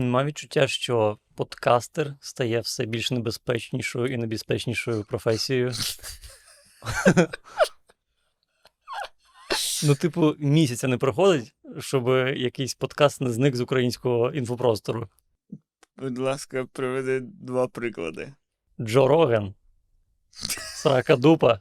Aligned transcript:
Маю 0.00 0.26
відчуття, 0.26 0.68
що 0.68 1.18
подкастер 1.34 2.14
стає 2.20 2.60
все 2.60 2.84
більш 2.84 3.10
небезпечнішою 3.10 4.06
і 4.06 4.16
небезпечнішою 4.16 5.04
професією. 5.04 5.72
Ну, 9.84 9.94
типу, 9.94 10.34
місяця 10.38 10.88
не 10.88 10.98
проходить, 10.98 11.54
щоб 11.78 12.08
якийсь 12.36 12.74
подкаст 12.74 13.20
не 13.20 13.30
зник 13.30 13.56
з 13.56 13.60
українського 13.60 14.30
інфопростору. 14.30 15.08
Будь 15.96 16.18
ласка, 16.18 16.66
приведи 16.72 17.20
два 17.20 17.68
приклади. 17.68 18.32
Джо 18.80 19.08
Роген, 19.08 19.54
Срака 20.74 21.16
Дупа, 21.16 21.60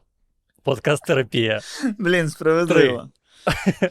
подкаст-терапія. 0.64 1.62
Блін, 1.98 2.30
справедливо. 2.30 3.10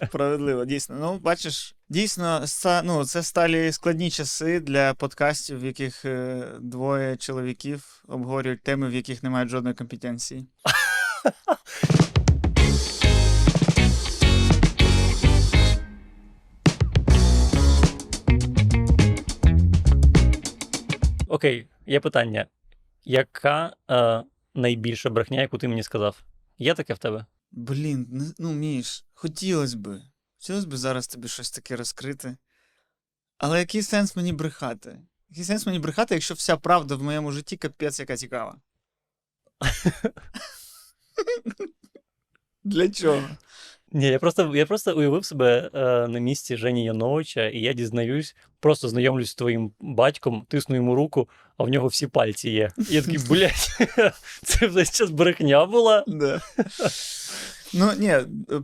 Справедливо, 0.09 0.65
дійсно. 0.65 0.97
Ну, 0.99 1.19
бачиш, 1.19 1.75
дійсно, 1.89 2.45
ну, 2.85 3.05
це 3.05 3.23
сталі 3.23 3.73
складні 3.73 4.11
часи 4.11 4.61
для 4.61 4.95
подкастів, 4.95 5.61
в 5.61 5.65
яких 5.65 6.05
е, 6.05 6.45
двоє 6.61 7.17
чоловіків 7.17 8.03
обговорюють 8.09 8.63
теми, 8.63 8.89
в 8.89 8.95
яких 8.95 9.23
не 9.23 9.31
мають 9.31 9.51
жодної 9.51 9.75
компетенції. 9.75 10.47
Окей, 21.29 21.67
є 21.87 22.01
питання. 22.01 22.47
Яка 23.05 23.77
е, 23.91 24.23
найбільша 24.55 25.11
брехня, 25.11 25.41
яку 25.41 25.59
ти 25.59 25.69
мені 25.69 25.83
сказав? 25.83 26.23
Є 26.59 26.75
таке 26.75 26.95
в 26.95 26.99
тебе? 26.99 27.27
Блін, 27.51 28.35
ну 28.39 28.53
Міш, 28.53 29.05
хотілося 29.15 29.77
би. 29.77 30.03
Хотілося 30.39 30.67
б 30.67 30.77
зараз 30.77 31.07
тобі 31.07 31.29
щось 31.29 31.51
таке 31.51 31.77
розкрити. 31.77 32.37
Але 33.39 33.59
який 33.59 33.83
сенс 33.83 34.17
мені 34.17 34.33
брехати? 34.33 34.99
Який 35.31 35.45
сенс 35.45 35.67
мені 35.67 35.79
брехати, 35.79 36.15
якщо 36.15 36.35
вся 36.35 36.57
правда 36.57 36.95
в 36.95 37.03
моєму 37.03 37.33
житті 37.33 37.57
капець 37.57 38.01
яка 38.01 38.17
цікава? 38.17 38.57
Для 42.65 42.89
чого? 42.89 43.29
Ні, 43.93 44.07
я 44.07 44.19
просто, 44.19 44.57
я 44.57 44.67
просто 44.67 44.97
уявив 44.97 45.25
себе 45.25 45.71
е, 45.75 46.09
на 46.09 46.19
місці 46.19 46.57
Жені 46.57 46.85
Яновича, 46.85 47.49
і 47.49 47.59
я 47.59 47.73
дізнаюсь, 47.73 48.37
просто 48.61 48.89
знайомлюсь 48.89 49.31
з 49.31 49.35
твоїм 49.35 49.73
батьком, 49.81 50.47
тисну 50.49 50.77
йому 50.77 50.95
руку, 50.95 51.29
а 51.57 51.65
в 51.65 51.69
нього 51.69 51.87
всі 51.89 52.07
пальці 52.07 52.51
є. 52.51 52.71
І 52.91 52.95
я 52.95 53.03
такий, 53.03 53.19
блядь, 53.31 53.79
це 54.43 54.67
весь 54.67 54.91
час 54.91 55.11
брехня 55.11 55.67
була. 55.67 56.05
Да. 56.07 56.41
Ну, 57.75 57.93
ні, 57.99 58.15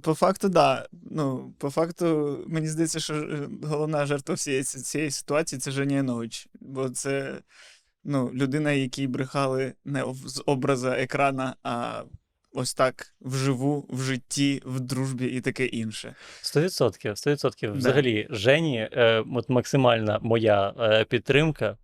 по 0.03 0.15
факту, 0.15 0.49
да. 0.49 0.87
Ну, 1.11 1.55
по 1.59 1.71
факту, 1.71 2.39
мені 2.47 2.67
здається, 2.67 3.01
що 3.01 3.15
е, 3.15 3.49
головна 3.63 4.07
жертва 4.07 4.35
всієї 4.35 4.63
цієї 4.63 5.11
ситуації 5.11 5.59
це 5.59 5.71
Женя 5.71 5.97
Янович. 5.97 6.49
Бо 6.61 6.89
це 6.89 7.35
ну, 8.05 8.31
людина, 8.35 8.73
якій 8.73 9.07
брехали 9.07 9.73
не 9.85 10.05
з 10.27 10.43
образа 10.47 10.97
екрана, 10.99 11.57
а 11.63 12.03
ось 12.53 12.75
так 12.75 13.15
вживу, 13.21 13.87
в 13.91 14.03
житті, 14.03 14.63
в 14.65 14.81
дружбі 14.81 15.27
і 15.27 15.41
таке 15.41 15.67
інше. 15.67 16.15
Сто 16.43 16.61
відсотків, 16.61 17.19
сто 17.19 17.31
відсотків. 17.31 17.73
Взагалі, 17.73 18.27
Жені, 18.31 18.89
е, 18.93 19.25
от 19.35 19.49
максимальна 19.49 20.19
моя 20.23 20.75
е, 20.79 21.05
підтримка. 21.05 21.77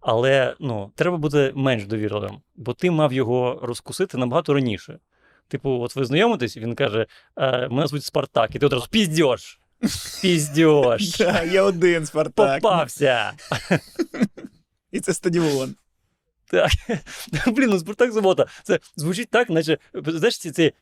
Але 0.00 0.56
ну, 0.60 0.92
треба 0.94 1.16
бути 1.16 1.52
менш 1.54 1.86
довірливим, 1.86 2.40
бо 2.56 2.74
ти 2.74 2.90
мав 2.90 3.12
його 3.12 3.60
розкусити 3.62 4.18
набагато 4.18 4.54
раніше. 4.54 4.98
Типу, 5.52 5.70
от 5.70 5.96
ви 5.96 6.04
знайомитесь, 6.04 6.56
він 6.56 6.74
каже: 6.74 7.06
е, 7.36 7.68
мене 7.68 7.86
звуть 7.86 8.04
Спартак, 8.04 8.54
і 8.54 8.58
ти 8.58 8.66
одразу 8.66 8.86
піздьош. 8.90 9.58
Піздьош. 10.22 11.20
Є 11.52 11.60
один 11.60 12.06
Спартак. 12.06 12.62
Попався. 12.62 13.32
І 14.92 15.00
це 15.00 15.14
стадіон. 15.14 15.74
Так. 16.46 16.70
Блін, 17.46 17.70
ну 17.70 17.78
Спартак 17.78 18.12
Субота. 18.12 18.46
Це 18.62 18.78
звучить 18.96 19.30
так, 19.30 19.50
наче 19.50 19.78
знаєш, 19.94 20.38
це, 20.38 20.50
це 20.50 20.72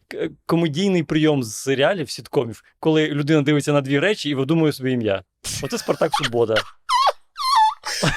комедійний 0.47 1.02
прийом 1.02 1.42
з 1.42 1.54
серіалів, 1.54 2.10
сіткомів, 2.10 2.64
коли 2.81 3.08
людина 3.08 3.42
дивиться 3.42 3.72
на 3.72 3.81
дві 3.81 3.98
речі 3.98 4.31
і 4.31 4.34
видумує 4.34 4.72
собі 4.72 4.92
ім'я. 4.92 5.22
Оце 5.62 5.78
Спартак 5.78 6.10
Субота. 6.25 6.54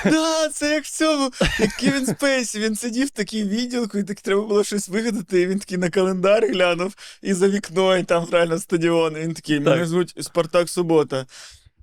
Да, 0.05 0.49
це 0.49 0.73
як 0.73 0.83
в 0.83 0.91
цьому, 0.91 1.31
як 1.59 1.71
Кевін 1.71 2.05
Спейсі. 2.05 2.59
Він 2.59 2.75
сидів 2.75 3.07
в 3.07 3.09
такій 3.09 3.43
відділку, 3.43 3.97
і 3.97 4.03
так 4.03 4.21
треба 4.21 4.41
було 4.41 4.63
щось 4.63 4.89
вигадати. 4.89 5.41
І 5.41 5.47
він 5.47 5.59
такий 5.59 5.77
на 5.77 5.89
календар 5.89 6.47
глянув 6.47 6.95
і 7.21 7.33
за 7.33 7.47
вікно, 7.47 7.97
і 7.97 8.03
там 8.03 8.27
реально 8.31 8.59
стадіон. 8.59 9.17
І 9.17 9.19
він 9.19 9.33
такий, 9.33 9.59
мене 9.59 9.85
звуть 9.85 10.15
Спартак 10.19 10.69
Субота. 10.69 11.25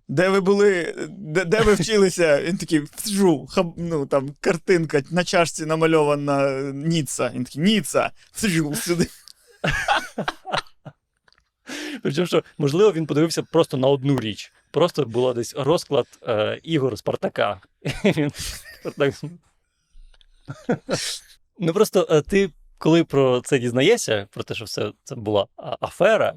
Де 0.09 0.28
ви 0.28 0.41
були? 0.41 0.94
Де, 1.09 1.44
де 1.44 1.61
ви 1.61 1.75
вчилися? 1.75 2.43
Він 2.43 2.56
такий, 2.56 2.83
фжу, 2.97 3.47
хаб, 3.50 3.75
ну 3.77 4.06
там 4.06 4.34
картинка 4.41 5.03
на 5.11 5.25
чашці 5.25 5.67
намальована 5.67 6.61
Ніца. 6.75 7.31
Він 7.34 7.44
такий, 7.44 7.62
Ніца, 7.62 8.11
фжу, 8.34 8.75
сюди. 8.75 9.06
Причому, 12.03 12.27
що, 12.27 12.44
можливо, 12.59 12.93
він 12.93 13.06
подивився 13.06 13.43
просто 13.43 13.77
на 13.77 13.88
одну 13.88 14.21
річ. 14.21 14.53
Просто 14.70 15.04
було 15.04 15.34
десь 15.34 15.54
розклад 15.54 16.06
е, 16.28 16.60
ігор 16.62 16.98
Спартака. 16.98 17.60
Ну 21.62 21.72
просто 21.72 22.06
е, 22.10 22.22
ти, 22.22 22.50
коли 22.78 23.04
про 23.04 23.41
це 23.41 23.58
дізнаєшся, 23.58 24.28
про 24.31 24.42
те, 24.42 24.54
що 24.54 24.64
все 24.64 24.92
це 25.04 25.14
була 25.14 25.47
афера, 25.81 26.34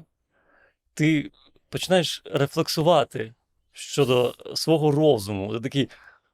ти 0.94 1.30
починаєш 1.68 2.22
рефлексувати 2.24 3.34
щодо 3.72 4.34
свого 4.54 4.90
розуму. 4.90 5.52
Ти 5.52 5.60
такий, 5.60 5.88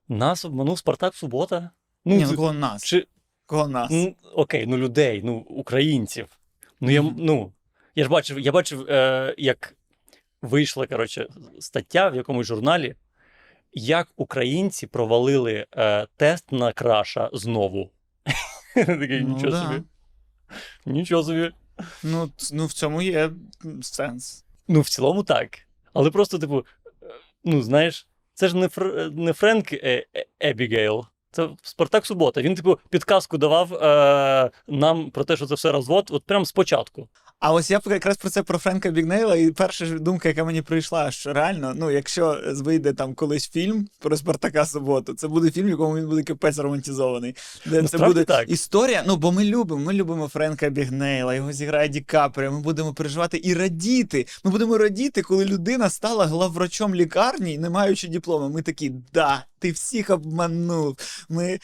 нас 0.09 0.45
обманув 0.45 0.79
Спартак 0.79 1.15
Субота? 1.15 1.71
Ні, 2.05 2.27
ну 2.31 2.37
кого 2.37 2.53
нас? 2.53 2.85
чи, 2.85 3.07
Кого 3.47 3.69
нас? 3.69 3.91
Ну, 3.91 4.15
окей, 4.35 4.67
ну 4.67 4.79
людей, 4.79 5.21
ну 5.25 5.35
українців. 5.37 6.27
Ну 6.81 6.91
я, 6.91 7.03
ну, 7.03 7.53
я 7.95 8.05
ж 8.05 8.11
бачив, 8.11 8.41
я 8.41 8.53
бачив, 8.53 8.87
е, 8.89 9.35
як 9.39 9.75
вийшла 10.43 10.87
коротше, 10.87 11.29
стаття 11.59 12.09
в 12.09 12.17
якомусь 12.17 12.47
журналі, 12.47 12.95
як 13.73 14.09
українці 14.17 14.87
провалили 14.87 15.67
е, 15.77 16.07
тест 16.17 16.53
на 16.53 16.73
краша 16.73 17.31
знову. 17.33 17.91
Такий, 18.75 19.21
Ну, 19.21 19.35
нічого 19.35 19.53
да. 19.53 19.63
собі. 19.63 19.83
Нічого 20.87 21.23
собі. 21.23 21.51
Ну, 22.03 22.31
ну, 22.53 22.67
в 22.67 22.73
цьому 22.73 23.03
є 23.03 23.31
сенс. 23.83 24.45
Ну, 24.69 24.81
в 24.81 24.89
цілому 24.89 25.23
так. 25.23 25.59
Але 25.93 26.11
просто, 26.11 26.39
типу, 26.39 26.67
е, 27.03 27.07
ну, 27.45 27.63
знаєш, 27.63 28.09
це 28.35 28.49
ж 28.49 28.57
не, 28.57 28.69
Фр... 28.69 29.11
не 29.13 29.33
Френк 29.33 29.73
е... 29.73 30.07
Е- 30.17 30.27
Ебігейл. 30.41 31.05
Це 31.33 31.49
Спартак 31.63 32.07
Субота. 32.07 32.43
Він, 32.43 32.55
типу, 32.55 32.79
підказку 32.91 33.39
давав 33.39 33.75
е... 33.75 34.51
нам 34.69 35.11
про 35.11 35.25
те, 35.25 35.37
що 35.37 35.47
це 35.47 35.55
все 35.55 35.73
розвод, 35.73 36.09
от 36.11 36.25
прямо 36.25 36.45
спочатку. 36.45 37.09
А 37.41 37.53
ось 37.53 37.71
я 37.71 37.81
якраз 37.87 38.17
про 38.17 38.31
це 38.31 38.43
про 38.43 38.59
Френка 38.59 38.91
Бігнейла, 38.91 39.37
і 39.37 39.51
перша 39.51 39.87
ж 39.87 39.99
думка, 39.99 40.29
яка 40.29 40.45
мені 40.45 40.63
прийшла, 40.63 41.11
що 41.11 41.33
реально, 41.33 41.73
ну, 41.77 41.91
якщо 41.91 42.41
вийде 42.47 42.93
там 42.93 43.15
колись 43.15 43.51
фільм 43.51 43.89
про 43.99 44.17
Спартака 44.17 44.67
Суботу, 44.67 45.15
це 45.15 45.29
буде 45.29 45.51
фільм, 45.51 45.67
в 45.67 45.71
якому 45.71 45.97
він 45.97 46.09
буде 46.09 46.23
капець 46.23 46.59
романтизований. 46.59 47.37
Де 47.67 47.83
це 47.83 47.99
буде 47.99 48.25
так. 48.25 48.51
історія. 48.51 49.05
Ну, 49.07 49.17
бо 49.17 49.33
ми 49.33 49.45
любимо, 49.45 49.85
ми 49.85 49.93
любимо 49.93 50.29
Френка 50.29 50.71
Бігнейла, 50.71 51.35
його 51.35 51.53
зіграє 51.53 51.89
Ді 51.89 52.01
Капріо, 52.01 52.53
Ми 52.53 52.61
будемо 52.61 52.95
переживати 52.95 53.41
і 53.45 53.55
радіти. 53.55 54.27
Ми 54.45 54.51
будемо 54.51 54.79
радіти, 54.79 55.23
коли 55.23 55.45
людина 55.45 55.91
стала 55.91 56.27
главврачом 56.27 56.95
лікарні, 56.95 57.59
не 57.59 57.71
маючи 57.71 58.09
диплома. 58.09 58.49
Ми 58.49 58.63
такі, 58.63 58.93
да, 59.13 59.45
ти 59.61 59.71
всіх 59.73 60.11
обманув. 60.11 60.97
Ми 61.29 61.59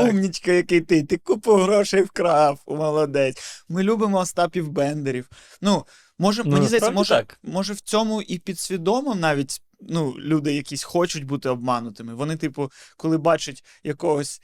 умнічка, 0.00 0.52
який 0.52 0.80
ти, 0.80 1.02
ти 1.02 1.16
купу 1.16 1.52
грошей 1.54 2.02
вкрав, 2.02 2.60
молодець. 2.66 3.64
Ми 3.68 3.82
любимо 3.82 4.18
Остапів 4.18 4.68
Бендерів. 4.68 5.28
Ну, 5.60 5.86
може, 6.18 6.42
Ну, 6.44 6.50
мені 6.50 6.66
здається, 6.66 6.90
може, 6.90 7.14
так. 7.14 7.38
може 7.42 7.72
в 7.72 7.80
цьому 7.80 8.22
і 8.22 8.38
підсвідомо 8.38 9.14
навіть 9.14 9.62
ну, 9.80 10.14
люди 10.18 10.54
якісь 10.54 10.82
хочуть 10.82 11.24
бути 11.24 11.48
обманутими. 11.48 12.14
Вони, 12.14 12.36
типу, 12.36 12.70
коли 12.96 13.18
бачать 13.18 13.64
якогось. 13.84 14.40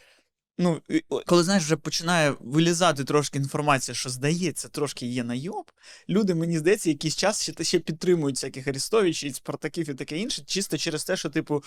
Ну, 0.59 0.81
коли 1.27 1.43
знаєш, 1.43 1.65
вже 1.65 1.77
починає 1.77 2.35
вилізати 2.41 3.05
трошки 3.05 3.39
інформація, 3.39 3.95
що 3.95 4.11
здається, 4.11 4.69
трошки 4.69 5.06
є 5.06 5.25
найоб. 5.25 5.71
Люди, 6.09 6.35
мені 6.35 6.59
здається, 6.59 6.91
якийсь 6.91 7.17
час 7.17 7.43
ще, 7.43 7.65
ще 7.65 7.79
підтримують 7.79 8.37
всяких 8.37 8.69
Арестовичів, 8.69 9.35
Спартаків 9.35 9.91
і 9.91 9.95
таке 9.95 10.19
інше, 10.19 10.43
чисто 10.47 10.79
через 10.79 11.05
те, 11.05 11.17
що, 11.17 11.29
типу, 11.29 11.62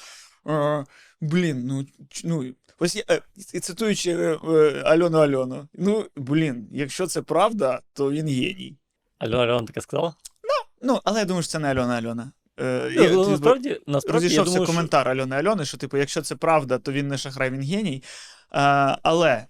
блін, 1.21 1.65
ну, 1.65 1.85
ну 2.23 2.53
ось 2.79 2.95
я, 2.95 3.03
е, 3.09 3.21
і 3.53 3.59
цитуючи 3.59 4.11
е, 4.11 4.39
е, 4.47 4.81
Альону 4.85 5.17
Альону, 5.17 5.67
ну, 5.73 6.05
блін, 6.15 6.67
якщо 6.71 7.07
це 7.07 7.21
правда, 7.21 7.81
то 7.93 8.11
він 8.11 8.27
геній. 8.27 8.77
Альона 9.19 9.43
Альона 9.43 9.67
таке 9.67 9.81
сказала? 9.81 10.13
Ну, 10.43 10.87
ну, 10.93 11.01
але 11.03 11.19
я 11.19 11.25
думаю, 11.25 11.43
що 11.43 11.51
це 11.51 11.59
не 11.59 11.71
Альона 11.71 11.97
Альона. 11.97 12.31
Е, 12.59 12.91
Ну, 12.95 13.03
я- 13.03 13.11
ну, 13.11 13.29
насправді, 13.29 13.81
насправді 13.87 14.27
я 14.27 14.43
розійшовся 14.43 14.65
коментар 14.71 15.03
що... 15.03 15.11
Альони 15.11 15.35
Альони, 15.35 15.65
що, 15.65 15.77
типу, 15.77 15.97
якщо 15.97 16.21
це 16.21 16.35
правда, 16.35 16.77
то 16.77 16.91
він 16.91 17.07
не 17.07 17.17
шахрай, 17.17 17.49
він 17.49 17.61
геній. 17.61 18.03
А, 18.49 18.97
але 19.03 19.45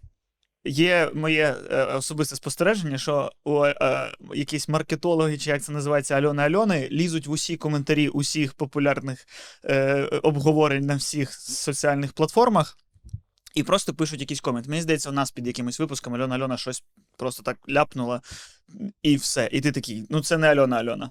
є 0.66 1.12
моє 1.14 1.56
е, 1.72 1.84
особисте 1.84 2.36
спостереження, 2.36 2.98
що 2.98 3.32
у 3.44 3.66
е, 3.66 4.12
якісь 4.34 4.70
маркетологи, 4.70 5.38
чи 5.38 5.50
як 5.50 5.64
це 5.64 5.72
називається 5.72 6.16
Альони 6.16 6.44
Альони, 6.44 6.88
лізуть 6.92 7.28
в 7.28 7.32
усі 7.32 7.58
коментарі 7.58 8.10
усіх 8.10 8.54
популярних 8.54 9.28
е, 9.66 10.02
обговорень 10.24 10.86
на 10.86 10.96
всіх 10.96 11.34
соціальних 11.34 12.14
платформах. 12.14 12.78
І 13.56 13.64
просто 13.64 13.94
пишуть 13.94 14.20
якийсь 14.20 14.42
комент. 14.42 14.68
Мені 14.68 14.82
здається, 14.82 15.10
у 15.10 15.14
нас 15.14 15.32
під 15.32 15.48
якимось 15.48 15.80
випуском 15.80 16.16
Альона 16.16 16.36
Альона 16.36 16.58
щось 16.58 16.84
просто 17.18 17.44
так 17.44 17.58
ляпнула, 17.70 18.22
і 19.04 19.16
все. 19.16 19.50
І 19.52 19.62
ти 19.62 19.72
такий, 19.72 20.06
ну 20.10 20.22
це 20.22 20.38
не 20.38 20.48
Альона 20.48 20.78
Альона. 20.78 21.10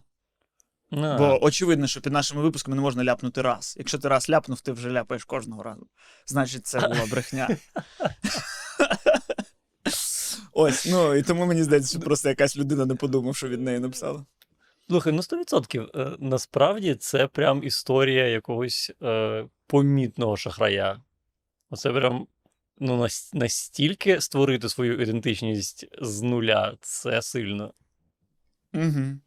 А, 0.90 1.18
Бо 1.18 1.44
очевидно, 1.44 1.86
що 1.86 2.00
під 2.00 2.12
нашими 2.12 2.42
випусками 2.42 2.74
не 2.74 2.82
можна 2.82 3.04
ляпнути 3.04 3.42
раз. 3.42 3.74
Якщо 3.78 3.98
ти 3.98 4.08
раз 4.08 4.30
ляпнув, 4.30 4.60
ти 4.60 4.72
вже 4.72 4.90
ляпаєш 4.90 5.24
кожного 5.24 5.62
разу. 5.62 5.86
Значить, 6.26 6.66
це 6.66 6.80
була 6.80 7.06
брехня. 7.10 7.48
Ось, 10.52 10.86
ну 10.86 11.14
і 11.14 11.22
тому 11.22 11.46
мені 11.46 11.62
здається, 11.62 11.90
що 11.90 12.00
просто 12.00 12.28
якась 12.28 12.56
людина 12.56 12.86
не 12.86 12.94
подумав, 12.94 13.36
що 13.36 13.48
від 13.48 13.60
неї 13.60 13.78
написала. 13.78 14.24
Слухай, 14.88 15.12
ну 15.12 15.20
100%. 15.20 16.00
Е, 16.00 16.16
Насправді 16.18 16.94
це 16.94 17.26
прям 17.26 17.64
історія 17.64 18.28
якогось 18.28 18.92
е, 19.02 19.44
помітного 19.66 20.36
шахрая. 20.36 21.00
Оце 21.70 21.92
прям 21.92 22.26
ну, 22.78 23.06
настільки 23.32 24.20
створити 24.20 24.68
свою 24.68 25.02
ідентичність 25.02 25.86
з 26.00 26.22
нуля 26.22 26.76
це 26.80 27.22
сильно. 27.22 27.74
Угу. 28.74 29.18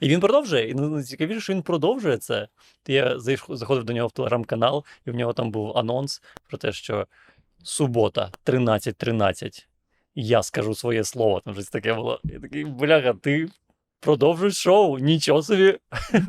І 0.00 0.08
він 0.08 0.20
продовжує. 0.20 0.68
І 0.68 0.74
ну, 0.74 0.88
найцікавіше, 0.88 1.40
що 1.40 1.52
він 1.52 1.62
продовжує 1.62 2.16
це. 2.16 2.48
Я 2.86 3.18
заходив 3.48 3.84
до 3.84 3.92
нього 3.92 4.08
в 4.08 4.12
телеграм-канал, 4.12 4.84
і 5.06 5.10
в 5.10 5.14
нього 5.14 5.32
там 5.32 5.50
був 5.50 5.78
анонс 5.78 6.22
про 6.48 6.58
те, 6.58 6.72
що 6.72 7.06
субота 7.62 8.30
13.13. 8.44 9.66
Я 10.18 10.42
скажу 10.42 10.74
своє 10.74 11.04
слово. 11.04 11.40
Там 11.44 11.54
щось 11.54 11.68
таке 11.68 11.94
було. 11.94 12.20
Я 12.24 12.40
такий, 12.40 12.64
бляха, 12.64 13.12
ти 13.12 13.48
продовжуєш 14.00 14.56
шоу, 14.56 14.98
нічого 14.98 15.42
собі. 15.42 15.78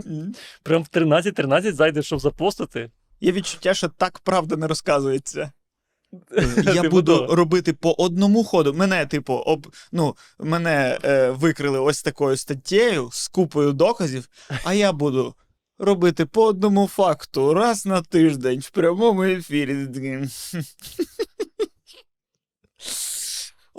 Прям 0.63 0.83
в 0.83 0.87
13.13 0.87 1.71
зайдеш, 1.73 2.05
щоб 2.05 2.19
запостити. 2.19 2.91
Є 3.21 3.31
відчуття, 3.31 3.73
що 3.73 3.89
так 3.89 4.19
правда 4.19 4.55
не 4.55 4.67
розказується. 4.67 5.51
Я 6.63 6.81
Типу 6.81 6.89
буду 6.89 7.27
робити 7.35 7.73
по 7.73 7.91
одному 7.91 8.43
ходу. 8.43 8.73
Мене, 8.73 9.05
типу, 9.05 9.33
об, 9.33 9.67
ну, 9.91 10.15
мене 10.39 10.99
е, 11.03 11.29
викрили 11.29 11.79
ось 11.79 12.03
такою 12.03 12.37
статтєю 12.37 13.09
з 13.11 13.27
купою 13.27 13.73
доказів, 13.73 14.29
а 14.63 14.73
я 14.73 14.91
буду 14.91 15.35
робити 15.79 16.25
по 16.25 16.45
одному 16.45 16.87
факту 16.87 17.53
раз 17.53 17.85
на 17.85 18.01
тиждень 18.01 18.59
в 18.59 18.69
прямому 18.69 19.23
ефірі. 19.23 19.87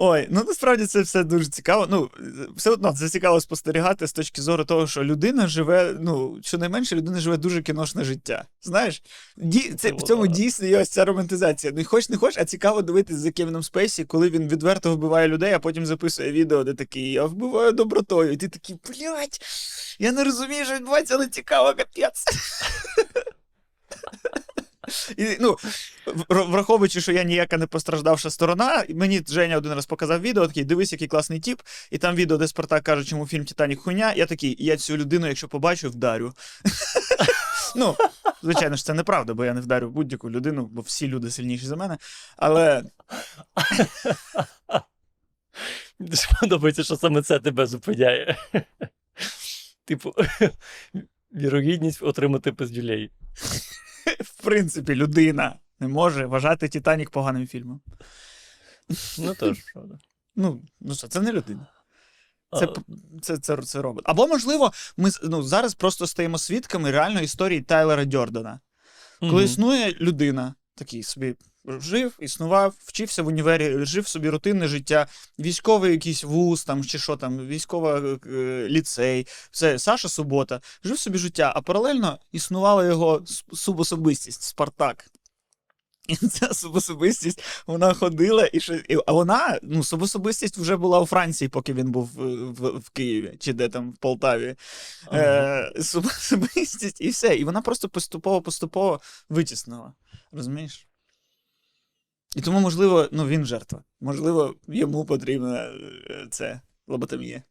Ой, 0.00 0.26
ну 0.30 0.44
насправді 0.46 0.86
це 0.86 1.00
все 1.00 1.24
дуже 1.24 1.46
цікаво. 1.46 1.86
Ну, 1.90 2.10
все 2.56 2.70
одно 2.70 2.92
це 2.92 3.08
цікаво 3.08 3.40
спостерігати 3.40 4.06
з 4.06 4.12
точки 4.12 4.42
зору 4.42 4.64
того, 4.64 4.86
що 4.86 5.04
людина 5.04 5.46
живе, 5.46 5.94
ну, 6.00 6.38
щонайменше 6.42 6.96
людина 6.96 7.20
живе 7.20 7.36
дуже 7.36 7.62
кіношне 7.62 8.04
життя. 8.04 8.44
Знаєш, 8.62 9.02
Ді, 9.36 9.74
це, 9.78 9.92
в 9.92 10.02
цьому 10.02 10.26
дійсно 10.26 10.66
є 10.66 10.80
ось 10.80 10.88
ця 10.88 11.04
романтизація. 11.04 11.72
Ну, 11.76 11.84
хоч 11.84 12.08
не 12.08 12.16
хоч, 12.16 12.38
а 12.38 12.44
цікаво 12.44 12.82
дивитись 12.82 13.16
за 13.16 13.30
Кевіном 13.30 13.62
Спейсі, 13.62 14.04
коли 14.04 14.30
він 14.30 14.48
відверто 14.48 14.94
вбиває 14.94 15.28
людей, 15.28 15.52
а 15.52 15.58
потім 15.58 15.86
записує 15.86 16.32
відео, 16.32 16.64
де 16.64 16.74
такий 16.74 17.12
я 17.12 17.24
вбиваю 17.24 17.72
добротою. 17.72 18.32
І 18.32 18.36
ти 18.36 18.48
такий, 18.48 18.76
блядь, 18.88 19.38
я 19.98 20.12
не 20.12 20.24
розумію, 20.24 20.64
що 20.64 20.74
відбувається, 20.74 21.14
але 21.14 21.26
цікаво, 21.28 21.74
капець. 21.74 22.24
І, 25.16 25.36
ну, 25.40 25.56
враховуючи, 26.28 27.00
що 27.00 27.12
я 27.12 27.22
ніяка 27.22 27.56
не 27.56 27.66
постраждавша 27.66 28.30
сторона, 28.30 28.84
мені 28.88 29.22
Женя 29.28 29.56
один 29.56 29.72
раз 29.72 29.86
показав 29.86 30.20
відео, 30.20 30.46
такий, 30.46 30.64
дивись, 30.64 30.92
який 30.92 31.08
класний 31.08 31.40
тіп, 31.40 31.60
і 31.90 31.98
там 31.98 32.14
відео, 32.14 32.36
де 32.36 32.48
Спартак 32.48 32.82
каже, 32.82 33.04
чому 33.04 33.26
фільм 33.26 33.44
Титанік 33.44 33.80
хуйня. 33.80 34.12
Я 34.12 34.26
такий, 34.26 34.56
я 34.58 34.76
цю 34.76 34.96
людину, 34.96 35.26
якщо 35.26 35.48
побачу, 35.48 35.90
вдарю. 35.90 36.34
Ну, 37.76 37.96
звичайно 38.42 38.76
ж, 38.76 38.84
це 38.84 38.94
неправда, 38.94 39.34
бо 39.34 39.44
я 39.44 39.54
не 39.54 39.60
вдарю 39.60 39.90
будь-яку 39.90 40.30
людину, 40.30 40.68
бо 40.72 40.80
всі 40.80 41.08
люди 41.08 41.30
сильніші 41.30 41.66
за 41.66 41.76
мене. 41.76 41.98
Але 42.36 42.82
подобається, 46.40 46.84
що 46.84 46.96
саме 46.96 47.22
це 47.22 47.38
тебе 47.38 47.66
зупиняє. 47.66 48.36
Типу, 49.84 50.14
вірогідність 51.32 52.02
отримати 52.02 52.52
пиздюлей. 52.52 53.10
в 54.20 54.42
принципі, 54.42 54.94
людина 54.94 55.56
не 55.80 55.88
може 55.88 56.26
вважати 56.26 56.68
Титанік 56.68 57.10
поганим 57.10 57.46
фільмом. 57.46 57.80
Ну 59.18 59.34
теж, 59.34 59.58
правда. 59.72 59.98
Ну, 60.36 60.62
ну 60.80 60.94
що, 60.94 61.08
це 61.08 61.20
не 61.20 61.32
людина. 61.32 61.66
Це, 62.58 62.68
це, 63.22 63.38
це, 63.38 63.56
це 63.56 63.82
робот. 63.82 64.04
Або, 64.06 64.26
можливо, 64.26 64.72
ми 64.96 65.10
ну, 65.22 65.42
зараз 65.42 65.74
просто 65.74 66.06
стаємо 66.06 66.38
свідками 66.38 66.90
реальної 66.90 67.24
історії 67.24 67.60
Тайлера 67.60 68.04
Дьордана. 68.04 68.60
Коли 69.20 69.32
мгм. 69.32 69.44
існує 69.44 69.92
людина, 69.92 70.54
такий 70.74 71.02
собі 71.02 71.34
жив, 71.66 72.16
існував, 72.20 72.74
вчився 72.78 73.22
в 73.22 73.26
універі, 73.26 73.84
жив 73.84 74.08
собі 74.08 74.30
рутинне 74.30 74.68
життя, 74.68 75.06
військовий 75.38 75.92
якийсь 75.92 76.24
вуз 76.24 76.64
там 76.64 76.84
чи 76.84 76.98
що 76.98 77.16
там, 77.16 77.46
військова 77.46 78.00
е, 78.26 78.66
ліцей, 78.68 79.26
все, 79.50 79.78
Саша 79.78 80.08
Субота, 80.08 80.60
жив 80.84 80.98
собі 80.98 81.18
життя, 81.18 81.52
а 81.56 81.60
паралельно 81.60 82.18
існувала 82.32 82.86
його 82.86 83.24
субособистість 83.52 84.42
Спартак. 84.42 85.10
І 86.08 86.16
ця 86.16 86.54
субособистість, 86.54 87.42
вона 87.66 87.94
ходила, 87.94 88.50
і, 88.52 88.60
ще, 88.60 88.84
а 89.06 89.12
вона, 89.12 89.58
ну, 89.62 89.84
субособистість 89.84 90.58
вже 90.58 90.76
була 90.76 91.00
у 91.00 91.06
Франції, 91.06 91.48
поки 91.48 91.74
він 91.74 91.90
був 91.90 92.10
в, 92.14 92.52
в, 92.52 92.78
в 92.78 92.90
Києві, 92.90 93.36
чи 93.40 93.52
де 93.52 93.68
там 93.68 93.90
в 93.90 93.96
Полтаві. 93.96 94.56
Е, 95.12 95.72
субособистість, 95.82 97.00
і 97.00 97.08
все. 97.08 97.36
І 97.36 97.44
вона 97.44 97.62
просто 97.62 97.88
поступово-поступово 97.88 99.00
витіснила. 99.28 99.92
Розумієш? 100.32 100.87
І 102.36 102.40
тому, 102.40 102.60
можливо, 102.60 103.08
ну, 103.12 103.26
він 103.26 103.46
жертва. 103.46 103.82
Можливо, 104.00 104.54
йому 104.68 105.04
потрібна 105.04 105.56
е, 105.56 105.72
це 106.30 106.60
лоботомія. 106.86 107.42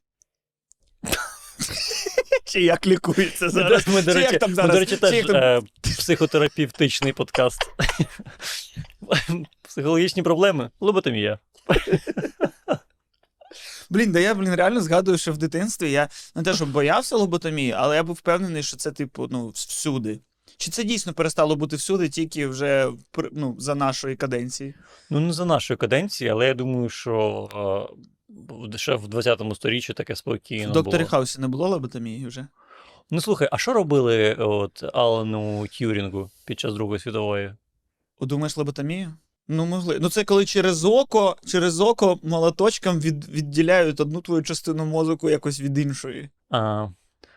Чи 2.45 2.61
як 2.61 2.87
лікується 2.87 3.49
зараз? 3.49 3.87
Ми, 3.87 4.01
до 4.01 4.13
Чи 4.13 4.19
речі, 4.19 4.31
як 4.31 4.41
там 4.41 4.53
ми, 4.53 4.73
до 4.73 4.79
речі, 4.79 4.95
Чи 4.95 4.97
теж 4.97 5.13
як 5.13 5.27
там- 5.27 5.35
е, 5.35 5.61
психотерапевтичний 5.81 7.13
подкаст. 7.13 7.61
Психологічні 9.61 10.23
проблеми. 10.23 10.71
Лоботомія. 10.79 11.39
Блін, 13.89 14.11
да 14.11 14.19
я, 14.19 14.35
блін, 14.35 14.55
реально 14.55 14.81
згадую, 14.81 15.17
що 15.17 15.33
в 15.33 15.37
дитинстві 15.37 15.91
я 15.91 16.09
не 16.35 16.43
те, 16.43 16.53
що 16.53 16.65
боявся 16.65 17.15
лоботомії, 17.15 17.71
але 17.71 17.95
я 17.95 18.03
був 18.03 18.15
впевнений, 18.15 18.63
що 18.63 18.77
це, 18.77 18.91
типу, 18.91 19.27
ну, 19.31 19.49
всюди. 19.49 20.19
Чи 20.57 20.71
це 20.71 20.83
дійсно 20.83 21.13
перестало 21.13 21.55
бути 21.55 21.75
всюди, 21.75 22.09
тільки 22.09 22.47
вже 22.47 22.91
ну, 23.31 23.55
за 23.59 23.75
нашої 23.75 24.15
каденції? 24.15 24.73
Ну, 25.09 25.19
не 25.19 25.33
за 25.33 25.45
нашої 25.45 25.77
каденції, 25.77 26.29
але 26.29 26.47
я 26.47 26.53
думаю, 26.53 26.89
що 26.89 27.89
е, 28.73 28.77
ще 28.77 28.95
в 28.95 29.05
20-му 29.05 29.55
сторіччі 29.55 29.93
таке 29.93 30.15
спокійно 30.15 30.69
в 30.69 30.73
докторі 30.73 31.01
було. 31.01 31.09
Хаусі 31.09 31.41
не 31.41 31.47
було 31.47 31.67
лоботомії 31.67 32.27
вже? 32.27 32.47
Ну 33.11 33.21
слухай, 33.21 33.49
а 33.51 33.57
що 33.57 33.73
робили 33.73 34.33
от 34.33 34.83
Алану 34.93 35.67
Тюрінгу 35.67 36.29
під 36.45 36.59
час 36.59 36.73
Другої 36.73 36.99
світової? 36.99 37.53
О, 38.19 38.25
Думаєш, 38.25 38.57
лоботомію? 38.57 39.13
Ну, 39.47 39.65
могли. 39.65 39.99
Ну, 40.01 40.09
це 40.09 40.23
коли 40.23 40.45
через 40.45 40.85
око, 40.85 41.35
через 41.45 41.79
око 41.79 42.19
молоточком 42.23 42.99
від, 42.99 43.29
відділяють 43.29 43.99
одну 43.99 44.21
твою 44.21 44.43
частину 44.43 44.85
мозку 44.85 45.29
якось 45.29 45.59
від 45.59 45.77
іншої. 45.77 46.29
А, 46.49 46.87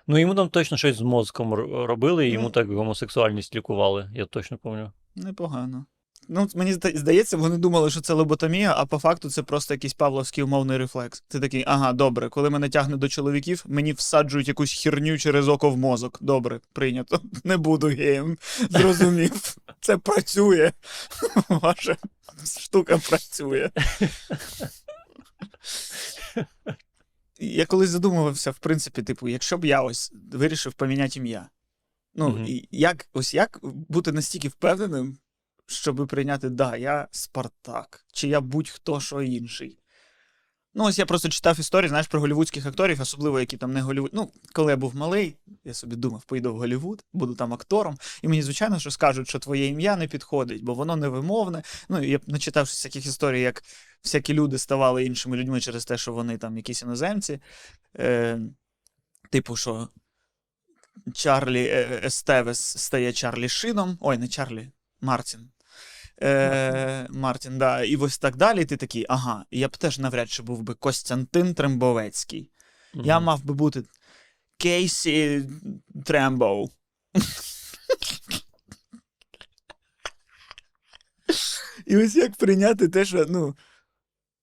ну 0.06 0.18
йому 0.18 0.34
там 0.34 0.48
точно 0.48 0.76
щось 0.76 0.96
з 0.96 1.00
мозком 1.00 1.54
робили, 1.84 2.28
і 2.28 2.32
йому 2.32 2.44
Ну. 2.44 2.50
так 2.50 2.68
гомосексуальність 2.72 3.54
лікували, 3.56 4.10
я 4.14 4.26
точно 4.26 4.58
пам'ятаю. 4.58 4.92
Непогано. 5.16 5.86
Ну, 6.28 6.48
мені 6.54 6.72
зда- 6.72 6.96
здається, 6.96 7.36
вони 7.36 7.58
думали, 7.58 7.90
що 7.90 8.00
це 8.00 8.12
лоботомія, 8.14 8.74
а 8.76 8.86
по 8.86 8.98
факту 8.98 9.30
це 9.30 9.42
просто 9.42 9.74
якийсь 9.74 9.94
павловський 9.94 10.44
умовний 10.44 10.76
рефлекс. 10.78 11.20
Ти 11.28 11.40
такий, 11.40 11.64
ага, 11.66 11.92
добре, 11.92 12.28
коли 12.28 12.50
мене 12.50 12.68
тягне 12.68 12.96
до 12.96 13.08
чоловіків, 13.08 13.64
мені 13.68 13.92
всаджують 13.92 14.48
якусь 14.48 14.82
херню 14.82 15.18
через 15.18 15.48
око 15.48 15.70
в 15.70 15.76
мозок. 15.76 16.18
Добре, 16.20 16.60
прийнято. 16.72 17.20
Не 17.44 17.56
буду 17.56 17.86
геєм. 17.88 18.38
Зрозумів. 18.70 19.56
Це 19.80 19.96
працює. 19.96 20.72
Ваша 21.48 21.96
штука 22.60 22.98
працює. 23.08 23.70
Я 27.40 27.66
колись 27.66 27.90
задумувався, 27.90 28.50
в 28.50 28.58
принципі, 28.58 29.02
типу, 29.02 29.28
якщо 29.28 29.58
б 29.58 29.64
я 29.64 29.82
ось 29.82 30.12
вирішив 30.32 30.72
поміняти 30.72 31.18
ім'я. 31.18 31.48
Ну, 32.14 32.28
угу. 32.28 32.44
і 32.48 32.68
як, 32.70 33.08
ось 33.12 33.34
як 33.34 33.58
бути 33.62 34.12
настільки 34.12 34.48
впевненим, 34.48 35.18
щоб 35.66 36.06
прийняти, 36.08 36.50
да, 36.50 36.76
я 36.76 37.08
Спартак, 37.10 38.06
чи 38.12 38.28
я 38.28 38.40
будь-хто 38.40 39.00
що 39.00 39.22
інший. 39.22 39.78
Ну, 40.74 40.84
ось 40.84 40.98
я 40.98 41.06
просто 41.06 41.28
читав 41.28 41.60
історії, 41.60 41.88
знаєш, 41.88 42.06
про 42.06 42.20
голівудських 42.20 42.66
акторів, 42.66 43.00
особливо 43.00 43.40
які 43.40 43.56
там 43.56 43.72
не 43.72 43.80
Голівуд. 43.80 44.10
Ну, 44.14 44.32
коли 44.52 44.72
я 44.72 44.76
був 44.76 44.96
малий, 44.96 45.36
я 45.64 45.74
собі 45.74 45.96
думав, 45.96 46.22
поїду 46.24 46.54
в 46.54 46.58
Голівуд, 46.58 47.04
буду 47.12 47.34
там 47.34 47.52
актором. 47.52 47.98
І 48.22 48.28
мені, 48.28 48.42
звичайно, 48.42 48.78
що 48.78 48.90
скажуть, 48.90 49.28
що 49.28 49.38
твоє 49.38 49.66
ім'я 49.66 49.96
не 49.96 50.08
підходить, 50.08 50.64
бо 50.64 50.74
воно 50.74 50.96
невимовне. 50.96 51.62
Ну, 51.88 52.02
я 52.02 52.20
начитавши 52.26 52.72
всяких 52.72 53.06
історій, 53.06 53.40
як 53.40 53.64
всякі 54.04 54.34
люди 54.34 54.58
ставали 54.58 55.04
іншими 55.04 55.36
людьми 55.36 55.60
через 55.60 55.84
те, 55.84 55.98
що 55.98 56.12
вони 56.12 56.38
там 56.38 56.56
якісь 56.56 56.82
іноземці. 56.82 57.40
Е, 57.98 58.40
типу, 59.30 59.56
що 59.56 59.88
Чарлі 61.14 61.66
е, 61.66 62.00
Естевес 62.04 62.78
стає 62.78 63.12
Чарлі 63.12 63.48
Шином. 63.48 63.98
Ой, 64.00 64.18
не 64.18 64.28
Чарлі, 64.28 64.70
Мартін. 65.00 65.50
Е, 66.22 67.06
Мартін, 67.10 67.58
да, 67.58 67.82
і 67.82 67.96
ось 67.96 68.18
так 68.18 68.36
далі. 68.36 68.64
Ти 68.64 68.76
такий, 68.76 69.06
ага, 69.08 69.44
я 69.50 69.68
б 69.68 69.76
теж 69.76 69.98
навряд 69.98 70.30
чи 70.30 70.42
був 70.42 70.62
би 70.62 70.74
Костянтин 70.74 71.54
Трембовецький. 71.54 72.50
Я 72.94 73.20
мав 73.20 73.44
би 73.44 73.54
бути 73.54 73.82
Кейсі 74.56 75.42
Трембоу. 76.04 76.68
І 81.86 81.96
ось 81.96 82.16
як 82.16 82.36
прийняти 82.36 82.88
те, 82.88 83.04
що 83.04 83.26
ну, 83.28 83.56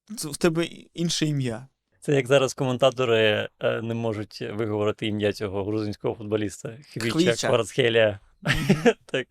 в 0.10 0.38
тебе 0.38 0.66
інше 0.94 1.26
ім'я. 1.26 1.68
Це 2.00 2.16
як 2.16 2.28
зараз 2.28 2.54
коментатори 2.54 3.50
е, 3.60 3.82
не 3.82 3.94
можуть 3.94 4.42
виговорити 4.42 5.08
ім'я 5.08 5.34
цього 5.34 5.66
грузинського 5.66 6.16
футболіста 6.16 6.78
Хвіча 6.94 7.12
Хвіча. 7.12 7.48
Кварцхелія. 7.48 8.20
Так. 9.06 9.28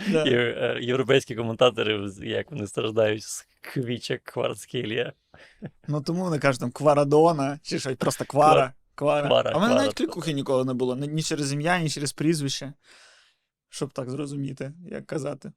Е, 0.00 0.78
європейські 0.80 1.34
коментатори, 1.34 2.10
як 2.22 2.50
вони 2.50 2.66
страждають 2.66 3.22
з 3.22 3.46
Хвіча 3.60 4.18
Кварцхелія. 4.24 5.12
Ну 5.88 6.00
тому 6.00 6.24
вони 6.24 6.38
кажуть 6.38 6.60
там 6.60 6.70
Кварадона, 6.70 7.58
чи 7.62 7.78
щось 7.78 7.96
просто 7.96 8.24
Квара. 8.24 8.72
Квара. 8.94 9.28
Квара, 9.28 9.50
а 9.54 9.58
в 9.58 9.60
мене 9.60 9.74
навіть 9.74 9.94
клікухи 9.94 10.32
ніколи 10.32 10.64
не 10.64 10.74
було. 10.74 10.96
Ні 10.96 11.22
через 11.22 11.52
ім'я, 11.52 11.78
ні 11.80 11.90
через 11.90 12.12
прізвище. 12.12 12.72
Щоб 13.68 13.92
так 13.92 14.10
зрозуміти, 14.10 14.72
як 14.90 15.06
казати. 15.06 15.52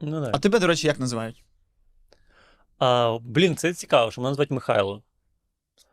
Ну, 0.00 0.30
А 0.32 0.38
тебе, 0.38 0.58
до 0.58 0.66
речі, 0.66 0.86
як 0.86 0.98
називають? 0.98 1.44
А, 2.78 3.18
блін, 3.22 3.56
це 3.56 3.74
цікаво, 3.74 4.10
що 4.10 4.20
мене 4.20 4.34
звати 4.34 4.54
Михайло. 4.54 5.02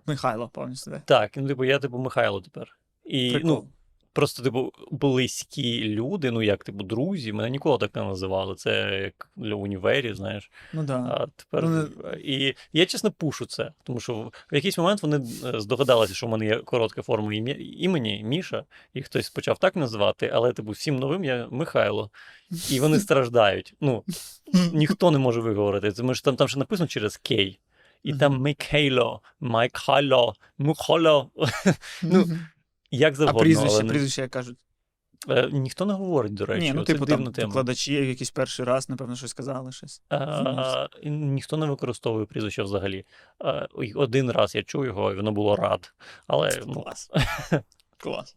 Михайло, 0.05 0.49
повністю. 0.49 1.01
Так, 1.05 1.31
ну, 1.37 1.47
типу, 1.47 1.65
я, 1.65 1.79
типу, 1.79 1.97
Михайло 1.97 2.41
тепер. 2.41 2.77
І, 3.03 3.31
Прикол. 3.31 3.49
ну, 3.49 3.69
просто, 4.15 4.43
типу, 4.43 4.73
близькі 4.91 5.83
люди, 5.83 6.31
ну, 6.31 6.41
як, 6.41 6.63
типу, 6.63 6.83
друзі, 6.83 7.33
мене 7.33 7.49
ніколи 7.49 7.77
так 7.77 7.95
не 7.95 8.03
називали. 8.03 8.55
Це 8.55 8.99
як 9.03 9.29
для 9.35 9.55
універі, 9.55 10.13
знаєш. 10.13 10.51
Ну 10.73 10.83
да. 10.83 10.97
А 10.97 11.27
тепер 11.35 11.63
Ну, 11.69 11.87
і 12.23 12.55
я 12.73 12.85
чесно 12.85 13.11
пушу 13.11 13.45
це, 13.45 13.71
тому 13.83 13.99
що 13.99 14.13
в- 14.13 14.55
якийсь 14.55 14.77
момент 14.77 15.03
вони 15.03 15.17
е, 15.17 15.59
здогадалися, 15.59 16.13
що 16.13 16.27
в 16.27 16.29
мене 16.29 16.45
є 16.45 16.57
коротка 16.57 17.01
форма 17.01 17.33
імені 17.33 18.23
Міша, 18.23 18.63
і 18.93 19.01
хтось 19.01 19.29
почав 19.29 19.57
так 19.57 19.75
називати, 19.75 20.31
але 20.33 20.53
типу 20.53 20.71
всім 20.71 20.95
новим 20.95 21.23
я 21.23 21.47
Михайло. 21.51 22.09
І 22.71 22.79
вони 22.79 22.99
страждають. 23.05 23.73
Ну 23.81 24.03
ніхто 24.73 25.11
не 25.11 25.17
може 25.17 25.41
виговорити. 25.41 25.91
Тому 25.91 26.13
що 26.15 26.23
там, 26.23 26.35
там 26.35 26.47
ще 26.47 26.59
написано 26.59 26.87
через 26.87 27.17
Кей. 27.17 27.59
І 28.03 28.13
там 28.13 28.37
Михайло, 28.37 29.21
Майкхайло, 29.39 30.35
Мухайло. 30.57 31.29
ну, 32.03 32.25
Як 32.95 33.19
а 33.19 33.33
прізвище, 33.33 33.75
але 33.75 33.83
прізвище, 33.83 34.21
як 34.21 34.31
кажуть. 34.31 34.57
Е, 35.29 35.49
ніхто 35.51 35.85
не 35.85 35.93
говорить, 35.93 36.33
до 36.33 36.45
речі. 36.45 36.61
Ні, 36.61 36.73
ну 36.73 36.81
Оце 36.81 36.93
типу 36.93 37.05
дивна 37.05 37.25
там 37.25 37.33
тема. 37.33 37.47
викладачі 37.47 37.93
якийсь 37.93 38.31
перший 38.31 38.65
раз, 38.65 38.89
напевно, 38.89 39.15
щось 39.15 39.33
казали 39.33 39.71
щось. 39.71 40.01
І 41.01 41.09
ніхто 41.09 41.57
не 41.57 41.65
використовує 41.65 42.25
прізвище 42.25 42.63
взагалі. 42.63 43.05
Ой, 43.73 43.93
один 43.93 44.31
раз 44.31 44.55
я 44.55 44.63
чув 44.63 44.85
його, 44.85 45.11
і 45.11 45.15
воно 45.15 45.31
було 45.31 45.55
рад. 45.55 45.93
Але 46.27 46.61
ну, 46.65 46.73
Клас. 46.73 47.11
Клас. 47.97 48.35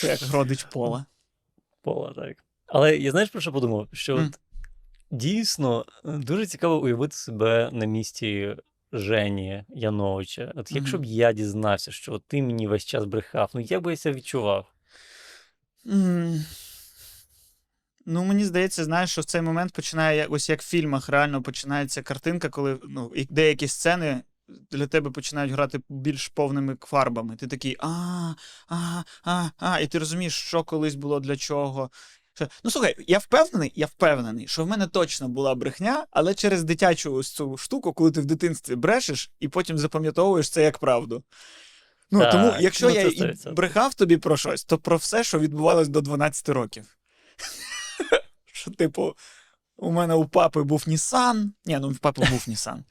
Це 0.00 0.06
як 0.06 0.32
родич 0.32 0.64
пола. 0.64 1.04
Пола, 1.82 2.12
так. 2.12 2.44
Але 2.66 2.96
я 2.96 3.10
знаєш 3.10 3.30
про 3.30 3.40
що 3.40 3.52
подумав? 3.52 3.88
Що 3.92 4.16
Мгм. 4.16 4.26
от, 4.26 4.40
дійсно 5.10 5.86
е, 6.04 6.10
дуже 6.10 6.46
цікаво 6.46 6.80
уявити 6.80 7.16
себе 7.16 7.70
на 7.72 7.86
місці 7.86 8.56
Жені 8.94 9.64
Яновича. 9.68 10.52
От 10.54 10.72
якщо 10.72 10.98
б 10.98 11.04
я 11.04 11.32
дізнався, 11.32 11.92
що 11.92 12.18
ти 12.18 12.42
мені 12.42 12.66
весь 12.68 12.84
час 12.84 13.04
брехав, 13.04 13.50
ну 13.54 13.60
як 13.60 13.82
би 13.82 13.90
я 13.90 13.96
себе 13.96 14.16
відчував? 14.16 14.66
М. 15.86 16.44
Ну, 18.06 18.24
мені 18.24 18.44
здається, 18.44 18.84
знаєш, 18.84 19.10
що 19.10 19.20
в 19.20 19.24
цей 19.24 19.42
момент 19.42 19.72
починає, 19.72 20.26
ось 20.26 20.48
як 20.48 20.62
в 20.62 20.68
фільмах, 20.68 21.08
реально 21.08 21.42
починається 21.42 22.02
картинка, 22.02 22.48
коли 22.48 22.78
ну, 22.88 23.12
деякі 23.30 23.68
сцени 23.68 24.22
для 24.70 24.86
тебе 24.86 25.10
починають 25.10 25.52
грати 25.52 25.80
більш 25.88 26.28
повними 26.28 26.76
фарбами. 26.80 27.36
Ти 27.36 27.46
такий 27.46 27.76
а, 27.78 28.34
а, 28.68 29.02
а, 29.24 29.50
а, 29.58 29.80
і 29.80 29.86
ти 29.86 29.98
розумієш, 29.98 30.34
що 30.34 30.64
колись 30.64 30.94
було 30.94 31.20
для 31.20 31.36
чого. 31.36 31.90
Що- 32.34 32.48
Ну, 32.64 32.70
слухай, 32.70 32.96
я 33.06 33.18
впевнений, 33.18 33.72
я 33.76 33.86
впевнений, 33.86 34.48
що 34.48 34.64
в 34.64 34.66
мене 34.66 34.86
точно 34.86 35.28
була 35.28 35.54
брехня, 35.54 36.06
але 36.10 36.34
через 36.34 36.64
дитячу 36.64 37.14
ось 37.14 37.30
цю 37.30 37.56
штуку, 37.56 37.92
коли 37.92 38.10
ти 38.10 38.20
в 38.20 38.24
дитинстві 38.24 38.74
брешеш 38.74 39.30
і 39.40 39.48
потім 39.48 39.78
запам'ятовуєш 39.78 40.50
це 40.50 40.62
як 40.62 40.78
правду. 40.78 41.22
Ну, 42.10 42.20
Так, 42.20 42.32
тому, 42.32 42.54
якщо 42.60 42.88
ну, 42.88 42.94
я 42.94 43.02
і 43.02 43.36
брехав 43.52 43.94
тобі 43.94 44.16
про 44.16 44.36
щось, 44.36 44.64
то 44.64 44.78
про 44.78 44.96
все, 44.96 45.24
що 45.24 45.38
відбувалось 45.38 45.88
до 45.88 46.00
12 46.00 46.48
років. 46.48 46.84
Що, 48.52 48.70
типу, 48.70 49.16
у 49.76 49.90
мене 49.90 50.14
у 50.14 50.28
папи 50.28 50.62
був 50.62 50.84
Нісан. 50.86 51.52
Ні, 51.64 51.78
ну 51.78 51.90
в 51.90 51.98
папи 51.98 52.26
був 52.30 52.44
Нісан. 52.46 52.84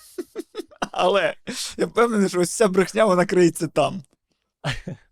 Але 0.92 1.34
я 1.76 1.86
впевнений, 1.86 2.28
що 2.28 2.40
ось 2.40 2.56
ця 2.56 2.68
брехня 2.68 3.04
вона 3.04 3.26
криється 3.26 3.66
там. 3.66 4.02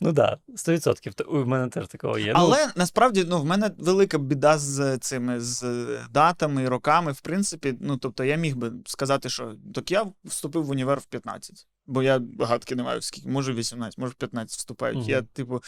Ну 0.00 0.12
так, 0.12 0.38
да, 0.48 0.54
100%. 0.56 1.14
Та- 1.14 1.24
У 1.24 1.44
мене 1.46 1.68
теж 1.68 1.88
такого 1.88 2.18
є. 2.18 2.26
Ну, 2.26 2.32
Але 2.34 2.68
насправді 2.76 3.26
ну, 3.28 3.40
в 3.40 3.44
мене 3.44 3.70
велика 3.78 4.18
біда 4.18 4.58
з 4.58 4.98
цими 4.98 5.40
з 5.40 5.86
датами 6.10 6.68
роками. 6.68 7.12
В 7.12 7.20
принципі, 7.20 7.74
ну 7.80 7.96
тобто 7.96 8.24
я 8.24 8.36
міг 8.36 8.56
би 8.56 8.72
сказати, 8.86 9.28
що 9.28 9.54
так 9.74 9.90
я 9.90 10.06
вступив 10.24 10.64
в 10.64 10.70
універ 10.70 10.98
в 10.98 11.04
15. 11.04 11.66
Бо 11.86 12.02
я 12.02 12.20
гадки 12.40 12.74
не 12.74 12.82
маю, 12.82 13.02
скільки, 13.02 13.28
може 13.28 13.52
18, 13.52 13.98
може 13.98 14.12
15 14.18 14.58
вступають. 14.58 14.98
Мгм. 14.98 15.08
Я, 15.10 15.22
типу, 15.22 15.62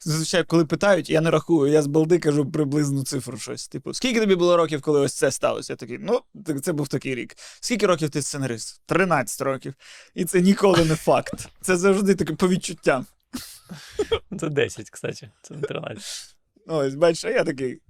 зазвичай, 0.00 0.44
коли 0.44 0.64
питають, 0.64 1.10
я 1.10 1.20
не 1.20 1.30
рахую, 1.30 1.72
я 1.72 1.82
з 1.82 1.86
балди 1.86 2.18
кажу 2.18 2.50
приблизну 2.50 3.04
цифру 3.04 3.38
щось. 3.38 3.68
Типу, 3.68 3.94
скільки 3.94 4.20
тобі 4.20 4.34
було 4.34 4.56
років, 4.56 4.82
коли 4.82 5.00
ось 5.00 5.14
це 5.14 5.30
сталося? 5.30 5.72
Я 5.72 5.76
такий, 5.76 5.98
ну, 6.00 6.20
це 6.62 6.72
був 6.72 6.88
такий 6.88 7.14
рік. 7.14 7.34
Скільки 7.60 7.86
років 7.86 8.10
ти 8.10 8.22
сценарист? 8.22 8.80
13 8.86 9.40
років. 9.40 9.74
І 10.14 10.24
це 10.24 10.40
ніколи 10.40 10.84
не 10.84 10.96
факт. 10.96 11.48
Це 11.60 11.76
завжди 11.76 12.14
таке 12.14 12.34
по 12.34 12.48
відчуттям. 12.48 13.06
Це 14.40 14.48
10, 14.48 14.90
кстати, 14.90 15.30
це 15.42 15.54
не 15.54 15.62
13. 15.62 16.36
Ось, 16.66 16.94
бачиш, 16.94 17.24
а 17.24 17.30
я 17.30 17.44
такий. 17.44 17.80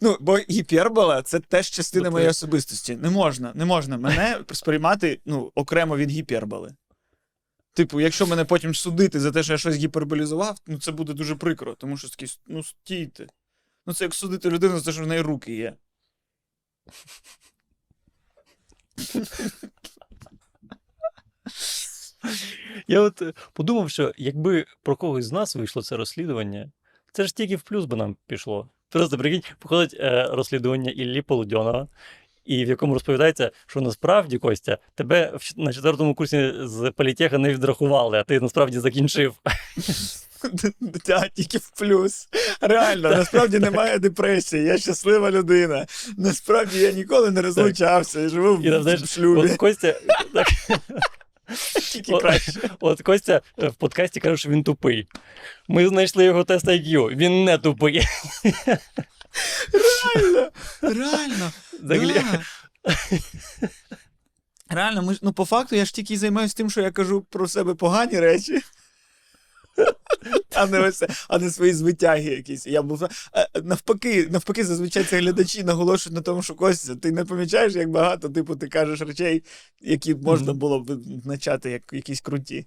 Ну, 0.00 0.16
бо 0.20 0.36
гіпербола 0.36 1.22
це 1.22 1.40
теж 1.40 1.70
частина 1.70 2.02
Ну, 2.02 2.08
ти- 2.08 2.10
моєї 2.10 2.30
особистості. 2.30 2.96
Не 2.96 3.10
можна, 3.10 3.52
не 3.54 3.64
можна 3.64 3.96
мене 3.96 4.44
сприймати 4.52 5.20
ну, 5.24 5.52
окремо 5.54 5.96
від 5.96 6.10
гіперболи. 6.10 6.74
Типу, 7.72 8.00
якщо 8.00 8.26
мене 8.26 8.44
потім 8.44 8.74
судити 8.74 9.20
за 9.20 9.32
те, 9.32 9.42
що 9.42 9.52
я 9.52 9.58
щось 9.58 9.76
гіперболізував, 9.76 10.58
ну 10.66 10.78
це 10.78 10.92
буде 10.92 11.12
дуже 11.12 11.36
прикро, 11.36 11.74
тому 11.74 11.96
що 11.96 12.08
такий, 12.08 12.28
ну 12.46 12.64
стійте. 12.64 13.26
Ну, 13.86 13.94
це 13.94 14.04
як 14.04 14.14
судити 14.14 14.50
людину 14.50 14.78
за 14.78 14.84
те, 14.84 14.92
що 14.92 15.04
в 15.04 15.06
неї 15.06 15.20
руки 15.20 15.56
є. 15.56 15.76
Я 22.88 23.00
от 23.00 23.22
е, 23.22 23.32
подумав, 23.52 23.90
що 23.90 24.12
якби 24.16 24.64
про 24.82 24.96
когось 24.96 25.24
з 25.24 25.32
нас 25.32 25.56
вийшло 25.56 25.82
це 25.82 25.96
розслідування, 25.96 26.70
це 27.12 27.24
ж 27.26 27.36
тільки 27.36 27.56
в 27.56 27.62
плюс 27.62 27.84
би 27.84 27.96
нам 27.96 28.16
пішло. 28.26 28.68
Просто 28.88 29.18
прикинь, 29.18 29.42
походить 29.58 29.96
е, 30.00 30.28
розслідування 30.30 30.90
Іллі 30.90 31.22
Полудьонова, 31.22 31.88
і 32.44 32.64
в 32.64 32.68
якому 32.68 32.94
розповідається, 32.94 33.50
що 33.66 33.80
насправді 33.80 34.38
Костя, 34.38 34.78
тебе 34.94 35.32
на 35.56 35.72
четвертому 35.72 36.14
курсі 36.14 36.52
з 36.60 36.92
політеха 36.96 37.38
не 37.38 37.54
відрахували, 37.54 38.18
а 38.18 38.22
ти 38.22 38.40
насправді 38.40 38.78
закінчив. 38.78 39.34
Та, 41.04 41.28
тільки 41.28 41.58
в 41.58 41.70
плюс. 41.70 42.28
Реально, 42.60 43.10
насправді 43.10 43.58
немає 43.58 43.98
депресії, 43.98 44.64
я 44.64 44.78
щаслива 44.78 45.30
людина. 45.30 45.86
Насправді 46.16 46.78
я 46.78 46.92
ніколи 46.92 47.30
не 47.30 47.42
розлучався 47.42 48.20
і 48.20 48.28
живу 48.28 48.56
в, 48.56 49.06
шлюбі. 49.06 49.56
Костя, 49.56 49.94
так, 50.34 50.48
от- 52.80 53.02
Костя 53.02 53.40
е, 53.58 53.68
в 53.68 53.74
подкасті 53.74 54.20
каже, 54.20 54.36
що 54.36 54.48
він 54.48 54.64
тупий. 54.64 55.08
Ми 55.68 55.88
знайшли 55.88 56.24
його 56.24 56.44
тест 56.44 56.66
IQ, 56.66 57.16
він 57.16 57.44
не 57.44 57.58
тупий. 57.58 58.02
Реально, 59.72 60.50
реально. 60.82 61.52
Взагалі, 61.82 62.12
Да. 62.14 62.42
Реально, 64.68 65.02
ми 65.02 65.14
ж, 65.14 65.20
ну 65.22 65.32
по 65.32 65.44
факту 65.44 65.76
я 65.76 65.84
ж 65.84 65.94
тільки 65.94 66.16
займаюся 66.16 66.54
тим, 66.56 66.70
що 66.70 66.80
я 66.80 66.90
кажу 66.90 67.20
про 67.30 67.48
себе 67.48 67.74
погані 67.74 68.20
речі. 68.20 68.60
А 70.54 70.66
не 70.66 70.80
ось, 70.80 71.02
а 71.28 71.38
не 71.38 71.50
свої 71.50 71.74
звитяги 71.74 72.30
якісь. 72.30 72.66
Я 72.66 72.82
був 72.82 73.08
навпаки, 73.64 74.28
навпаки, 74.30 74.64
зазвичай 74.64 75.04
це 75.04 75.18
глядачі 75.18 75.64
наголошують 75.64 76.16
на 76.16 76.22
тому, 76.22 76.42
що 76.42 76.54
Костя, 76.54 76.96
ти 76.96 77.12
не 77.12 77.24
помічаєш, 77.24 77.74
як 77.74 77.90
багато, 77.90 78.28
типу, 78.28 78.56
ти 78.56 78.68
кажеш 78.68 79.00
речей, 79.00 79.44
які 79.80 80.14
можна 80.14 80.52
було 80.52 80.80
б 80.80 80.98
начати 81.24 81.70
як 81.70 81.82
якісь 81.92 82.20
круті. 82.20 82.66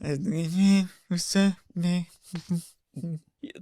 Е, 0.00 0.16
Ні, 0.18 0.86
все, 1.10 1.52
ні. 1.74 2.06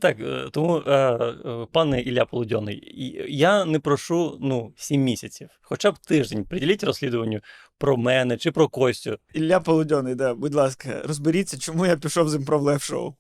Так, 0.01 0.21
е, 0.21 0.49
тому, 0.53 0.83
е, 0.87 0.91
е, 0.93 1.67
пане 1.73 2.01
Ілля 2.01 2.25
Полудьоний, 2.25 2.95
я 3.29 3.65
не 3.65 3.79
прошу 3.79 4.39
ну, 4.41 4.73
7 4.77 5.03
місяців, 5.03 5.49
хоча 5.63 5.91
б 5.91 5.99
тиждень 5.99 6.45
приділіть 6.45 6.85
розслідуванню 6.85 7.41
про 7.79 7.97
мене 7.97 8.37
чи 8.37 8.51
про 8.51 8.69
Костю. 8.69 9.19
Ілля 9.33 9.61
Полудьоний, 9.61 10.15
да, 10.15 10.35
будь 10.35 10.55
ласка, 10.55 11.03
розберіться, 11.05 11.59
чому 11.59 11.87
я 11.87 11.97
пішов 11.97 12.29
з 12.29 12.35
improv 12.35 12.63
live 12.63 12.85
show. 12.85 13.15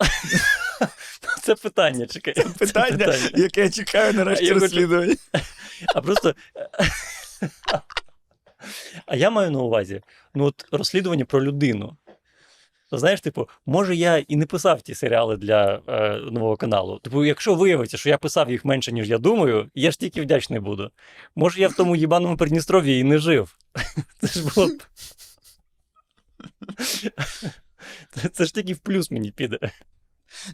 Це 1.42 1.54
питання, 1.54 2.06
чекай. 2.06 2.34
Це 2.34 2.42
Питання, 2.42 3.14
яке 3.36 3.60
я 3.60 3.70
чекаю 3.70 4.14
нарешті 4.14 4.44
Я 4.44 4.54
хочу- 4.54 4.60
розслідування. 4.60 5.14
А 5.94 6.00
просто. 6.00 6.34
А 9.06 9.16
я 9.16 9.30
маю 9.30 9.50
на 9.50 9.58
увазі, 9.58 10.00
ну 10.34 10.44
от 10.44 10.66
розслідування 10.72 11.24
про 11.24 11.44
людину. 11.44 11.96
Знаєш, 12.92 13.20
типу, 13.20 13.48
може, 13.66 13.96
я 13.96 14.18
і 14.18 14.36
не 14.36 14.46
писав 14.46 14.82
ті 14.82 14.94
серіали 14.94 15.36
для 15.36 15.80
е, 15.88 16.18
нового 16.30 16.56
каналу. 16.56 16.98
Типу, 16.98 17.24
якщо 17.24 17.54
виявиться, 17.54 17.96
що 17.96 18.08
я 18.08 18.18
писав 18.18 18.50
їх 18.50 18.64
менше, 18.64 18.92
ніж 18.92 19.10
я 19.10 19.18
думаю, 19.18 19.70
я 19.74 19.90
ж 19.90 19.98
тільки 19.98 20.22
вдячний 20.22 20.60
буду. 20.60 20.90
Може, 21.36 21.60
я 21.60 21.68
в 21.68 21.74
тому 21.74 21.96
їбаному 21.96 22.36
Придністров'ї 22.36 23.00
і 23.00 23.04
не 23.04 23.18
жив. 23.18 23.56
Це 24.20 24.26
ж 24.26 24.54
було. 24.54 24.70
Це 28.32 28.44
ж 28.44 28.54
тільки 28.54 28.72
в 28.72 28.78
плюс 28.78 29.10
мені 29.10 29.30
піде. 29.30 29.58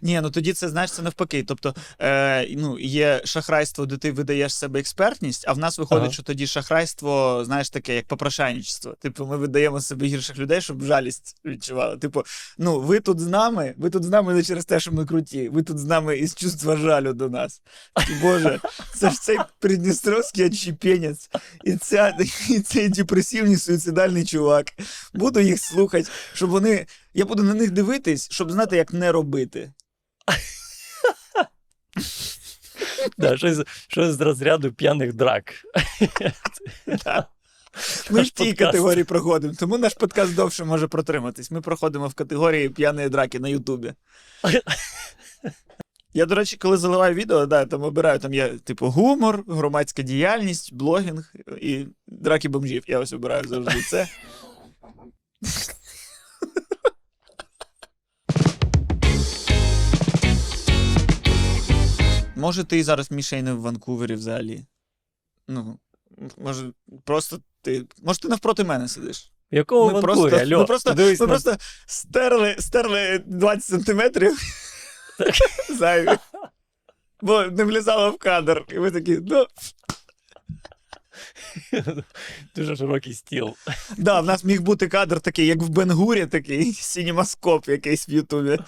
Ні, 0.02 0.20
ну 0.20 0.30
тоді 0.30 0.52
це 0.52 0.68
знаєш, 0.68 0.92
це 0.92 1.02
навпаки. 1.02 1.44
Тобто, 1.48 1.74
е, 2.00 2.48
ну, 2.56 2.78
є 2.78 3.20
шахрайство, 3.24 3.86
де 3.86 3.96
ти 3.96 4.12
видаєш 4.12 4.54
себе 4.54 4.80
експертність, 4.80 5.44
а 5.48 5.52
в 5.52 5.58
нас 5.58 5.78
виходить, 5.78 6.04
Ага. 6.04 6.12
що 6.12 6.22
тоді 6.22 6.46
шахрайство, 6.46 7.42
знаєш, 7.44 7.70
таке, 7.70 7.94
як 7.94 8.06
попрошайничество. 8.06 8.94
Типу, 9.00 9.26
ми 9.26 9.36
видаємо 9.36 9.80
себе 9.80 10.06
гірших 10.06 10.38
людей, 10.38 10.60
щоб 10.60 10.82
жалість 10.82 11.36
відчували. 11.44 11.96
Типу, 11.96 12.24
ну, 12.58 12.80
ви 12.80 13.00
тут 13.00 13.20
з 13.20 13.26
нами, 13.26 13.74
ви 13.78 13.90
тут 13.90 14.04
з 14.04 14.08
нами 14.08 14.34
не 14.34 14.42
через 14.42 14.64
те, 14.64 14.80
що 14.80 14.92
ми 14.92 15.06
круті, 15.06 15.48
ви 15.48 15.62
тут 15.62 15.78
з 15.78 15.84
нами 15.84 16.18
із 16.18 16.34
чувства 16.34 16.76
жалю 16.76 17.12
до 17.12 17.28
нас. 17.28 17.62
І, 18.10 18.14
Боже, 18.22 18.60
це 18.94 19.10
ж 19.10 19.20
цей 19.20 19.38
придністровський 19.58 20.46
отщепенець, 20.46 21.30
і, 21.64 21.76
ця, 21.76 22.18
і 22.50 22.60
цей 22.60 22.88
депресивний 22.88 23.56
суїцидальний 23.56 24.24
чувак. 24.24 24.66
Буду 25.14 25.40
їх 25.40 25.60
слухати, 25.60 26.08
щоб 26.34 26.50
вони. 26.50 26.86
Я 27.14 27.24
буду 27.24 27.42
на 27.42 27.54
них 27.54 27.70
дивитись, 27.70 28.28
щоб 28.30 28.52
знати, 28.52 28.76
як 28.76 28.92
не 28.92 29.12
робити. 29.12 29.72
Да, 33.18 33.36
щось, 33.36 33.58
щось 33.88 34.14
з 34.14 34.20
розряду 34.20 34.72
п'яних 34.72 35.12
драк. 35.12 35.52
Да. 37.04 37.26
Ми 38.10 38.22
в 38.22 38.30
тій 38.30 38.52
категорії 38.52 39.04
проходимо, 39.04 39.54
тому 39.58 39.78
наш 39.78 39.94
подкаст 39.94 40.34
довше 40.34 40.64
може 40.64 40.88
протриматись. 40.88 41.50
Ми 41.50 41.60
проходимо 41.60 42.08
в 42.08 42.14
категорії 42.14 42.68
п'яної 42.68 43.08
драки 43.08 43.38
на 43.40 43.48
Ютубі. 43.48 43.92
Я, 46.14 46.26
до 46.26 46.34
речі, 46.34 46.56
коли 46.56 46.76
заливаю 46.76 47.14
відео, 47.14 47.46
да, 47.46 47.66
там 47.66 47.82
обираю, 47.82 48.18
там 48.18 48.34
є 48.34 48.48
типу 48.48 48.86
гумор, 48.86 49.44
громадська 49.48 50.02
діяльність, 50.02 50.74
блогінг 50.74 51.32
і 51.60 51.86
драки 52.06 52.48
бомжів. 52.48 52.84
Я 52.86 52.98
ось 52.98 53.12
обираю 53.12 53.48
завжди 53.48 53.82
це. 53.82 54.08
Може, 62.36 62.64
ти 62.64 62.84
зараз 62.84 63.10
Міша 63.10 63.36
і 63.36 63.42
не 63.42 63.52
в 63.52 63.60
Ванкувері 63.60 64.14
взагалі. 64.14 64.64
Ну, 65.48 65.78
може, 66.38 66.72
просто 67.04 67.38
ти. 67.62 67.84
Може, 68.02 68.20
ти 68.20 68.28
навпроти 68.28 68.64
мене 68.64 68.88
сидиш. 68.88 69.32
В 69.52 69.56
якому 69.56 69.86
Ми 69.86 69.92
Ванкувері? 69.92 70.30
просто, 70.30 70.36
Альо, 70.46 70.58
ми 70.58 70.64
просто, 70.64 70.94
ми 70.94 71.12
на- 71.12 71.26
просто 71.26 71.56
стерли, 71.86 72.56
стерли 72.58 73.22
20 73.26 73.62
сантиметрів 73.64 74.38
зайві. 75.78 76.08
Бо 77.22 77.42
не 77.42 77.64
влізало 77.64 78.10
в 78.10 78.18
кадр. 78.18 78.64
І 78.72 78.78
ви 78.78 78.90
такі, 78.90 79.18
ну, 79.22 79.46
Дуже 82.56 82.76
широкий 82.76 83.14
стіл. 83.14 83.54
да, 83.98 84.20
в 84.20 84.24
нас 84.26 84.44
міг 84.44 84.60
бути 84.62 84.88
кадр 84.88 85.20
такий, 85.20 85.46
як 85.46 85.58
в 85.62 85.68
Бенгурі, 85.68 86.26
такий 86.26 86.72
сінемаскоп 86.72 87.68
якийсь 87.68 88.08
в 88.08 88.10
Ютубі. 88.10 88.58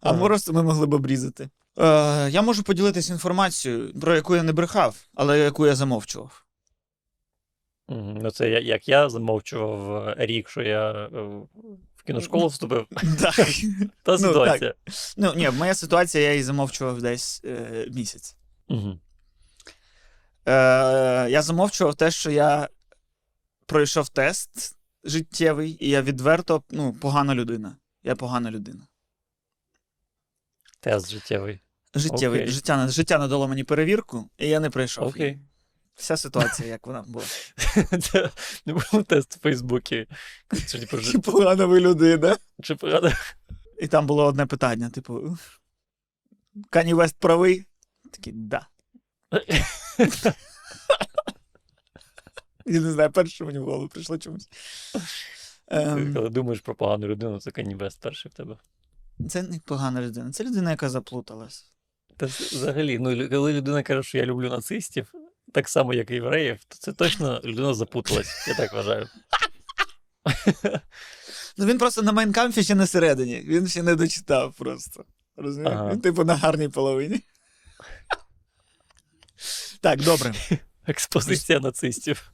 А 0.00 0.10
Ага. 0.10 0.24
просто 0.26 0.52
ми 0.52 0.62
могли 0.62 0.86
б 0.86 0.94
обрізати. 0.94 1.50
Е, 1.80 2.30
я 2.30 2.42
можу 2.42 2.62
поділитися 2.62 3.12
інформацією, 3.12 4.00
про 4.00 4.14
яку 4.14 4.36
я 4.36 4.42
не 4.42 4.52
брехав, 4.52 4.96
але 5.14 5.38
яку 5.38 5.66
я 5.66 5.74
замовчував. 5.74 6.44
Ну, 7.88 8.30
це 8.30 8.50
як 8.50 8.88
я 8.88 9.08
замовчував 9.08 10.08
е, 10.08 10.14
рік, 10.18 10.48
що 10.48 10.62
я 10.62 10.92
е, 10.92 11.08
в 11.96 12.02
кіношколу 12.06 12.46
вступив. 12.46 12.86
Да. 13.20 13.32
Та 14.02 14.12
Ну, 14.12 14.18
ситуація. 14.18 14.74
Ну, 15.16 15.34
ні, 15.34 15.50
моя 15.50 15.74
ситуація, 15.74 16.24
я 16.24 16.30
її 16.30 16.42
замовчував 16.42 17.02
десь 17.02 17.44
місяць. 17.90 18.36
Мгм. 18.68 19.00
Е, 20.46 20.52
я 21.30 21.42
замовчував 21.42 21.94
те, 21.94 22.10
що 22.10 22.30
я 22.30 22.68
пройшов 23.66 24.08
тест 24.08 24.76
життєвий, 25.04 25.76
і 25.80 25.88
я 25.88 26.02
відверто 26.02 26.62
ну, 26.70 26.92
погана 26.92 27.34
людина. 27.34 27.76
Я 28.02 28.16
погана 28.16 28.50
людина. 28.50 28.86
Тест 30.80 31.10
життєвий. 31.10 31.60
Життєвий. 31.94 32.40
Окей. 32.40 32.52
Життя, 32.52 32.88
життя 32.88 33.18
надало 33.18 33.48
мені 33.48 33.64
перевірку, 33.64 34.30
і 34.38 34.48
я 34.48 34.60
не 34.60 34.70
пройшов. 34.70 35.08
Окей. 35.08 35.22
її. 35.26 35.40
Вся 35.94 36.16
ситуація, 36.16 36.68
як 36.68 36.86
вона 36.86 37.04
була. 37.06 37.24
Це 38.00 38.30
не 38.66 38.72
був 38.72 39.04
тест 39.04 39.36
в 39.36 39.40
Фейсбуці. 39.40 40.06
Чи, 40.68 40.78
типу, 40.78 40.98
Чи 40.98 41.18
погана 41.18 41.66
ви 41.66 41.80
людина? 41.80 42.36
чи 42.62 42.74
погано? 42.74 43.12
І 43.78 43.88
там 43.88 44.06
було 44.06 44.26
одне 44.26 44.46
питання: 44.46 44.90
типу, 44.90 45.38
Кані 46.70 46.94
Вест 46.94 47.16
правий? 47.18 47.64
Такий, 48.10 48.32
да. 48.32 48.66
Я 52.66 52.80
не 52.80 52.92
знаю, 52.92 53.10
перше, 53.10 53.44
мені 53.44 53.58
в 53.58 53.64
голову 53.64 53.88
прийшло 53.88 54.18
чомусь. 54.18 54.48
Ем, 55.68 56.14
Коли 56.14 56.28
думаєш 56.30 56.60
про 56.60 56.74
погану 56.74 57.06
людину, 57.06 57.40
це 57.40 57.50
Кані 57.50 57.74
Вест 57.74 58.00
перший 58.00 58.30
в 58.30 58.34
тебе. 58.34 58.56
Це 59.28 59.42
не 59.42 59.60
погана 59.60 60.02
людина, 60.02 60.32
це 60.32 60.44
людина, 60.44 60.70
яка 60.70 60.90
заплуталась. 60.90 61.69
Та 62.20 62.26
взагалі, 62.26 62.98
ну, 62.98 63.28
коли 63.28 63.52
людина 63.52 63.82
каже, 63.82 64.02
що 64.02 64.18
я 64.18 64.26
люблю 64.26 64.48
нацистів, 64.48 65.12
так 65.52 65.68
само, 65.68 65.94
як 65.94 66.10
і 66.10 66.14
євреїв, 66.14 66.58
то 66.68 66.76
це 66.78 66.92
точно 66.92 67.40
людина 67.44 67.74
запуталась, 67.74 68.48
я 68.48 68.54
так 68.54 68.72
вважаю. 68.72 69.08
Ну 71.56 71.66
він 71.66 71.78
просто 71.78 72.02
на 72.02 72.12
майнкамфі 72.12 72.62
ще 72.62 72.74
не 72.74 72.86
середині. 72.86 73.40
Він 73.40 73.68
ще 73.68 73.82
не 73.82 73.94
дочитав 73.96 74.54
просто. 74.54 75.04
Розумієш? 75.36 75.78
Ага. 75.80 75.92
Він 75.92 76.00
типу 76.00 76.24
на 76.24 76.36
гарній 76.36 76.68
половині. 76.68 77.20
Так, 79.80 80.02
добре. 80.02 80.34
Експозиція 80.86 81.60
нацистів. 81.60 82.32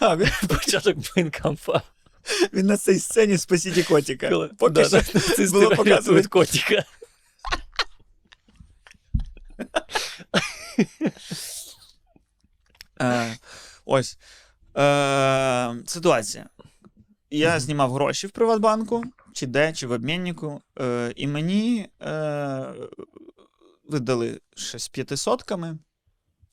Да, 0.00 0.16
він, 0.16 0.28
Початок 0.48 0.96
Майнкамфа. 1.16 1.82
він 2.52 2.66
на 2.66 2.76
цій 2.76 2.98
сцені 2.98 3.38
спасіть 3.38 3.86
котика. 3.86 4.28
Коли 4.28 4.48
Поки 4.58 4.72
да, 4.72 4.84
що 4.84 5.02
було 5.52 5.70
показано. 5.70 5.96
рятують 5.96 6.26
котика. 6.26 6.84
Е, 13.00 13.36
ось. 13.84 14.18
Е, 14.76 15.74
ситуація. 15.86 16.48
Я 17.30 17.60
знімав 17.60 17.92
гроші 17.92 18.26
в 18.26 18.30
Приватбанку, 18.30 19.04
чи 19.32 19.46
де, 19.46 19.72
чи 19.72 19.86
в 19.86 19.90
обміннику, 19.92 20.62
е, 20.80 21.12
і 21.16 21.26
мені 21.26 21.88
е, 22.02 22.74
видали 23.88 24.40
щось 24.56 24.88
п'ятисотками. 24.88 25.78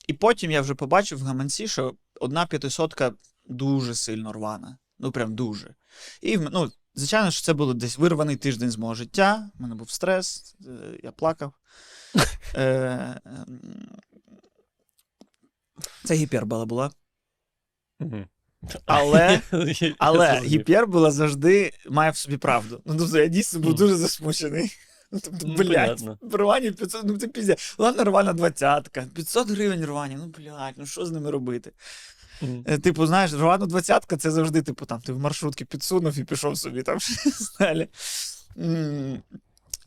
І 0.08 0.12
потім 0.12 0.50
я 0.50 0.60
вже 0.60 0.74
побачив 0.74 1.18
в 1.18 1.22
гаманці, 1.22 1.68
що 1.68 1.94
одна 2.20 2.46
п'ятисотка 2.46 3.12
дуже 3.44 3.94
сильно 3.94 4.32
рвана. 4.32 4.78
Ну, 4.98 5.12
прям 5.12 5.34
дуже. 5.34 5.74
І 6.20 6.38
ну, 6.38 6.72
звичайно, 6.94 7.30
що 7.30 7.42
це 7.42 7.52
було 7.52 7.74
десь 7.74 7.98
вирваний 7.98 8.36
тиждень 8.36 8.70
з 8.70 8.76
мого 8.76 8.94
життя. 8.94 9.50
У 9.58 9.62
мене 9.62 9.74
був 9.74 9.90
стрес, 9.90 10.56
е, 10.66 11.00
я 11.02 11.12
плакав. 11.12 11.52
Е, 12.54 13.20
ем, 13.24 13.58
Це 16.04 16.14
гіпербола 16.14 16.64
була. 16.66 16.90
Але, 18.86 19.40
але 19.98 20.40
гіпербола 20.40 21.10
завжди 21.10 21.72
має 21.90 22.10
в 22.10 22.16
собі 22.16 22.36
правду. 22.36 22.82
Ну, 22.84 22.96
тобто 22.98 23.18
я 23.18 23.26
дійсно 23.26 23.60
був 23.60 23.74
дуже 23.74 23.96
засмучений. 23.96 24.72
Ну, 25.12 25.18
тобто, 25.24 25.46
Ну, 25.46 25.54
блядь, 25.54 25.98
понятно. 25.98 26.18
рвані 26.38 26.70
500, 26.70 27.04
ну 27.04 27.18
це 27.18 27.28
пізня. 27.28 27.56
Ладно, 27.78 28.04
рвана 28.04 28.32
двадцятка, 28.32 29.06
500 29.14 29.50
гривень 29.50 29.84
рвані, 29.84 30.16
ну 30.18 30.26
блядь, 30.26 30.74
ну 30.76 30.86
що 30.86 31.06
з 31.06 31.10
ними 31.10 31.30
робити? 31.30 31.72
Е, 32.66 32.78
Типу, 32.78 33.06
знаєш, 33.06 33.32
рвана 33.32 33.66
двадцятка 33.66 34.16
це 34.16 34.30
завжди, 34.30 34.62
типу, 34.62 34.86
там, 34.86 35.00
ти 35.00 35.12
в 35.12 35.18
маршрутки 35.18 35.64
підсунув 35.64 36.18
і 36.18 36.24
пішов 36.24 36.58
собі 36.58 36.82
там 36.82 36.98
далі. 37.60 37.88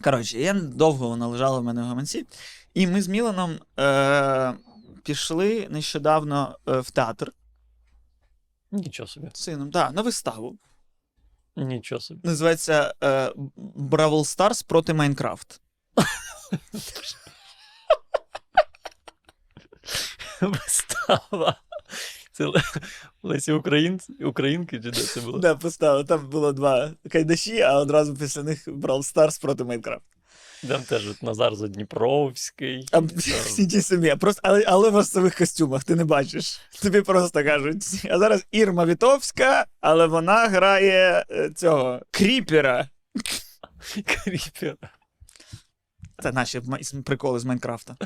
Коротше, 0.04 0.40
я 0.40 0.54
довго 0.54 1.10
вона 1.10 1.28
лежала 1.28 1.60
в 1.60 1.64
мене 1.64 1.82
в 1.82 1.86
гаманці, 1.86 2.26
і 2.74 2.88
ми 2.88 3.02
з 3.02 3.08
Міланом 3.08 3.60
е- 3.80 4.54
пішли 5.04 5.68
нещодавно 5.70 6.60
е, 6.68 6.80
в 6.80 6.92
театр 6.92 7.32
Нічого 8.72 9.08
собі. 9.08 9.30
сином, 9.34 9.70
да, 9.70 9.92
на 9.92 10.02
виставу. 10.02 10.58
Нічого 11.56 12.02
собі. 12.02 12.20
Називається 12.24 12.94
е- 13.04 13.34
Brawl 13.76 14.26
Stars 14.26 14.64
проти 14.64 14.94
Minecraft. 14.94 15.62
Вистава. 20.42 21.56
Це 22.34 22.48
Лесі 23.24 23.52
Україн... 23.52 24.00
Українки 24.22 24.80
чи 24.80 24.92
де 24.92 25.02
це 25.02 25.22
було? 25.22 25.40
Да, 25.40 25.56
поставив. 25.56 26.08
Там 26.08 26.30
було 26.30 26.54
два 26.54 26.92
кайдаші, 27.10 27.62
а 27.62 27.80
одразу 27.80 28.16
після 28.16 28.44
них 28.44 28.64
Brawl 28.68 29.04
Stars 29.04 29.40
проти 29.40 29.64
Minecraft. 29.64 30.04
Там 30.68 30.84
теж 30.84 31.10
от 31.10 31.24
Назар 31.24 31.56
Задніпровський. 31.56 32.88
А 32.92 33.00
всі 33.46 33.68
ті 33.68 33.82
самі, 33.82 34.16
просто, 34.16 34.42
але, 34.44 34.64
але 34.68 34.90
в 34.90 34.96
ростових 34.96 35.38
костюмах, 35.38 35.84
ти 35.84 35.96
не 35.96 36.06
бачиш. 36.06 36.60
Тобі 36.82 37.02
просто 37.02 37.44
кажуть. 37.44 37.86
А 38.10 38.20
зараз 38.20 38.46
Ірма 38.52 38.86
Вітовська, 38.86 39.66
але 39.82 40.08
вона 40.08 40.48
грає 40.48 41.26
е, 41.32 41.50
цього 41.56 42.02
кріпера. 42.12 42.90
Кріпер. 44.06 44.78
Це 46.24 46.32
наші 46.32 46.62
приколи 47.06 47.40
з 47.40 47.46
Майнкрафта. 47.46 47.98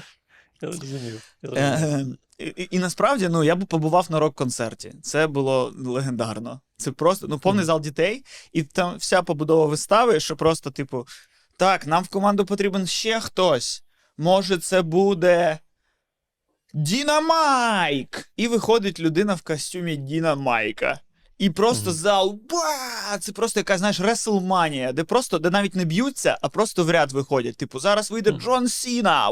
Я 0.61 0.71
зрозумів. 0.71 1.35
Е, 1.43 2.05
і, 2.37 2.67
і, 2.71 2.79
насправді, 2.79 3.29
ну, 3.29 3.43
я 3.43 3.55
б 3.55 3.65
побував 3.65 4.07
на 4.09 4.19
рок-концерті. 4.19 4.93
Це 5.03 5.27
було 5.27 5.73
легендарно. 5.77 6.61
Це 6.77 6.91
просто 6.91 7.27
ну, 7.27 7.39
повний 7.39 7.65
зал 7.65 7.81
дітей, 7.81 8.23
і 8.53 8.63
там 8.63 8.97
вся 8.97 9.21
побудова 9.21 9.65
вистави, 9.65 10.19
що 10.19 10.35
просто, 10.35 10.71
типу, 10.71 11.07
так, 11.57 11.87
нам 11.87 12.03
в 12.03 12.07
команду 12.07 12.45
потрібен 12.45 12.87
ще 12.87 13.19
хтось. 13.19 13.83
Може, 14.17 14.57
це 14.57 14.81
буде. 14.81 15.59
Дінамайк! 16.73 18.29
І 18.35 18.47
виходить 18.47 18.99
людина 18.99 19.33
в 19.33 19.41
костюмі 19.41 19.95
Дінамайка. 19.95 20.99
І 21.37 21.49
просто 21.49 21.89
Мгм. 21.89 21.99
зал. 21.99 22.39
Ба! 22.49 23.17
Це 23.17 23.31
просто 23.31 23.59
якась, 23.59 23.79
знаєш, 23.79 23.99
реслманія, 23.99 24.91
де 24.91 25.03
просто 25.03 25.39
де 25.39 25.49
навіть 25.49 25.75
не 25.75 25.85
б'ються, 25.85 26.37
а 26.41 26.49
просто 26.49 26.83
в 26.83 26.89
ряд 26.89 27.11
виходять. 27.11 27.57
Типу, 27.57 27.79
зараз 27.79 28.11
вийде 28.11 28.31
Мгм. 28.31 28.41
Джон 28.41 28.67
Сіна. 28.67 29.29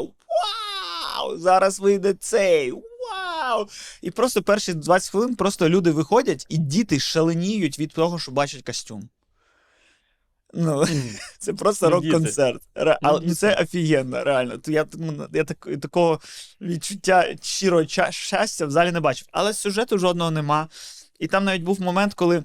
Вау! 1.26 1.38
Зараз 1.38 1.80
вийде 1.80 2.14
цей. 2.14 2.72
Вау! 2.72 3.68
І 4.02 4.10
просто 4.10 4.42
перші 4.42 4.74
20 4.74 5.10
хвилин 5.10 5.34
просто 5.34 5.68
люди 5.68 5.90
виходять, 5.90 6.46
і 6.48 6.58
діти 6.58 7.00
шаленіють 7.00 7.78
від 7.78 7.92
того, 7.92 8.18
що 8.18 8.32
бачать 8.32 8.62
костюм. 8.62 9.08
Ну, 10.54 10.84
це 11.38 11.52
просто 11.52 11.90
Ну, 11.90 11.96
рок-концерт. 11.96 12.62
Ре- 12.74 12.98
Ну, 13.02 13.20
ну, 13.22 13.34
це 13.34 13.54
офігенно, 13.54 14.24
реально. 14.24 14.60
Я, 14.66 14.86
я 15.32 15.44
так, 15.44 15.68
такого 15.82 16.20
відчуття 16.60 17.34
щирого 17.42 17.86
щастя 18.10 18.66
в 18.66 18.70
залі 18.70 18.92
не 18.92 19.00
бачив. 19.00 19.28
Але 19.32 19.52
сюжету 19.52 19.98
жодного 19.98 20.30
нема. 20.30 20.68
І 21.18 21.26
там 21.26 21.44
навіть 21.44 21.62
був 21.62 21.80
момент, 21.80 22.14
коли 22.14 22.44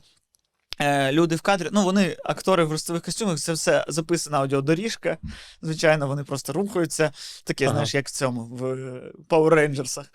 люди 1.11 1.35
в 1.35 1.41
кадрі, 1.41 1.69
ну 1.71 1.83
вони 1.83 2.17
актори 2.23 2.63
в 2.63 2.71
ростових 2.71 3.03
костюмах, 3.03 3.39
це 3.39 3.53
все 3.53 3.85
записана 3.87 4.39
аудіодоріжка. 4.39 5.17
Звичайно, 5.61 6.07
вони 6.07 6.23
просто 6.23 6.53
рухаються. 6.53 7.11
Таке, 7.43 7.65
Ага. 7.65 7.73
знаєш, 7.73 7.95
як 7.95 8.07
в 8.07 8.11
цьому, 8.11 8.45
в 8.45 8.65
е, 8.65 9.11
Power 9.29 9.53
Rangers. 9.53 10.05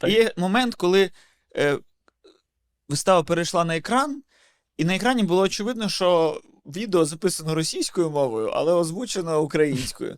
Так. 0.00 0.10
І 0.10 0.12
Є 0.12 0.32
момент, 0.36 0.74
коли 0.74 1.10
е, 1.56 1.78
вистава 2.88 3.22
перейшла 3.22 3.64
на 3.64 3.76
екран, 3.76 4.22
і 4.76 4.84
на 4.84 4.96
екрані 4.96 5.22
було 5.22 5.42
очевидно, 5.42 5.88
що 5.88 6.40
відео 6.66 7.04
записано 7.04 7.54
російською 7.54 8.10
мовою, 8.10 8.48
але 8.48 8.72
озвучено 8.72 9.42
українською. 9.42 10.16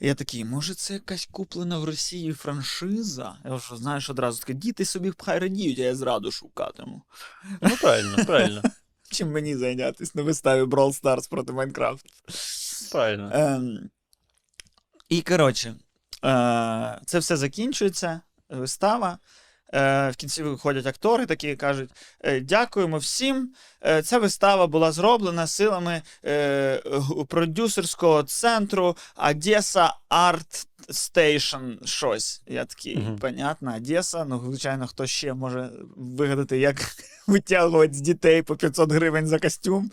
Я 0.00 0.14
такий, 0.14 0.44
може, 0.44 0.74
це 0.74 0.94
якась 0.94 1.28
куплена 1.32 1.78
в 1.78 1.84
Росії 1.84 2.32
франшиза? 2.32 3.36
Я 3.44 3.54
вже 3.54 3.76
знаєш 3.76 4.10
одразу 4.10 4.40
таке, 4.40 4.54
діти 4.54 4.84
собі 4.84 5.12
хай 5.18 5.38
радіють, 5.38 5.78
а 5.78 5.82
я 5.82 5.94
зраду 5.94 6.30
шукатиму. 6.30 7.02
Ну, 7.60 7.76
правильно, 7.80 8.24
правильно. 8.26 8.62
Чим 9.16 9.32
мені 9.32 9.56
зайнятися 9.56 10.12
на 10.14 10.22
виставі 10.22 10.62
Brawl 10.62 11.02
Stars 11.02 11.30
проти 11.30 11.52
Майнкрафт? 11.52 12.06
Правильно. 12.92 13.30
Ем, 13.34 13.90
і 15.08 15.22
коротше, 15.22 15.74
е, 16.24 17.00
це 17.06 17.18
все 17.18 17.36
закінчується, 17.36 18.20
вистава. 18.48 19.18
Е, 19.74 20.10
в 20.10 20.16
кінці 20.16 20.42
виходять 20.42 20.86
актори, 20.86 21.26
такі 21.26 21.56
кажуть: 21.56 21.90
е, 22.20 22.40
дякуємо 22.40 22.98
всім. 22.98 23.52
Е, 23.86 24.02
ця 24.02 24.18
вистава 24.18 24.66
була 24.66 24.92
зроблена 24.92 25.46
силами 25.46 26.02
е, 26.24 26.82
продюсерського 27.28 28.22
центру 28.22 28.96
Одеса 29.16 29.94
Art 30.10 30.66
Station. 30.88 31.86
Щось. 31.86 32.42
Я 32.46 32.64
такий, 32.64 32.96
Мгм. 32.96 33.18
понятно, 33.18 33.76
Одеса. 33.76 34.24
Ну, 34.24 34.42
звичайно, 34.46 34.86
хто 34.86 35.06
ще 35.06 35.34
може 35.34 35.70
вигадати, 35.96 36.58
як 36.58 36.76
витягувати 37.26 37.94
з 37.94 38.00
дітей 38.00 38.42
по 38.42 38.56
500 38.56 38.92
гривень 38.92 39.26
за 39.26 39.38
костюм. 39.38 39.90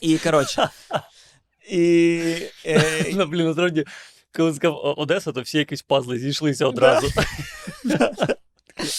І 0.00 0.18
коротше. 0.18 0.68
І, 1.70 2.18
е, 2.66 3.04
Ну, 3.14 3.26
блін, 3.26 3.46
насправді, 3.46 3.84
коли 4.36 4.54
сказав 4.54 4.94
Одеса, 4.96 5.32
то 5.32 5.40
всі 5.40 5.58
якісь 5.58 5.82
пазли 5.82 6.18
зійшлися 6.18 6.66
одразу. 6.66 7.08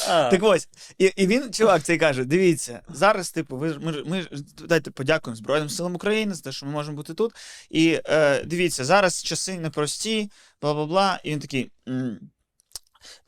Так 0.06 0.44
ось, 0.44 0.68
і, 0.98 1.12
і 1.15 1.28
він, 1.28 1.54
чувак, 1.54 1.84
цей 1.84 1.98
каже: 1.98 2.26
дивіться, 2.26 2.82
зараз, 2.89 3.32
типу, 3.32 3.58
ви 3.58 3.78
ми, 3.80 4.04
ми 4.06 4.28
дайте 4.68 4.92
подякуємо 4.92 5.36
Збройним 5.36 5.70
силам 5.70 5.96
України 5.96 6.34
за 6.34 6.42
те, 6.42 6.52
що 6.52 6.65
ми 6.65 6.72
можемо 6.72 6.98
бути 6.98 7.13
тут. 7.13 7.34
І 7.70 8.00
е, 8.06 8.44
дивіться, 8.44 8.86
зараз 8.86 9.24
часи 9.24 9.60
непрості, 9.60 10.32
бла 10.62 10.74
бла 10.74 10.86
бла. 10.86 11.20
І 11.24 11.32
він 11.32 11.39
такий. 11.39 11.72
«М, 11.88 12.20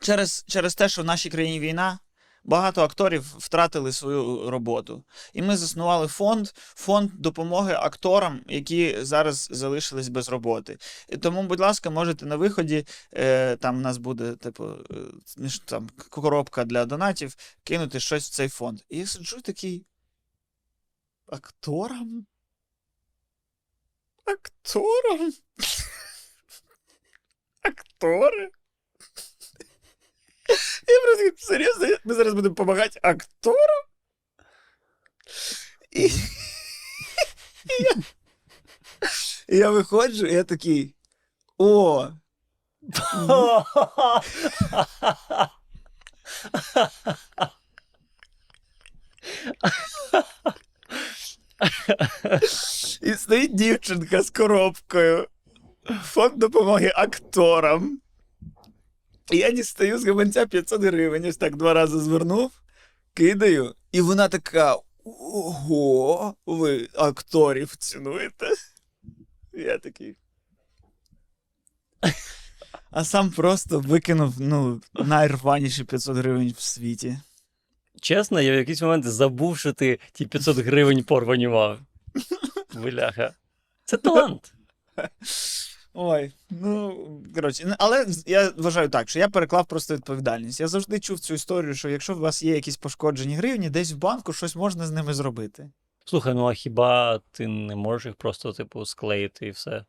Через, 0.00 0.44
через 0.48 0.74
те, 0.74 0.88
що 0.88 1.02
в 1.02 1.04
нашій 1.04 1.30
країні 1.30 1.60
війна, 1.60 1.98
багато 2.44 2.82
акторів 2.82 3.34
втратили 3.38 3.92
свою 3.92 4.50
роботу. 4.50 5.04
І 5.32 5.42
ми 5.42 5.56
заснували 5.56 6.06
фонд, 6.06 6.48
фонд 6.56 7.10
допомоги 7.14 7.74
акторам, 7.74 8.40
які 8.48 9.04
зараз 9.04 9.48
залишились 9.50 10.08
без 10.08 10.28
роботи. 10.28 10.78
І 11.08 11.16
тому, 11.16 11.42
будь 11.42 11.60
ласка, 11.60 11.90
можете 11.90 12.26
на 12.26 12.36
виході, 12.36 12.86
е, 13.14 13.56
там 13.56 13.76
в 13.76 13.80
нас 13.80 13.98
буде, 13.98 14.32
типу, 14.32 14.64
е, 15.38 15.48
там 15.64 15.90
коробка 16.10 16.64
для 16.64 16.84
донатів, 16.84 17.36
кинути 17.64 18.00
щось 18.00 18.28
в 18.28 18.32
цей 18.32 18.48
фонд. 18.48 18.80
І 18.88 18.98
я 18.98 19.06
сиджу 19.06 19.40
такий. 19.40 19.86
Акторам? 21.26 22.26
Акторам? 24.24 25.32
Актори? 27.62 28.50
Я 30.87 31.01
просто 31.03 31.23
такий, 31.23 31.37
серйозно, 31.37 31.87
ми 32.05 32.13
зараз 32.13 32.33
будемо 32.33 32.49
допомагати 32.49 32.99
акторам? 33.03 33.83
І, 35.91 36.05
і, 36.05 37.83
я, 37.83 37.91
і 39.49 39.57
я 39.57 39.69
виходжу, 39.69 40.25
і 40.25 40.33
я 40.33 40.43
такий. 40.43 40.95
О, 41.57 42.07
І 53.01 53.13
стоїть 53.13 53.55
дівчинка 53.55 54.21
з 54.21 54.29
коробкою. 54.29 55.27
Фонд 56.03 56.37
допомоги 56.37 56.91
акторам. 56.95 57.99
І 59.32 59.36
я 59.36 59.50
дістаю 59.50 59.98
з 59.98 60.06
гаманця 60.06 60.46
500 60.46 60.82
гривень, 60.82 61.26
ось 61.26 61.36
так 61.36 61.56
два 61.56 61.74
рази 61.74 61.98
звернув, 61.98 62.50
кидаю, 63.14 63.74
і 63.92 64.00
вона 64.00 64.28
така: 64.28 64.76
Ого, 65.04 66.34
ви 66.46 66.88
акторів 66.94 67.76
цінуєте? 67.76 68.46
Я 69.52 69.78
такий. 69.78 70.16
А 72.90 73.04
сам 73.04 73.30
просто 73.30 73.80
викинув 73.80 74.34
ну, 74.38 74.80
найрваніші 74.94 75.84
500 75.84 76.16
гривень 76.16 76.54
в 76.58 76.62
світі. 76.62 77.18
Чесно, 78.00 78.40
я 78.40 78.52
в 78.52 78.54
якийсь 78.54 78.82
момент 78.82 79.04
забув, 79.04 79.58
що 79.58 79.72
ти 79.72 79.98
ті 80.12 80.26
500 80.26 80.56
гривень 80.56 81.04
порвані 81.04 81.48
мав. 81.48 81.78
Бляха. 82.74 83.34
Це 83.84 83.96
талант. 83.96 84.54
Ой, 85.94 86.32
ну 86.50 86.96
коротше, 87.34 87.76
але 87.78 88.06
я 88.26 88.52
вважаю 88.56 88.88
так, 88.88 89.08
що 89.08 89.18
я 89.18 89.28
переклав 89.28 89.66
просто 89.66 89.96
відповідальність. 89.96 90.60
Я 90.60 90.68
завжди 90.68 91.00
чув 91.00 91.20
цю 91.20 91.34
історію, 91.34 91.74
що 91.74 91.88
якщо 91.88 92.14
у 92.14 92.18
вас 92.18 92.42
є 92.42 92.54
якісь 92.54 92.76
пошкоджені 92.76 93.34
гривні, 93.34 93.70
десь 93.70 93.92
в 93.92 93.96
банку 93.96 94.32
щось 94.32 94.56
можна 94.56 94.86
з 94.86 94.90
ними 94.90 95.14
зробити. 95.14 95.70
Слухай, 96.04 96.34
ну 96.34 96.46
а 96.46 96.54
хіба 96.54 97.20
ти 97.32 97.46
не 97.46 97.76
можеш 97.76 98.06
їх 98.06 98.14
просто, 98.14 98.52
типу, 98.52 98.86
склеїти 98.86 99.46
і 99.46 99.50
все? 99.50 99.84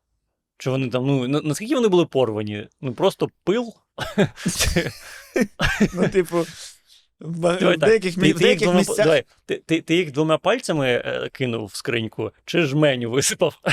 Чи 0.57 0.69
вони 0.69 0.89
там, 0.89 1.05
ну, 1.05 1.27
наскільки 1.27 1.75
вони 1.75 1.87
були 1.87 2.05
порвані? 2.05 2.67
Ну 2.81 2.93
просто 2.93 3.29
пил? 3.43 3.73
Ну, 5.93 6.09
типу, 6.09 6.45
в 7.19 7.77
деяких, 7.77 8.15
ти, 8.15 8.27
їх 8.27 8.59
двома, 8.59 8.77
місцях. 8.77 8.97
давай, 8.97 9.23
ти, 9.45 9.63
ти, 9.65 9.81
ти 9.81 9.95
їх 9.95 10.11
двома 10.11 10.37
пальцями 10.37 10.87
е, 10.87 11.29
кинув 11.31 11.65
в 11.65 11.75
скриньку, 11.75 12.31
чи 12.45 12.61
жменю 12.61 13.11
висипав? 13.11 13.59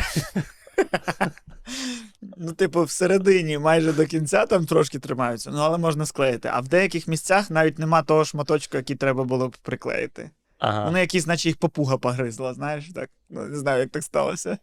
Ну, 2.23 2.53
типу, 2.53 2.83
всередині 2.83 3.59
майже 3.59 3.93
до 3.93 4.07
кінця 4.07 4.47
там 4.47 4.67
трошки 4.67 4.99
тримаються, 4.99 5.51
ну 5.51 5.59
але 5.59 5.79
можна 5.79 6.07
склеїти. 6.07 6.51
А 6.53 6.61
в 6.61 6.69
деяких 6.69 7.09
місцях 7.09 7.51
навіть 7.51 7.79
нема 7.79 8.03
того 8.03 8.25
шматочка, 8.25 8.79
який 8.79 8.97
треба 8.97 9.25
було 9.25 9.49
б 9.49 9.57
приклеїти. 9.57 10.31
Ага, 10.59 10.85
Вони 10.85 11.01
якісь, 11.01 11.27
наче 11.27 11.49
їх 11.49 11.57
попуга 11.57 11.99
погризла, 11.99 12.55
знаєш, 12.55 12.91
так. 12.95 13.11
Ну, 13.31 13.47
не 13.47 13.59
знаю, 13.59 13.81
як 13.81 13.91
так 13.91 14.03
сталося. 14.03 14.59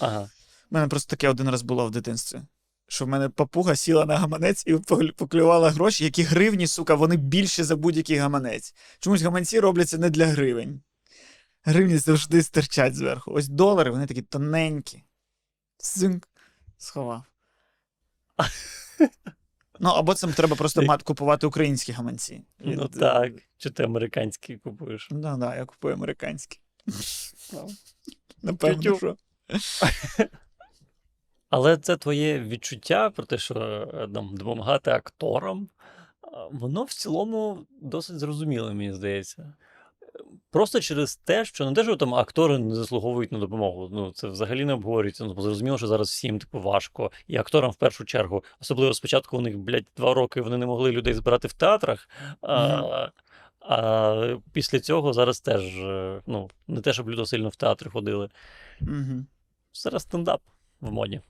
ага. 0.00 0.30
У 0.70 0.74
мене 0.74 0.88
просто 0.88 1.10
таке 1.10 1.28
один 1.28 1.50
раз 1.50 1.62
було 1.62 1.86
в 1.86 1.90
дитинстві. 1.90 2.40
Що 2.88 3.04
в 3.04 3.08
мене 3.08 3.28
папуга 3.28 3.76
сіла 3.76 4.04
на 4.04 4.16
гаманець 4.16 4.64
і 4.66 4.74
поклювала 5.16 5.70
гроші, 5.70 6.04
які 6.04 6.22
гривні, 6.22 6.66
сука, 6.66 6.94
вони 6.94 7.16
більше 7.16 7.64
за 7.64 7.76
будь-який 7.76 8.16
гаманець. 8.16 8.74
Чомусь 9.00 9.22
гаманці 9.22 9.60
робляться 9.60 9.98
не 9.98 10.10
для 10.10 10.26
гривень. 10.26 10.80
Гривні 11.64 11.98
завжди 11.98 12.42
стирчать 12.42 12.94
зверху. 12.94 13.32
Ось 13.32 13.48
долари, 13.48 13.90
вони 13.90 14.06
такі 14.06 14.22
тоненькі. 14.22 15.02
Зинк. 15.80 16.28
Сховав. 16.78 17.22
Ну, 19.80 19.90
або 19.90 20.14
це 20.14 20.26
треба 20.26 20.56
просто 20.56 20.82
мат 20.82 21.02
купувати 21.02 21.46
українські 21.46 21.92
гаманці. 21.92 22.42
Ну 22.58 22.84
Від- 22.84 22.90
так. 22.90 23.32
Чи 23.56 23.70
ти 23.70 23.82
американський 23.82 24.56
купуєш? 24.56 25.08
Ну, 25.10 25.36
да, 25.36 25.56
я 25.56 25.64
купую 25.64 25.94
американські. 25.94 26.60
Напевно, 28.42 28.96
що. 28.96 29.16
Але 31.50 31.76
це 31.76 31.96
твоє 31.96 32.40
відчуття 32.40 33.10
про 33.10 33.26
те, 33.26 33.38
що 33.38 33.54
е, 33.94 34.08
там, 34.14 34.36
допомагати 34.36 34.90
акторам, 34.90 35.68
воно 36.50 36.84
в 36.84 36.92
цілому 36.92 37.66
досить 37.82 38.18
зрозуміле, 38.18 38.74
мені 38.74 38.92
здається. 38.92 39.54
Просто 40.50 40.80
через 40.80 41.16
те, 41.16 41.44
що 41.44 41.64
не 41.64 41.72
те, 41.72 41.84
що 41.84 41.96
там 41.96 42.14
актори 42.14 42.58
не 42.58 42.74
заслуговують 42.74 43.32
на 43.32 43.38
допомогу. 43.38 43.88
Ну, 43.92 44.12
це 44.12 44.28
взагалі 44.28 44.64
не 44.64 44.72
обговорюється. 44.72 45.24
Ну, 45.24 45.40
зрозуміло, 45.40 45.78
що 45.78 45.86
зараз 45.86 46.08
всім 46.08 46.38
типу 46.38 46.60
важко. 46.60 47.10
І 47.26 47.36
акторам 47.36 47.70
в 47.70 47.76
першу 47.76 48.04
чергу. 48.04 48.44
Особливо 48.60 48.94
спочатку 48.94 49.38
у 49.38 49.40
них, 49.40 49.58
блядь, 49.58 49.86
два 49.96 50.14
роки 50.14 50.40
вони 50.40 50.56
не 50.56 50.66
могли 50.66 50.92
людей 50.92 51.14
збирати 51.14 51.48
в 51.48 51.52
театрах. 51.52 52.08
А, 52.42 53.08
а 53.60 54.36
після 54.52 54.80
цього 54.80 55.12
зараз 55.12 55.40
теж, 55.40 55.78
е, 55.78 56.20
ну, 56.26 56.50
не 56.68 56.80
те, 56.80 56.92
щоб 56.92 57.10
люди 57.10 57.26
сильно 57.26 57.48
в 57.48 57.56
театри 57.56 57.90
ходили. 57.90 58.28
Мгм. 58.80 59.26
Зараз 59.72 60.02
стендап 60.02 60.40
в 60.80 60.92
моді. 60.92 61.20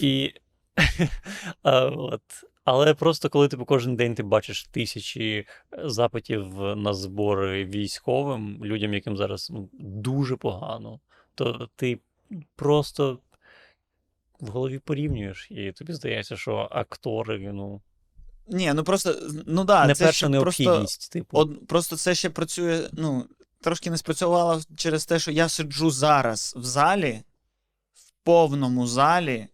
І, 0.00 0.34
от. 1.62 2.22
Але 2.64 2.94
просто 2.94 3.30
коли 3.30 3.48
ти 3.48 3.56
кожен 3.56 3.96
день 3.96 4.14
ти 4.14 4.22
бачиш 4.22 4.64
тисячі 4.64 5.30
е, 5.30 5.46
запитів 5.84 6.54
на 6.58 6.94
збори 6.94 7.64
військовим, 7.64 8.64
людям, 8.64 8.94
яким 8.94 9.16
зараз 9.16 9.50
ну, 9.50 9.68
дуже 9.72 10.36
погано, 10.36 11.00
то 11.34 11.68
ти 11.76 11.98
просто 12.56 13.18
в 14.40 14.48
голові 14.48 14.78
порівнюєш, 14.78 15.48
і 15.50 15.72
тобі 15.72 15.92
здається, 15.92 16.36
що 16.36 16.68
актори, 16.70 17.52
ну, 17.52 17.80
Ні, 18.48 18.72
ну 18.74 18.84
просто, 18.84 19.14
ну 19.46 19.64
да, 19.64 19.86
не 19.86 19.94
це 19.94 20.04
перша 20.04 20.28
необхідність, 20.28 21.00
просто, 21.00 21.12
типу. 21.12 21.38
од, 21.38 21.66
просто 21.66 21.96
це 21.96 22.14
ще 22.14 22.30
працює, 22.30 22.88
ну, 22.92 23.26
трошки 23.60 23.90
не 23.90 23.96
спрацювало 23.96 24.60
через 24.76 25.06
те, 25.06 25.18
що 25.18 25.30
я 25.30 25.48
сиджу 25.48 25.90
зараз 25.90 26.54
в 26.56 26.64
залі, 26.64 27.22
в 27.94 28.24
повному 28.24 28.86
залі, 28.86 29.48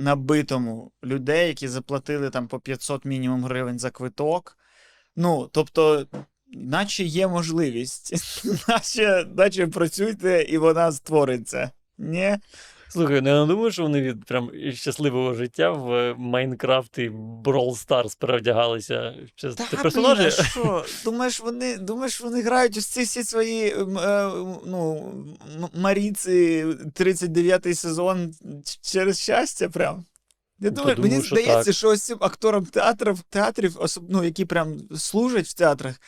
набитому 0.00 0.92
людей, 1.04 1.48
які 1.48 1.68
заплатили 1.68 2.30
там 2.30 2.48
по 2.48 2.60
500 2.60 3.04
мінімум 3.04 3.44
гривень 3.44 3.78
за 3.78 3.90
квиток. 3.90 4.56
Ну, 5.16 5.48
тобто, 5.52 6.06
наче 6.52 7.04
є 7.04 7.28
можливість, 7.28 8.14
наче, 8.68 9.26
наче 9.36 9.66
працюйте, 9.66 10.42
і 10.42 10.58
вона 10.58 10.92
створиться. 10.92 11.70
Ні? 11.98 12.38
Слухай, 12.90 13.20
ну 13.20 13.28
я 13.28 13.40
не 13.40 13.46
думаю, 13.46 13.70
що 13.70 13.82
вони 13.82 14.02
від 14.02 14.24
прям 14.24 14.50
щасливого 14.72 15.34
життя 15.34 15.70
в 15.70 16.14
Майнкрафт 16.18 16.98
і 16.98 17.10
Brawl 17.44 17.86
Stars 17.86 18.16
перевдягалися. 18.18 19.14
Чи 19.34 19.48
Та, 19.48 19.66
ти 19.66 19.90
блін, 19.90 20.06
а 20.06 20.30
що? 20.30 20.84
Думаєш, 21.04 21.40
вони, 21.40 21.76
думаєш, 21.76 22.20
вони 22.20 22.42
грають 22.42 22.76
ось 22.76 22.86
ці 22.86 23.02
всі 23.02 23.24
свої 23.24 23.68
е, 23.68 24.30
ну, 24.66 25.12
Маріці 25.74 26.64
39-й 26.96 27.74
сезон 27.74 28.34
через 28.82 29.20
щастя 29.20 29.68
прям. 29.68 30.04
Я 30.58 30.70
думаю, 30.70 30.96
думаю, 30.96 31.12
мені 31.12 31.26
що 31.26 31.36
здається, 31.36 31.64
так. 31.64 31.74
що 31.74 31.88
ось 31.88 32.02
цим 32.02 32.18
акторам 32.20 32.66
театрів, 32.66 33.20
театрів, 33.30 33.76
особ, 33.80 34.04
ну, 34.08 34.24
які 34.24 34.44
прям 34.44 34.78
служать 34.96 35.46
в 35.46 35.54
театрах, 35.54 36.00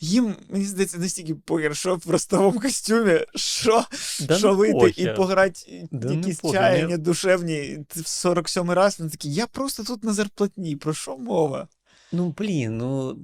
їм, 0.00 0.36
мені 0.48 0.64
здається, 0.64 0.98
настільки 0.98 1.34
похер, 1.34 1.76
що 1.76 1.94
в 1.96 2.10
ростовому 2.10 2.60
костюмі, 2.60 3.20
що, 3.34 3.84
Да 4.20 4.38
що 4.38 4.48
ну 4.48 4.56
вийти 4.56 5.02
і 5.02 5.12
пограти 5.14 5.88
Да 5.90 6.08
ну 6.08 6.14
якісь 6.14 6.40
похер, 6.40 6.60
чаяння 6.60 6.90
я- 6.90 6.96
душевні 6.96 7.78
в 7.96 7.98
47-й 8.00 8.74
раз. 8.74 8.98
Вони 8.98 9.10
такі, 9.10 9.32
я 9.32 9.46
просто 9.46 9.84
тут 9.84 10.04
на 10.04 10.12
зарплатні, 10.12 10.76
про 10.76 10.94
що 10.94 11.16
мова? 11.18 11.68
Ну, 12.12 12.34
блін, 12.38 12.78
ну 12.78 13.18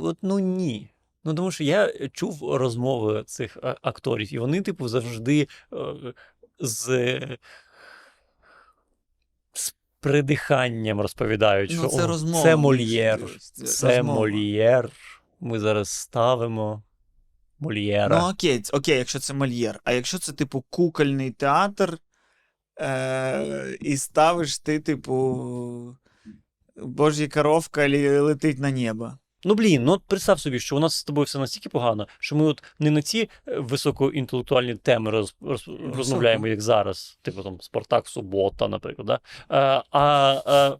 от 0.00 0.18
ну 0.22 0.38
ні. 0.38 0.90
Ну, 1.24 1.34
тому 1.34 1.50
що 1.50 1.64
я 1.64 1.92
чув 2.12 2.54
розмови 2.54 3.24
цих 3.26 3.58
акторів, 3.82 4.34
і 4.34 4.38
вони, 4.38 4.60
типу, 4.60 4.88
завжди 4.88 5.48
е, 5.72 5.76
з, 6.60 6.86
з 9.52 9.74
придиханням 10.00 11.00
розповідають, 11.00 11.70
що 11.72 11.82
Ну, 11.82 11.88
це 11.88 12.04
«О, 12.04 12.06
розмова. 12.06 12.42
це 12.42 12.56
Мольєр, 12.56 13.20
це 13.40 13.66
це 13.66 13.96
розмова. 13.96 14.18
Мольєр. 14.18 14.90
Ми 15.44 15.60
зараз 15.60 15.88
ставимо 15.88 16.82
Мольєра. 17.58 18.20
Ну, 18.20 18.30
окей, 18.30 18.62
окей, 18.72 18.98
якщо 18.98 19.18
це 19.18 19.34
Мольєр. 19.34 19.80
А 19.84 19.92
якщо 19.92 20.18
це, 20.18 20.32
типу, 20.32 20.64
кукольний 20.70 21.30
театр, 21.30 21.98
е- 22.80 23.78
і 23.80 23.96
ставиш 23.96 24.58
ти, 24.58 24.80
типу, 24.80 25.96
Божі 26.76 27.28
коровка 27.28 27.88
летить 28.20 28.58
на 28.58 28.70
небо. 28.70 29.12
Ну 29.44 29.54
блін, 29.54 29.84
ну 29.84 29.92
от 29.92 30.02
представ 30.02 30.40
собі, 30.40 30.60
що 30.60 30.76
у 30.76 30.80
нас 30.80 30.94
з 30.94 31.04
тобою 31.04 31.24
все 31.24 31.38
настільки 31.38 31.68
погано, 31.68 32.08
що 32.18 32.36
ми 32.36 32.44
от 32.44 32.62
не 32.78 32.90
на 32.90 33.02
ці 33.02 33.28
е, 33.48 33.58
високоінтелектуальні 33.58 34.74
теми 34.74 35.10
роз, 35.10 35.36
роз, 35.40 35.70
розмовляємо, 35.94 36.46
як 36.46 36.60
зараз, 36.60 37.18
типу 37.22 37.42
там 37.42 37.60
Спартак 37.60 38.08
Субота, 38.08 38.68
наприклад. 38.68 39.06
Да? 39.06 39.20
А, 39.48 39.82
а, 39.90 40.76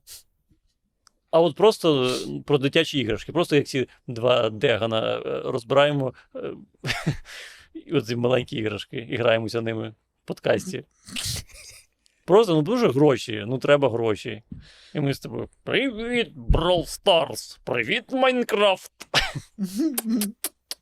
а, 1.35 1.40
от 1.40 1.57
просто 1.57 2.05
е, 2.05 2.42
про 2.47 2.59
дитячі 2.59 2.99
іграшки, 2.99 3.33
просто 3.33 3.57
як 3.57 3.66
ці 3.66 3.88
два 4.07 4.51
дегана 4.51 5.16
е, 5.16 5.42
розбираємо 5.44 6.14
е, 6.37 6.53
і 7.87 7.92
оці 7.92 8.16
маленькі 8.16 8.57
іграшки, 8.57 8.97
і 8.97 9.16
граємося 9.16 9.61
ними 9.61 9.88
в 9.88 10.27
подкасті. 10.27 10.85
Просто 12.25 12.55
ну 12.55 12.62
дуже 12.62 12.88
гроші, 12.88 13.44
ну 13.47 13.59
треба 13.59 13.90
гроші. 13.90 14.42
І 14.94 15.01
ми 15.01 15.14
з 15.14 15.20
тобою. 15.20 15.49
Привіт, 15.62 16.33
Brawl 16.37 17.03
Stars! 17.03 17.59
Привіт, 17.64 18.05
Майнкрафт! 18.12 18.92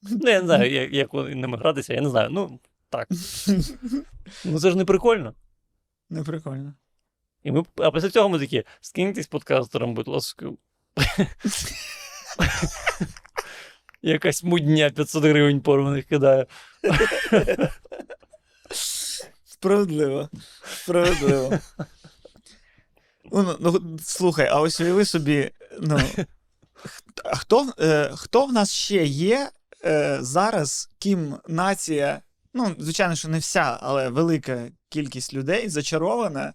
Ну, 0.03 0.31
я 0.31 0.41
не 0.41 0.47
знаю, 0.47 0.73
як, 0.73 0.93
як 0.93 1.15
ними 1.15 1.59
гратися, 1.59 1.95
я 1.95 2.01
не 2.01 2.11
знаю. 2.11 2.29
Ну, 2.31 2.61
так. 2.91 3.09
Ну 4.45 4.61
це 4.61 4.71
ж 4.71 4.77
не 4.77 4.85
прикольно. 4.85 5.35
Не 6.11 6.23
прикольно. 6.23 6.75
І 7.43 7.53
ми, 7.53 7.65
а 7.77 7.91
після 7.91 8.11
цього 8.11 8.29
ми 8.29 8.39
такі, 8.39 8.65
скиньтесь 8.81 9.27
подкастером, 9.27 9.95
будь 9.95 10.09
ласка. 10.09 10.47
Якась 14.03 14.43
мудня 14.45 14.91
500 14.91 15.25
гривень 15.25 15.61
порваних 15.61 16.05
кидає. 16.05 16.47
Справедливо. 19.45 20.29
Справедливо. 20.65 21.59
Ну, 23.33 23.57
ну, 23.61 23.81
ну, 23.83 23.99
слухай, 24.03 24.49
а 24.49 24.61
ось 24.61 24.81
уяви 24.81 25.05
собі, 25.05 25.51
ну, 25.81 26.01
хто, 27.33 27.73
е, 27.81 28.11
хто 28.15 28.47
в 28.47 28.53
нас 28.53 28.73
ще 28.73 29.05
є 29.05 29.51
е, 29.85 30.19
зараз, 30.21 30.91
ким 30.99 31.37
нація, 31.49 32.21
ну, 32.55 32.77
звичайно, 32.79 33.15
що 33.15 33.29
не 33.29 33.39
вся, 33.39 33.79
але 33.81 34.09
велика 34.09 34.69
кількість 34.89 35.35
людей 35.35 35.69
зачарована, 35.69 36.55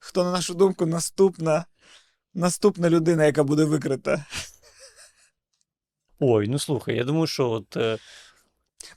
хто, 0.00 0.24
на 0.24 0.32
нашу 0.32 0.54
думку, 0.54 0.86
наступна, 0.86 1.64
наступна 2.34 2.90
людина, 2.90 3.24
яка 3.24 3.44
буде 3.44 3.64
викрита. 3.64 4.24
Ой, 6.20 6.48
ну 6.48 6.58
слухай, 6.58 6.96
я 6.96 7.04
думаю, 7.04 7.26
що 7.26 7.50
от. 7.50 7.76
е, 7.76 7.98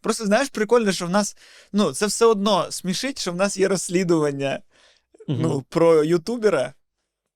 Просто 0.02 0.26
знаєш, 0.26 0.50
прикольно, 0.50 0.92
що 0.92 1.06
в 1.06 1.10
нас, 1.10 1.38
ну, 1.74 1.94
це 1.94 2.06
все 2.06 2.26
одно 2.26 2.72
смішить, 2.72 3.20
що 3.20 3.32
в 3.32 3.36
нас 3.36 3.58
є 3.58 3.68
розслідування 3.68 4.60
мгм. 5.28 5.42
ну, 5.42 5.62
про 5.70 6.04
ютубера. 6.04 6.74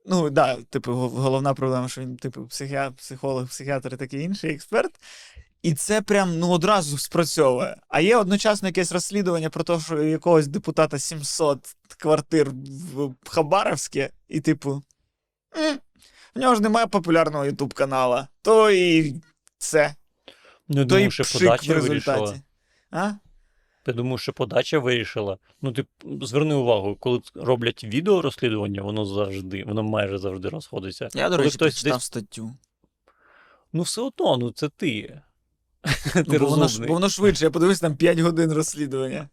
Ну, 0.06 0.30
да, 0.30 0.58
типу, 0.70 0.94
головна 0.94 1.54
проблема, 1.54 1.90
що 1.90 2.02
він, 2.02 2.18
типу, 2.18 2.48
психіа... 2.48 2.92
психолог, 2.92 3.48
психіатр 3.48 3.94
і 3.94 3.98
такий 3.98 4.22
інший 4.22 4.54
експерт. 4.54 4.92
І 5.62 5.74
це 5.74 6.02
прям 6.02 6.40
ну, 6.40 6.50
одразу 6.50 6.98
спрацьовує. 6.98 7.78
А 7.88 8.00
є 8.02 8.18
одночасно 8.18 8.68
якесь 8.68 8.92
розслідування 8.92 9.50
про 9.50 9.64
те, 9.64 9.80
що 9.80 10.04
якогось 10.04 10.48
депутата 10.48 11.00
700 11.00 11.76
квартир 12.00 12.50
в 12.94 13.14
Хабаровське, 13.30 14.10
і, 14.28 14.40
типу, 14.42 14.84
«М, 15.58 15.80
в 16.36 16.40
нього 16.40 16.56
ж 16.56 16.62
немає 16.62 16.88
популярного 16.88 17.46
ютуб 17.46 17.74
канала, 17.74 18.28
то 18.42 18.72
і 18.72 19.16
це. 19.58 19.96
Ну, 20.68 20.80
я 20.80 20.82
то 20.82 20.82
і 20.82 20.86
думаю, 20.86 21.12
що 21.12 21.24
пшик 21.24 21.42
в 21.42 21.46
подача 21.46 21.74
результаті. 21.74 22.20
вирішила. 22.20 22.42
А? 22.92 23.12
Я 23.88 23.94
думаю, 23.94 24.18
що 24.18 24.34
подача 24.34 24.80
вирішила. 24.80 25.38
Ну, 25.62 25.72
ти 25.72 25.86
зверни 26.22 26.56
увагу, 26.56 26.96
коли 27.00 27.22
роблять 27.36 27.84
відео 27.84 28.22
розслідування, 28.22 28.82
воно 28.82 29.06
завжди, 29.06 29.64
воно 29.64 29.84
майже 29.84 30.18
завжди 30.18 30.50
розходиться. 30.50 31.10
Я, 31.14 31.30
до 31.30 31.36
Коли 31.36 31.44
речі, 31.44 31.56
хтось 31.58 31.74
прочитав 31.74 31.98
десь- 31.98 32.04
статтю. 32.04 32.56
Ну, 33.74 33.82
все 33.82 34.02
одно, 34.02 34.38
ну 34.38 34.52
це 34.52 34.70
ти. 34.70 35.22
ти 36.14 36.40
бо, 36.40 36.46
воно 36.46 36.68
бо 36.88 36.94
воно 36.94 37.10
швидше, 37.10 37.46
я 37.46 37.52
подивився 37.52 37.82
там 37.82 37.96
5 37.96 38.20
годин 38.20 38.52
розслідування. 38.54 39.30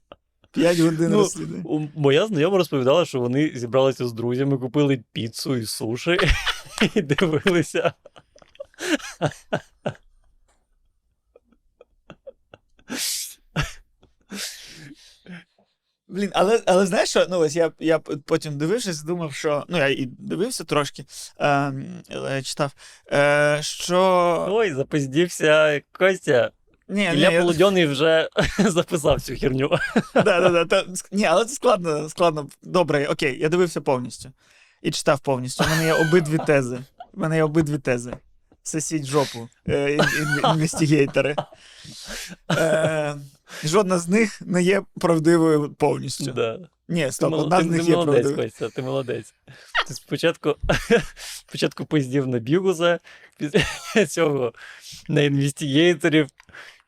5 0.52 0.78
годин 0.78 1.10
Ну, 1.10 1.18
розслідування. 1.18 1.88
Моя 1.94 2.26
знайома 2.26 2.58
розповідала, 2.58 3.04
що 3.04 3.20
вони 3.20 3.52
зібралися 3.54 4.08
з 4.08 4.12
друзями, 4.12 4.58
купили 4.58 5.04
піцу 5.12 5.56
і 5.56 5.66
суші 5.66 6.18
і 6.94 7.02
дивилися. 7.02 7.92
Блін, 16.14 16.30
але, 16.34 16.62
але 16.66 16.86
знаєш 16.86 17.08
що? 17.08 17.26
Ну, 17.30 17.38
ось 17.38 17.56
я, 17.56 17.70
я 17.78 17.98
потім 17.98 18.58
дивився, 18.58 19.04
думав, 19.06 19.34
що. 19.34 19.64
Ну, 19.68 19.78
я 19.78 19.88
і 19.88 20.08
дивився 20.18 20.64
трошки, 20.64 21.04
е, 21.38 21.72
е, 22.10 22.42
читав, 22.42 22.72
е, 23.12 23.58
що. 23.60 24.46
Ой, 24.50 24.72
запиздівся 24.74 25.80
Костя. 25.92 26.50
Ні, 26.88 27.00
ні, 27.08 27.14
Ілля 27.14 27.30
я, 27.30 27.40
Полудьоний 27.40 27.86
вже 27.86 28.28
записав 28.58 29.20
цю 29.20 29.36
херню. 29.36 29.70
да, 30.14 30.22
да, 30.22 30.48
да, 30.48 30.64
та, 30.64 30.84
ні, 31.12 31.24
але 31.24 31.44
це 31.44 31.54
складно, 31.54 32.08
складно. 32.08 32.48
Добре, 32.62 33.06
окей, 33.06 33.38
я 33.40 33.48
дивився 33.48 33.80
повністю. 33.80 34.32
І 34.82 34.90
читав 34.90 35.20
повністю. 35.20 35.64
У 35.64 35.68
мене 35.68 35.84
є 35.84 35.94
обидві 35.94 36.38
тези. 36.46 36.78
У 37.12 37.20
мене 37.20 37.36
є 37.36 37.42
обидві 37.44 37.78
тези. 37.78 38.12
Сосіть 38.62 39.04
жопу, 39.06 39.48
е, 39.68 39.92
ін- 39.92 40.00
ін- 40.20 40.50
інвестигейтори. 40.50 41.36
Е, 42.50 43.14
жодна 43.64 43.98
з 43.98 44.08
них 44.08 44.42
не 44.42 44.62
є 44.62 44.82
правдивою 45.00 45.74
повністю. 45.74 46.32
Да. 46.32 46.58
Ні, 46.88 47.06
Ти, 47.06 47.12
стоп, 47.12 47.30
мол- 47.30 47.40
одна 47.40 47.58
ти, 47.58 47.64
з 47.64 47.66
них 47.66 47.84
ти 47.84 47.90
є 47.90 47.96
молодець, 47.96 48.22
правдивою. 48.22 48.48
Костя, 48.48 48.68
ти 48.68 48.82
молодець. 48.82 49.34
Ти 49.88 49.94
спочатку, 49.94 50.56
спочатку 51.48 51.84
пиздів 51.84 52.26
на 52.26 52.38
Бігуса, 52.38 52.98
після 53.38 54.06
цього 54.06 54.52
на 55.08 55.20
інвестигейторів. 55.22 56.26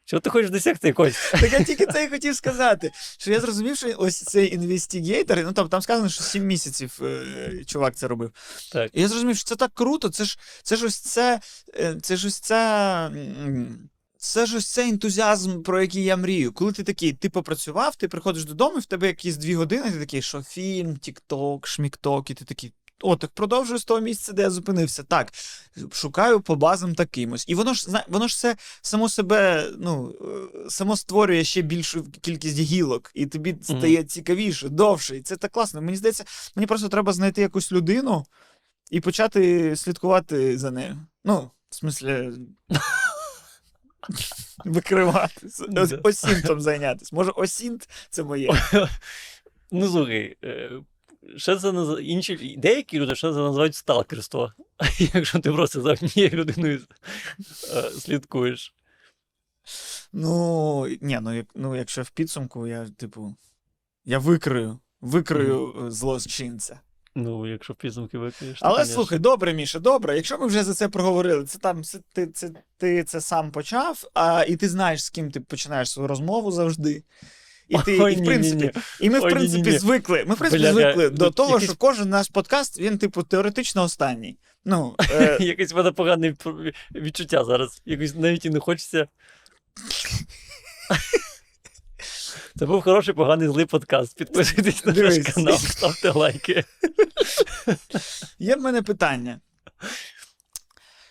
Що 0.08 0.20
ти 0.20 0.30
хочеш 0.30 0.50
досягти, 0.50 0.92
Костя? 0.92 1.38
Так 1.40 1.52
я 1.52 1.64
тільки 1.64 1.86
це 1.86 2.04
і 2.04 2.08
хотів 2.08 2.36
сказати. 2.36 2.92
Що 3.18 3.32
я 3.32 3.40
зрозумів, 3.40 3.76
що 3.76 3.94
ось 3.98 4.22
цей 4.22 4.54
інвестигейтор, 4.54 5.38
ну 5.44 5.52
там, 5.52 5.68
там 5.68 5.82
сказано, 5.82 6.08
що 6.08 6.22
7 6.22 6.44
місяців 6.44 6.98
е, 7.02 7.64
чувак 7.66 7.96
це 7.96 8.08
робив. 8.08 8.30
Так. 8.72 8.90
І 8.94 9.00
я 9.00 9.08
зрозумів, 9.08 9.36
що 9.36 9.44
це 9.44 9.56
так 9.56 9.70
круто, 9.74 10.08
це 10.08 10.24
ж 10.24 10.38
це 10.62 10.76
ж 10.76 10.86
ось 10.86 11.00
це, 11.00 11.40
е, 11.80 11.96
це 12.02 12.16
ж 12.16 12.26
ось 12.26 12.40
це. 12.40 13.10
Це 14.18 14.46
ж 14.46 14.56
ось 14.56 14.72
цей 14.72 14.90
ентузіазм, 14.90 15.62
про 15.62 15.80
який 15.80 16.04
я 16.04 16.16
мрію. 16.16 16.52
Коли 16.52 16.72
ти 16.72 16.82
такий, 16.82 17.12
ти 17.12 17.30
попрацював, 17.30 17.96
ти 17.96 18.08
приходиш 18.08 18.44
додому, 18.44 18.76
і 18.76 18.80
в 18.80 18.86
тебе 18.86 19.06
якісь 19.06 19.36
дві 19.36 19.54
години, 19.54 19.90
ти 19.90 19.98
такий, 19.98 20.22
що 20.22 20.42
фільм, 20.42 20.96
тік-ток, 20.96 21.66
шмік-ток, 21.66 22.30
і 22.30 22.34
ти 22.34 22.44
такий. 22.44 22.72
О, 23.02 23.16
так 23.16 23.30
продовжую 23.30 23.78
з 23.78 23.84
того 23.84 24.00
місця, 24.00 24.32
де 24.32 24.42
я 24.42 24.50
зупинився. 24.50 25.02
Так, 25.02 25.32
шукаю 25.92 26.40
по 26.40 26.56
базам 26.56 26.94
такимось. 26.94 27.44
І 27.48 27.54
воно 27.54 27.74
ж 27.74 28.04
воно 28.08 28.28
ж 28.28 28.32
все 28.34 28.56
само 28.82 29.08
себе, 29.08 29.70
ну, 29.78 30.14
е, 30.20 30.70
само 30.70 30.96
створює 30.96 31.44
ще 31.44 31.62
більшу 31.62 32.04
кількість 32.20 32.58
гілок, 32.58 33.10
і 33.14 33.26
тобі 33.26 33.56
стає 33.62 34.04
цікавіше, 34.04 34.68
довше. 34.68 35.16
І 35.16 35.20
це 35.20 35.36
так 35.36 35.52
класно. 35.52 35.82
Мені 35.82 35.96
здається, 35.96 36.24
мені 36.54 36.66
просто 36.66 36.88
треба 36.88 37.12
знайти 37.12 37.40
якусь 37.40 37.72
людину 37.72 38.26
і 38.90 39.00
почати 39.00 39.76
слідкувати 39.76 40.58
за 40.58 40.70
нею. 40.70 40.96
Ну, 41.24 41.50
в 41.70 41.74
смислі. 41.74 42.32
Викривати. 44.64 45.48
Осінтом 46.02 46.60
зайнятися. 46.60 47.16
Може, 47.16 47.30
осінт 47.30 47.88
це 48.10 48.22
моє. 48.22 48.50
Ну, 49.70 49.88
слухай, 49.88 50.36
е, 50.44 50.70
ще 51.36 51.56
це 51.56 51.72
наз... 51.72 51.98
інші 52.00 52.56
деякі 52.58 52.98
люди 52.98 53.14
ще 53.14 53.32
це 53.32 53.38
називають 53.38 53.74
сталкерство. 53.74 54.52
Якщо 55.14 55.38
ти 55.38 55.52
просто 55.52 55.80
за 55.80 55.92
однією 55.92 56.36
людиною 56.36 56.80
е, 57.74 57.90
слідкуєш. 57.90 58.74
Ну, 60.12 60.86
ні, 61.00 61.18
ну, 61.22 61.36
як, 61.36 61.46
ну 61.54 61.76
якщо 61.76 62.02
в 62.02 62.10
підсумку, 62.10 62.66
я, 62.66 62.86
типу, 62.86 63.36
я 64.04 64.18
викрию, 64.18 64.78
викрию 65.00 65.86
е, 65.86 65.90
злочинця. 65.90 66.80
Ну, 67.18 67.46
якщо 67.46 67.74
підсумки 67.74 68.18
викриєш. 68.18 68.58
то, 68.60 68.66
Але 68.66 68.74
конечно. 68.76 68.94
слухай, 68.94 69.18
добре, 69.18 69.54
Міша, 69.54 69.78
добре. 69.78 70.16
Якщо 70.16 70.38
ми 70.38 70.46
вже 70.46 70.64
за 70.64 70.74
це 70.74 70.88
проговорили, 70.88 71.44
це 71.44 71.58
там 71.58 71.84
це, 71.84 71.98
ти, 72.12 72.26
це, 72.26 72.50
ти 72.78 73.04
це 73.04 73.20
сам 73.20 73.50
почав, 73.50 74.04
а, 74.14 74.44
і 74.48 74.56
ти 74.56 74.68
знаєш, 74.68 75.04
з 75.04 75.10
ким 75.10 75.30
ти 75.30 75.40
починаєш 75.40 75.90
свою 75.90 76.08
розмову 76.08 76.52
завжди. 76.52 77.02
І 77.68 77.78
ти, 77.78 78.00
Ой, 78.00 78.12
і, 78.12 78.16
в 78.16 78.20
ні-ні-ні. 78.20 78.70
і 79.00 79.10
ми, 79.10 79.20
в 79.20 79.24
Ой, 79.24 79.30
принципі, 79.30 79.56
ні-ні-ні. 79.62 79.78
звикли. 79.78 80.24
Ми, 80.28 80.34
в 80.34 80.38
принципі, 80.38 80.62
Бляха, 80.62 80.74
звикли 80.74 81.04
ну, 81.10 81.16
до 81.16 81.30
того, 81.30 81.50
якийсь- 81.50 81.70
що 81.70 81.78
кожен 81.78 82.08
наш 82.08 82.28
подкаст, 82.28 82.80
він, 82.80 82.98
типу, 82.98 83.22
теоретично 83.22 83.82
останній. 83.82 84.38
Ну, 84.64 84.94
е, 85.10 85.36
Якесь 85.40 85.72
в 85.72 85.76
мене 85.76 85.92
погане 85.92 86.34
відчуття 86.94 87.44
зараз. 87.44 87.82
Якось 87.86 88.14
навіть 88.14 88.44
і 88.44 88.50
не 88.50 88.60
хочеться. 88.60 89.06
Це 92.58 92.66
був 92.66 92.82
хороший, 92.82 93.14
поганий, 93.14 93.48
злий 93.48 93.66
подкаст. 93.66 94.16
Підписуйтесь 94.18 94.84
на 94.84 94.92
наш 94.92 95.18
канал, 95.18 95.58
ставте 95.58 96.10
лайки. 96.10 96.64
є 98.38 98.56
в 98.56 98.60
мене 98.60 98.82
питання. 98.82 99.40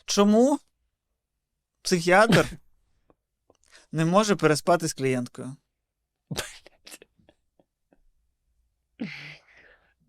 Чому 0.05 0.59
психіатр 1.81 2.45
не 3.91 4.05
може 4.05 4.35
переспати 4.35 4.87
з 4.87 4.93
клієнткою? 4.93 5.55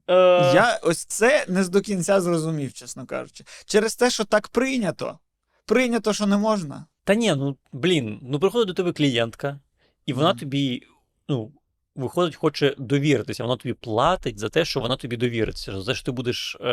Е, 0.09 0.15
Я 0.55 0.81
ось 0.83 1.05
це 1.05 1.45
не 1.49 1.65
з 1.65 1.69
до 1.69 1.81
кінця 1.81 2.21
зрозумів, 2.21 2.73
чесно 2.73 3.07
кажучи. 3.07 3.45
Через 3.67 3.97
те, 3.97 4.11
що 4.11 4.25
так 4.25 4.49
прийнято. 4.49 5.19
Прийнято, 5.65 6.13
що 6.13 6.27
не 6.27 6.37
можна. 6.37 6.87
Та 7.05 7.15
ні, 7.15 7.35
ну 7.35 7.57
блін, 7.73 8.19
ну 8.23 8.41
приходить 8.41 8.69
до 8.69 8.75
тебе 8.75 8.93
клієнтка, 8.93 9.61
і 10.07 10.13
вона 10.13 10.29
Мгм. 10.29 10.39
тобі, 10.39 10.83
ну, 11.29 11.53
виходить, 11.95 12.37
хоче 12.37 12.75
довіритися. 12.79 13.45
Вона 13.45 13.57
тобі 13.57 13.75
платить 13.75 14.39
за 14.39 14.49
те, 14.49 14.65
що 14.65 14.81
вона 14.81 14.97
тобі 14.97 15.17
довіриться, 15.17 15.81
за 15.81 15.93
те, 15.93 15.95
що 15.95 16.05
ти 16.05 16.11
будеш 16.11 16.57
е, 16.61 16.71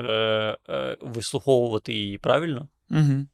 е, 0.70 0.98
вислуховувати 1.02 1.94
її 1.94 2.18
правильно. 2.18 2.68
Угу. 2.90 3.28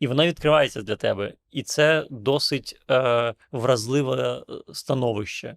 І 0.00 0.06
вона 0.06 0.26
відкривається 0.26 0.82
для 0.82 0.96
тебе. 0.96 1.34
І 1.50 1.62
це 1.62 2.06
досить 2.10 2.80
е, 2.90 3.34
вразливе 3.52 4.38
е, 4.38 4.44
становище. 4.74 5.56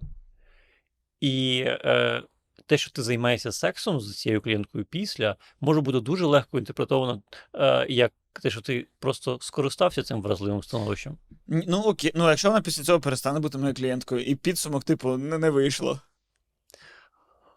І 1.19 1.63
е, 1.67 2.23
те, 2.65 2.77
що 2.77 2.91
ти 2.91 3.03
займаєшся 3.03 3.51
сексом 3.51 3.99
з 3.99 4.17
цією 4.17 4.41
клієнткою 4.41 4.85
після, 4.85 5.35
може 5.59 5.81
бути 5.81 5.99
дуже 5.99 6.25
легко 6.25 6.59
інтерпретовано 6.59 7.21
е, 7.55 7.85
як 7.89 8.13
те, 8.33 8.49
що 8.49 8.61
ти 8.61 8.87
просто 8.99 9.37
скористався 9.41 10.03
цим 10.03 10.21
вразливим 10.21 10.63
становищем. 10.63 11.17
Ну 11.47 11.81
окей, 11.81 12.11
ну 12.15 12.29
якщо 12.29 12.49
вона 12.49 12.61
після 12.61 12.83
цього 12.83 12.99
перестане 12.99 13.39
бути 13.39 13.57
моєю 13.57 13.75
клієнткою, 13.75 14.25
і 14.25 14.35
підсумок, 14.35 14.83
типу, 14.83 15.17
не, 15.17 15.37
не 15.37 15.49
вийшло. 15.49 16.01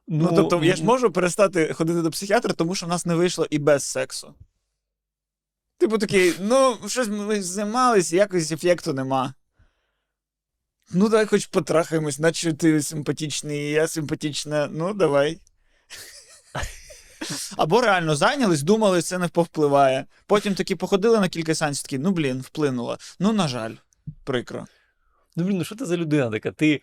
Ну, 0.09 0.33
тобто, 0.37 0.65
я 0.65 0.77
ж 0.77 0.85
можу 0.85 1.11
перестати 1.11 1.73
ходити 1.73 2.03
до 2.03 2.11
психіатра, 2.11 2.55
тому 2.55 2.75
що 2.75 2.87
в 2.87 2.89
нас 2.89 3.07
не 3.07 3.15
вийшло 3.15 3.47
і 3.51 3.59
без 3.59 3.85
сексу. 3.85 4.35
Типу 5.79 5.99
такий, 5.99 6.35
ну, 6.41 6.79
щось 6.87 7.09
ми 7.09 7.43
займалися, 7.43 8.17
якось 8.17 8.53
ефекту 8.53 8.93
нема. 8.93 9.35
Ну, 10.91 11.09
давай 11.09 11.27
хоч 11.27 11.47
потрахаємось, 11.47 12.19
наче 12.19 12.53
ти 12.53 12.83
симпатичний, 12.83 13.59
і 13.59 13.71
я 13.71 13.89
симпатична. 13.89 14.69
Ну, 14.73 14.95
давай. 14.95 15.41
Або 17.57 17.81
реально 17.81 18.17
зайнялись, 18.17 18.63
думали, 18.63 19.03
це 19.03 19.19
не 19.19 19.29
повпливає. 19.29 20.07
Потім 20.27 20.55
такі 20.55 20.75
походили 20.75 21.21
на 21.21 21.29
кілька 21.29 21.55
сеансів, 21.55 21.83
такі, 21.83 21.99
ну 21.99 22.11
блін, 22.11 22.41
вплинуло. 22.41 22.99
Ну, 23.21 23.33
на 23.33 23.49
жаль, 23.49 23.73
прикро. 24.25 24.67
Ну, 25.37 25.45
блін, 25.45 25.59
ну 25.59 25.65
що 25.65 25.75
ти 25.75 25.87
за 25.87 25.97
людина 25.97 26.31
така? 26.31 26.51
Ти, 26.51 26.83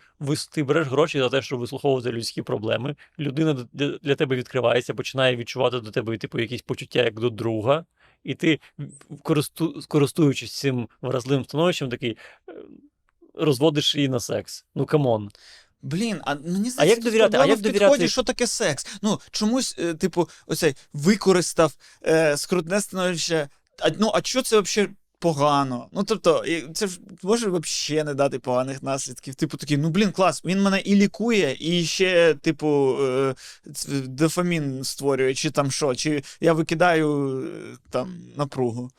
ти 0.52 0.64
береш 0.64 0.88
гроші 0.88 1.20
за 1.20 1.30
те, 1.30 1.42
щоб 1.42 1.60
вислуховувати 1.60 2.12
людські 2.12 2.42
проблеми. 2.42 2.96
Людина 3.20 3.68
для, 3.74 3.98
для 3.98 4.16
тебе 4.16 4.36
відкривається, 4.36 4.94
починає 4.94 5.36
відчувати 5.36 5.80
до 5.80 5.92
тебе 5.92 6.18
типу, 6.18 6.40
якісь 6.40 6.62
почуття 6.62 7.04
як 7.04 7.20
до 7.20 7.30
друга. 7.30 7.86
І 8.24 8.36
ти, 8.36 8.60
користу, 9.24 9.82
користуючись 9.88 10.60
цим 10.60 10.88
вразливим 11.02 11.44
становищем, 11.44 11.90
такий 11.90 12.18
е, 12.50 12.54
розводиш 13.34 13.96
її 13.96 14.10
на 14.10 14.20
секс. 14.20 14.66
Ну, 14.76 14.86
come 14.86 15.11
on. 15.11 15.30
Блін, 15.82 16.22
а 16.24 16.36
мені 16.36 16.70
здається, 16.70 16.86
як 16.86 17.04
довіряти? 17.04 17.38
А 17.38 17.46
як 17.46 17.58
в 17.58 17.62
довіряти? 17.62 17.86
підході, 17.86 18.10
що 18.10 18.24
таке 18.24 18.48
секс? 18.48 18.88
Ну, 19.02 19.20
чомусь, 19.32 19.76
е, 19.80 19.94
типу, 19.94 20.30
оцей 20.48 20.76
використав 20.94 21.74
е, 22.08 22.38
скрутне 22.38 22.82
становище. 22.82 23.50
А, 23.80 23.90
ну, 24.00 24.12
а 24.14 24.22
що 24.24 24.42
це 24.42 24.60
взагалі 24.60 24.92
погано? 25.22 25.88
Ну, 25.92 26.04
тобто, 26.04 26.44
це 26.74 26.88
ж 26.88 27.00
може 27.24 27.50
взагалі 27.50 28.06
не 28.06 28.14
дати 28.14 28.40
поганих 28.40 28.84
наслідків. 28.84 29.36
Типу 29.36 29.58
такий, 29.58 29.78
ну 29.78 29.90
блін, 29.90 30.12
клас, 30.12 30.46
він 30.46 30.62
мене 30.62 30.80
і 30.80 30.96
лікує, 30.96 31.58
і 31.60 31.86
ще, 31.86 32.34
типу, 32.34 32.98
е, 33.02 33.36
дофамін 34.06 34.84
створює, 34.84 35.34
чи 35.34 35.52
там 35.52 35.72
що, 35.72 35.96
чи 35.96 36.24
я 36.40 36.54
викидаю 36.54 37.40
е, 37.42 37.78
там 37.90 38.18
напругу. 38.36 38.92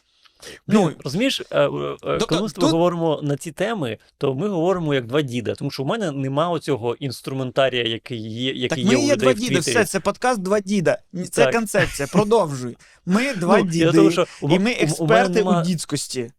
Ну, 0.69 0.93
розумієш, 1.05 1.41
е, 1.41 1.45
е, 1.51 1.67
е, 1.67 1.97
Тобто 2.01 2.27
коли 2.27 2.43
ми 2.43 2.49
з 2.49 2.53
тобою 2.53 2.73
говоримо 2.73 3.21
на 3.23 3.37
ці 3.37 3.53
теми, 3.53 3.99
то 4.19 4.35
ми 4.35 4.49
говоримо 4.49 4.95
як 4.95 5.07
два 5.07 5.23
діда, 5.23 5.55
тому 5.55 5.71
що 5.71 5.83
у 5.83 5.87
мене 5.87 6.11
нема 6.11 6.51
оцього 6.51 6.95
інструментарія, 6.95 7.85
який 7.85 8.33
є, 8.33 8.53
який 8.53 8.69
так 8.69 8.79
є 8.79 8.99
ми 8.99 9.05
є 9.05 9.17
два 9.17 9.33
в 9.33 9.35
діда, 9.35 9.59
все, 9.61 9.85
це 9.85 10.01
подкаст 10.01 10.43
два 10.43 10.61
діда. 10.61 10.99
Це 11.31 11.53
концепція, 11.53 12.09
продовжуй. 12.13 12.77
Ми 13.07 13.35
два 13.37 13.59
Ну, 13.59 13.65
діди, 13.65 14.11
і 14.43 14.59
ми 14.59 14.71
експерти 14.71 15.43
у, 15.43 15.63
дідськості. 15.63 16.31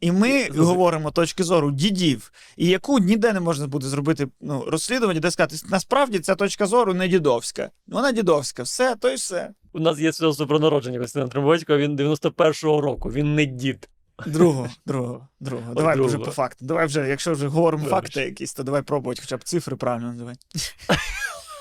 І 0.00 0.12
ми 0.12 0.48
говоримо 0.48 1.10
точки 1.10 1.44
зору 1.44 1.70
дідів, 1.70 2.32
і 2.56 2.66
яку 2.66 2.98
ніде 2.98 3.32
не 3.32 3.40
можна 3.40 3.66
буде 3.66 3.86
зробити 3.86 4.28
ну, 4.40 4.64
розслідування, 4.66 5.20
де 5.20 5.30
сказати, 5.30 5.56
насправді 5.68 6.18
ця 6.18 6.34
точка 6.34 6.66
зору 6.66 6.94
не 6.94 7.08
дідовська. 7.08 7.70
Вона 7.86 8.12
дідовська, 8.12 8.62
все, 8.62 8.96
то 8.96 9.08
й 9.08 9.14
все. 9.14 9.50
У 9.72 9.80
нас 9.80 9.98
є 9.98 10.12
свідоцтво 10.12 10.46
про 10.46 10.58
народження 10.58 10.98
Костянтина 10.98 11.32
Трембовського, 11.32 11.78
він 11.78 11.96
91-го 11.96 12.80
року, 12.80 13.10
він 13.10 13.34
не 13.34 13.44
дід. 13.44 13.88
Другого, 14.26 14.68
другого, 14.86 15.28
другого. 15.40 15.70
От 15.70 15.76
Давай 15.76 16.00
вже 16.00 16.18
по 16.18 16.30
факту. 16.30 16.64
Давай 16.64 16.86
вже, 16.86 17.08
якщо 17.08 17.32
вже 17.32 17.46
говоримо 17.46 17.84
Вибач. 17.84 18.02
факти 18.02 18.20
якісь, 18.20 18.54
то 18.54 18.62
давай 18.62 18.82
пробувати 18.82 19.20
хоча 19.20 19.36
б 19.36 19.44
цифри 19.44 19.76
правильно 19.76 20.06
називати. 20.06 20.38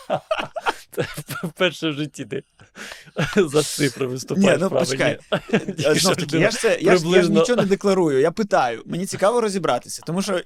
Вперше 1.43 1.89
в 1.89 1.93
житті 1.93 2.25
ти 2.25 2.43
за 3.35 3.63
цифри 3.63 4.07
Ні, 4.37 4.57
ну, 4.59 4.69
почекай. 4.69 5.19
Знов 5.77 6.15
таки, 6.15 6.37
я 6.37 6.51
ж 6.51 6.59
це 6.59 6.77
я 6.81 6.97
ж, 6.97 7.07
я 7.07 7.21
ж 7.23 7.31
нічого 7.31 7.61
не 7.61 7.67
декларую. 7.67 8.19
Я 8.19 8.31
питаю. 8.31 8.83
Мені 8.85 9.05
цікаво 9.05 9.41
розібратися, 9.41 10.01
тому 10.05 10.21
що 10.21 10.41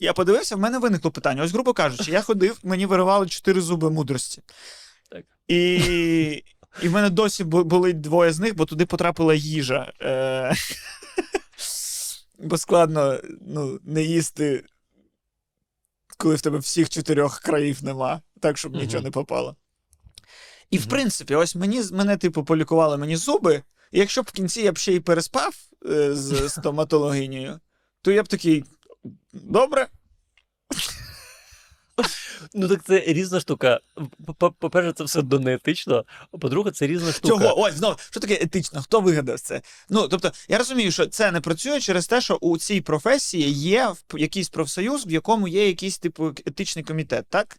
я 0.00 0.12
подивився, 0.12 0.56
в 0.56 0.58
мене 0.58 0.78
виникло 0.78 1.10
питання. 1.10 1.42
Ось, 1.42 1.52
грубо 1.52 1.72
кажучи, 1.72 2.10
я 2.10 2.22
ходив, 2.22 2.58
мені 2.62 2.86
виривали 2.86 3.26
чотири 3.26 3.60
зуби 3.60 3.90
мудрості. 3.90 4.42
Так. 5.10 5.24
І, 5.48 5.74
і 6.82 6.88
в 6.88 6.92
мене 6.92 7.10
досі 7.10 7.44
бу- 7.44 7.64
болить 7.64 8.00
двоє 8.00 8.32
з 8.32 8.38
них, 8.38 8.56
бо 8.56 8.66
туди 8.66 8.86
потрапила 8.86 9.34
їжа. 9.34 9.92
Е... 10.02 10.54
Бо 12.42 12.58
складно 12.58 13.20
ну, 13.40 13.80
не 13.84 14.02
їсти, 14.02 14.64
коли 16.16 16.34
в 16.34 16.40
тебе 16.40 16.58
всіх 16.58 16.88
чотирьох 16.88 17.40
країв 17.40 17.84
нема, 17.84 18.22
так, 18.40 18.58
щоб 18.58 18.72
Мгм. 18.72 18.80
нічого 18.82 19.02
не 19.02 19.10
попало. 19.10 19.56
І, 20.70 20.78
в 20.78 20.86
принципі, 20.86 21.34
ось 21.34 21.54
мені, 21.54 21.82
мене, 21.92 22.16
типу, 22.16 22.44
полікували 22.44 22.96
мені 22.96 23.16
зуби, 23.16 23.62
і 23.92 23.98
якщо 23.98 24.22
б 24.22 24.26
в 24.28 24.32
кінці 24.32 24.62
я 24.62 24.72
б 24.72 24.78
ще 24.78 24.92
й 24.92 25.00
переспав 25.00 25.54
е, 25.90 26.14
з 26.14 26.48
стоматологинею, 26.48 27.60
то 28.02 28.10
я 28.10 28.22
б 28.22 28.28
такий. 28.28 28.64
Добре. 29.32 29.88
Ну 32.54 32.68
так 32.68 32.84
це 32.84 33.00
різна 33.06 33.40
штука. 33.40 33.80
По- 34.38 34.50
По-перше, 34.52 34.92
це 34.92 35.04
все 35.04 35.22
донеетично, 35.22 36.04
а 36.32 36.38
по-друге, 36.38 36.70
це 36.70 36.86
різна 36.86 37.12
штука. 37.12 37.28
Чого? 37.44 37.60
Ось 37.60 37.74
знову, 37.74 37.96
що 38.10 38.20
таке 38.20 38.34
етично? 38.34 38.82
Хто 38.82 39.00
вигадав 39.00 39.40
це? 39.40 39.62
Ну, 39.88 40.08
тобто, 40.08 40.32
я 40.48 40.58
розумію, 40.58 40.92
що 40.92 41.06
це 41.06 41.32
не 41.32 41.40
працює 41.40 41.80
через 41.80 42.06
те, 42.06 42.20
що 42.20 42.34
у 42.36 42.58
цій 42.58 42.80
професії 42.80 43.50
є 43.52 43.92
якийсь 44.14 44.48
профсоюз, 44.48 45.06
в 45.06 45.10
якому 45.10 45.48
є 45.48 45.66
якийсь, 45.66 45.98
типу, 45.98 46.26
етичний 46.46 46.84
комітет, 46.84 47.26
так? 47.28 47.56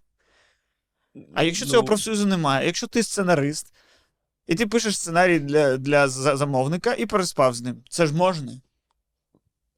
А 1.34 1.44
якщо 1.44 1.66
цього 1.66 1.82
Ну, 1.82 1.88
профсоюзу 1.88 2.26
немає, 2.26 2.66
якщо 2.66 2.88
ти 2.88 3.04
сценарист, 3.04 3.74
і 4.48 4.56
ти 4.56 4.68
пишеш 4.68 4.98
сценарій 4.98 5.40
для, 5.40 5.78
для 5.78 6.08
замовника 6.08 6.94
і 6.94 7.06
переспав 7.06 7.54
з 7.54 7.62
ним, 7.62 7.84
це 7.90 8.08
ж 8.08 8.14
можна? 8.14 8.62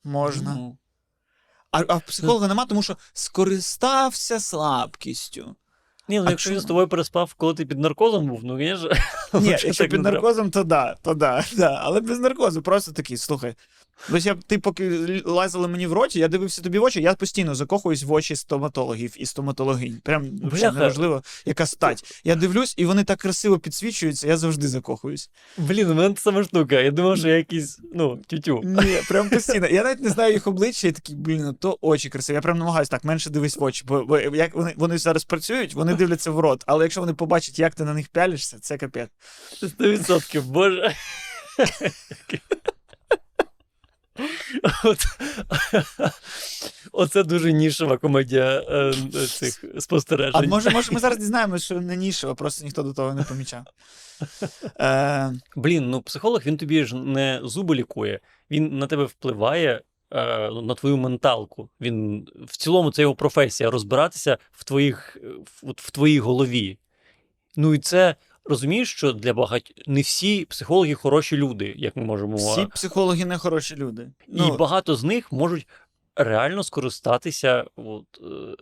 Можна. 0.04 0.56
ну, 0.56 0.78
А, 1.72 1.84
а 1.88 2.00
психолога 2.00 2.48
нема, 2.48 2.66
тому 2.66 2.84
що 2.84 2.98
скористався 3.14 4.40
слабкістю. 4.40 5.56
Ні, 6.08 6.20
ну 6.20 6.26
А 6.28 6.30
якщо 6.30 6.52
він 6.52 6.60
з 6.60 6.66
тобою 6.66 6.88
переспав, 6.88 7.34
коли 7.34 7.54
ти 7.54 7.66
під 7.66 7.80
наркозом 7.80 8.28
був, 8.28 8.40
ну 8.44 8.58
звісно. 8.58 8.90
Ні, 9.40 9.50
якщо 9.50 9.88
під 9.88 10.02
наркозом, 10.02 10.52
то 10.52 10.64
да, 10.64 10.96
то 11.02 11.14
да, 11.14 11.46
да. 11.54 11.82
Але 11.84 12.02
без 12.02 12.20
наркозу 12.20 12.62
просто 12.62 12.92
такий, 12.92 13.18
слухай. 13.18 13.56
Ось 14.12 14.26
я, 14.26 14.36
ти 14.48 14.60
поки 14.60 14.86
л- 14.88 15.22
лазила 15.26 15.68
мені 15.68 15.88
в 15.88 15.94
роті, 15.94 16.20
я 16.20 16.28
дивився 16.28 16.62
тобі 16.62 16.80
в 16.80 16.84
очі, 16.84 17.02
я 17.02 17.14
постійно 17.14 17.56
закохуюсь 17.56 18.04
в 18.04 18.12
очі 18.12 18.36
стоматологів 18.36 19.14
і 19.18 19.26
стоматологинь. 19.26 20.00
Прям 20.04 20.24
Бляха. 20.24 20.56
взагалі 20.56 20.76
неважливо, 20.78 21.24
яка 21.46 21.66
стать. 21.66 22.22
Я 22.24 22.36
дивлюсь, 22.36 22.74
і 22.78 22.86
вони 22.86 23.04
так 23.04 23.20
красиво 23.20 23.60
підсвічуються, 23.60 24.28
я 24.28 24.38
завжди 24.38 24.68
закохуюсь. 24.68 25.30
Блін, 25.58 25.90
у 25.92 25.94
мене 25.94 26.14
та 26.16 26.22
сама 26.22 26.44
штука. 26.44 26.80
Я 26.82 26.92
думав, 26.92 27.18
що 27.18 27.28
я 27.28 27.36
якийсь, 27.38 27.80
ну, 27.94 28.22
тютю. 28.28 28.62
Ні, 28.64 28.98
прям 29.08 29.30
постійно. 29.30 29.68
Я 29.68 29.84
навіть 29.84 30.02
не 30.02 30.10
знаю 30.10 30.34
їх 30.34 30.48
обличчя, 30.48 30.88
і 30.88 30.92
такий, 30.92 31.16
блін, 31.16 31.42
ну 31.44 31.54
то 31.54 31.78
очі 31.82 32.10
красиві. 32.10 32.36
Я 32.36 32.42
прям 32.42 32.58
намагаюся 32.58 32.92
так, 32.92 33.04
менше 33.04 33.30
дивись 33.30 33.58
в 33.58 33.64
очі. 33.64 33.84
Бо, 33.88 34.06
бо 34.06 34.20
як 34.20 34.56
вони, 34.56 34.74
вони 34.78 34.98
зараз 34.98 35.24
працюють, 35.24 35.74
вони 35.74 35.94
дивляться 35.96 36.32
в 36.32 36.40
рот. 36.40 36.64
Але 36.68 36.86
якщо 36.86 37.02
вони 37.02 37.14
побачать, 37.14 37.60
як 37.60 37.76
ти 37.76 37.84
на 37.84 37.94
них 37.94 38.08
пялишся, 38.08 38.58
це 38.62 38.78
капець. 38.78 39.10
Сто 39.54 39.90
відсотків, 39.92 40.46
боже. 40.46 40.96
От, 44.84 44.98
оце 46.92 47.24
дуже 47.24 47.54
нішева 47.54 47.98
комедія 47.98 48.60
е, 48.70 48.94
цих 49.28 49.64
спостережень. 49.80 50.44
А 50.44 50.48
може, 50.48 50.70
може, 50.70 50.92
ми 50.92 51.00
зараз 51.00 51.18
дізнаємося, 51.18 51.66
що 51.66 51.82
не 51.82 51.96
нішево, 51.96 52.36
просто 52.36 52.64
ніхто 52.66 52.84
до 52.84 52.94
того 52.94 53.14
не 53.14 53.24
помічав. 53.24 53.64
Е, 54.80 55.34
Блін, 55.56 55.90
ну 55.90 56.02
психолог 56.02 56.42
він 56.46 56.58
тобі 56.58 56.84
ж 56.86 56.96
не 56.96 57.40
зуби 57.44 57.76
лікує, 57.76 58.20
він 58.52 58.78
на 58.78 58.88
тебе 58.88 59.04
впливає. 59.04 59.82
е, 60.12 60.52
На 60.52 60.76
твою 60.76 60.98
менталку. 60.98 61.70
Він 61.82 62.28
в 62.48 62.58
цілому 62.58 62.92
це 62.92 63.02
його 63.02 63.16
професія 63.16 63.72
розбиратися 63.72 64.38
в 64.52 64.64
твоїх 64.64 65.18
в, 65.64 65.72
в 65.78 65.92
твоїй 65.92 66.20
голові. 66.20 66.78
Ну 67.56 67.74
і 67.74 67.78
це 67.80 68.16
розумієш, 68.46 68.92
що 68.92 69.14
для 69.14 69.34
багать 69.34 69.84
не 69.88 70.02
всі 70.02 70.46
психологи 70.46 70.94
хороші 70.94 71.38
люди, 71.38 71.74
як 71.78 71.96
ми 71.96 72.04
можемо. 72.04 72.36
всі 72.36 72.66
психологи 72.66 73.26
не 73.26 73.38
хороші 73.38 73.76
люди. 73.76 74.12
І 74.28 74.52
багато 74.52 74.96
з 74.96 75.04
них 75.04 75.32
можуть 75.32 75.68
реально 76.16 76.64
скористатися 76.64 77.66
от, 77.76 78.06
е, 78.22 78.56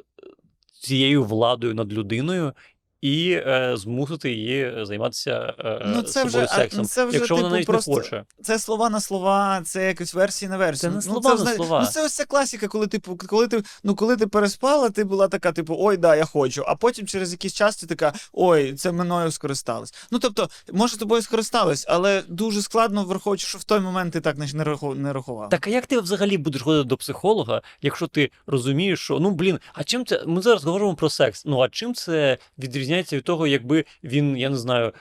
цією 0.82 1.24
владою 1.24 1.74
над 1.74 1.94
людиною 1.94 2.54
і 3.02 3.32
е, 3.32 3.74
змусити 3.78 4.32
її 4.32 4.86
займатися 4.86 5.54
е, 5.60 5.82
Ну, 5.86 6.02
це 6.02 6.24
собою 6.24 6.46
вже- 6.46 6.56
сексом, 6.56 6.82
ну, 6.82 6.88
це 6.88 7.06
вже, 7.06 7.18
якщо 7.18 7.36
вона 7.36 7.48
типу, 7.48 7.54
навіть 7.54 7.68
просто 7.68 7.92
не 7.92 7.98
хоче. 7.98 8.24
Це 8.44 8.60
слова 8.60 8.90
на 8.90 9.00
слова, 9.00 9.62
це 9.66 9.88
якось 9.88 10.14
версії 10.14 10.50
на 10.50 10.58
версії. 10.58 10.82
Це 10.82 10.90
не 10.90 10.96
Ну, 10.96 11.02
слова 11.02 11.44
на 11.44 11.54
слова. 11.56 11.82
Ну, 11.82 11.88
це 11.88 12.06
ось 12.06 12.14
ця 12.14 12.26
класика, 12.26 12.68
коли 12.68 12.88
типу, 12.88 13.18
коли 13.28 13.48
ти, 13.48 13.64
ну, 13.84 13.96
коли 13.96 14.18
ти 14.18 14.28
переспала, 14.28 14.90
ти 14.90 15.04
була 15.04 15.28
така, 15.28 15.52
типу, 15.52 15.76
ой, 15.80 15.98
да, 15.98 16.16
я 16.16 16.26
хочу. 16.26 16.64
А 16.68 16.76
потім 16.76 17.08
через 17.08 17.32
якийсь 17.32 17.54
час 17.54 17.78
ти 17.78 17.88
така, 17.88 18.14
ой, 18.34 18.74
це 18.74 18.92
мною 18.92 19.32
скористалось. 19.32 19.94
Ну 20.12 20.20
тобто, 20.20 20.50
може, 20.74 20.98
тобою 20.98 21.22
скористалось, 21.22 21.86
але 21.88 22.24
дуже 22.28 22.62
складно, 22.62 23.04
враховуючи, 23.06 23.48
що 23.48 23.58
в 23.58 23.64
той 23.64 23.80
момент 23.80 24.14
ти 24.14 24.22
так 24.22 24.38
не, 24.38 24.46
не, 24.54 24.78
не 24.96 25.14
рахував. 25.14 25.50
Так 25.50 25.68
а 25.68 25.70
як 25.70 25.86
ти 25.86 26.00
взагалі 26.00 26.38
будеш 26.38 26.62
ходити 26.62 26.88
до 26.88 26.98
психолога, 26.98 27.62
якщо 27.82 28.08
ти 28.08 28.32
розумієш, 28.48 29.00
що 29.00 29.20
ну 29.20 29.32
блін, 29.32 29.60
а 29.74 29.84
чим 29.84 30.06
це? 30.06 30.24
Ми 30.28 30.42
зараз 30.42 30.64
говоримо 30.64 30.96
про 30.96 31.10
секс. 31.10 31.46
Ну 31.46 31.62
а 31.62 31.70
чим 31.70 31.94
це 31.94 32.38
відрізняється 32.60 32.91
від 32.92 33.24
того, 33.24 33.48
якби 33.48 33.86
він, 34.04 34.38
я 34.38 34.50
не 34.50 34.58
знаю, 34.58 34.94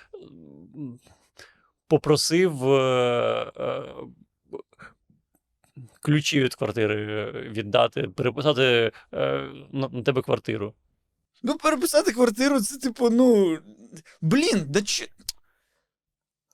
попросив 1.89 2.73
е, 2.73 3.53
е, 3.59 3.83
ключі 6.03 6.41
від 6.41 6.55
квартири 6.55 6.95
е, 7.13 7.33
віддати, 7.51 8.03
переписати 8.03 8.93
е, 9.15 9.49
на 9.73 10.03
тебе 10.03 10.23
квартиру. 10.23 10.75
Ну, 11.43 11.57
переписати 11.57 12.13
квартиру, 12.13 12.61
це 12.61 12.79
типу, 12.79 13.11
ну. 13.11 13.59
Блін, 14.21 14.65
да 14.69 14.83
чи. 14.83 15.09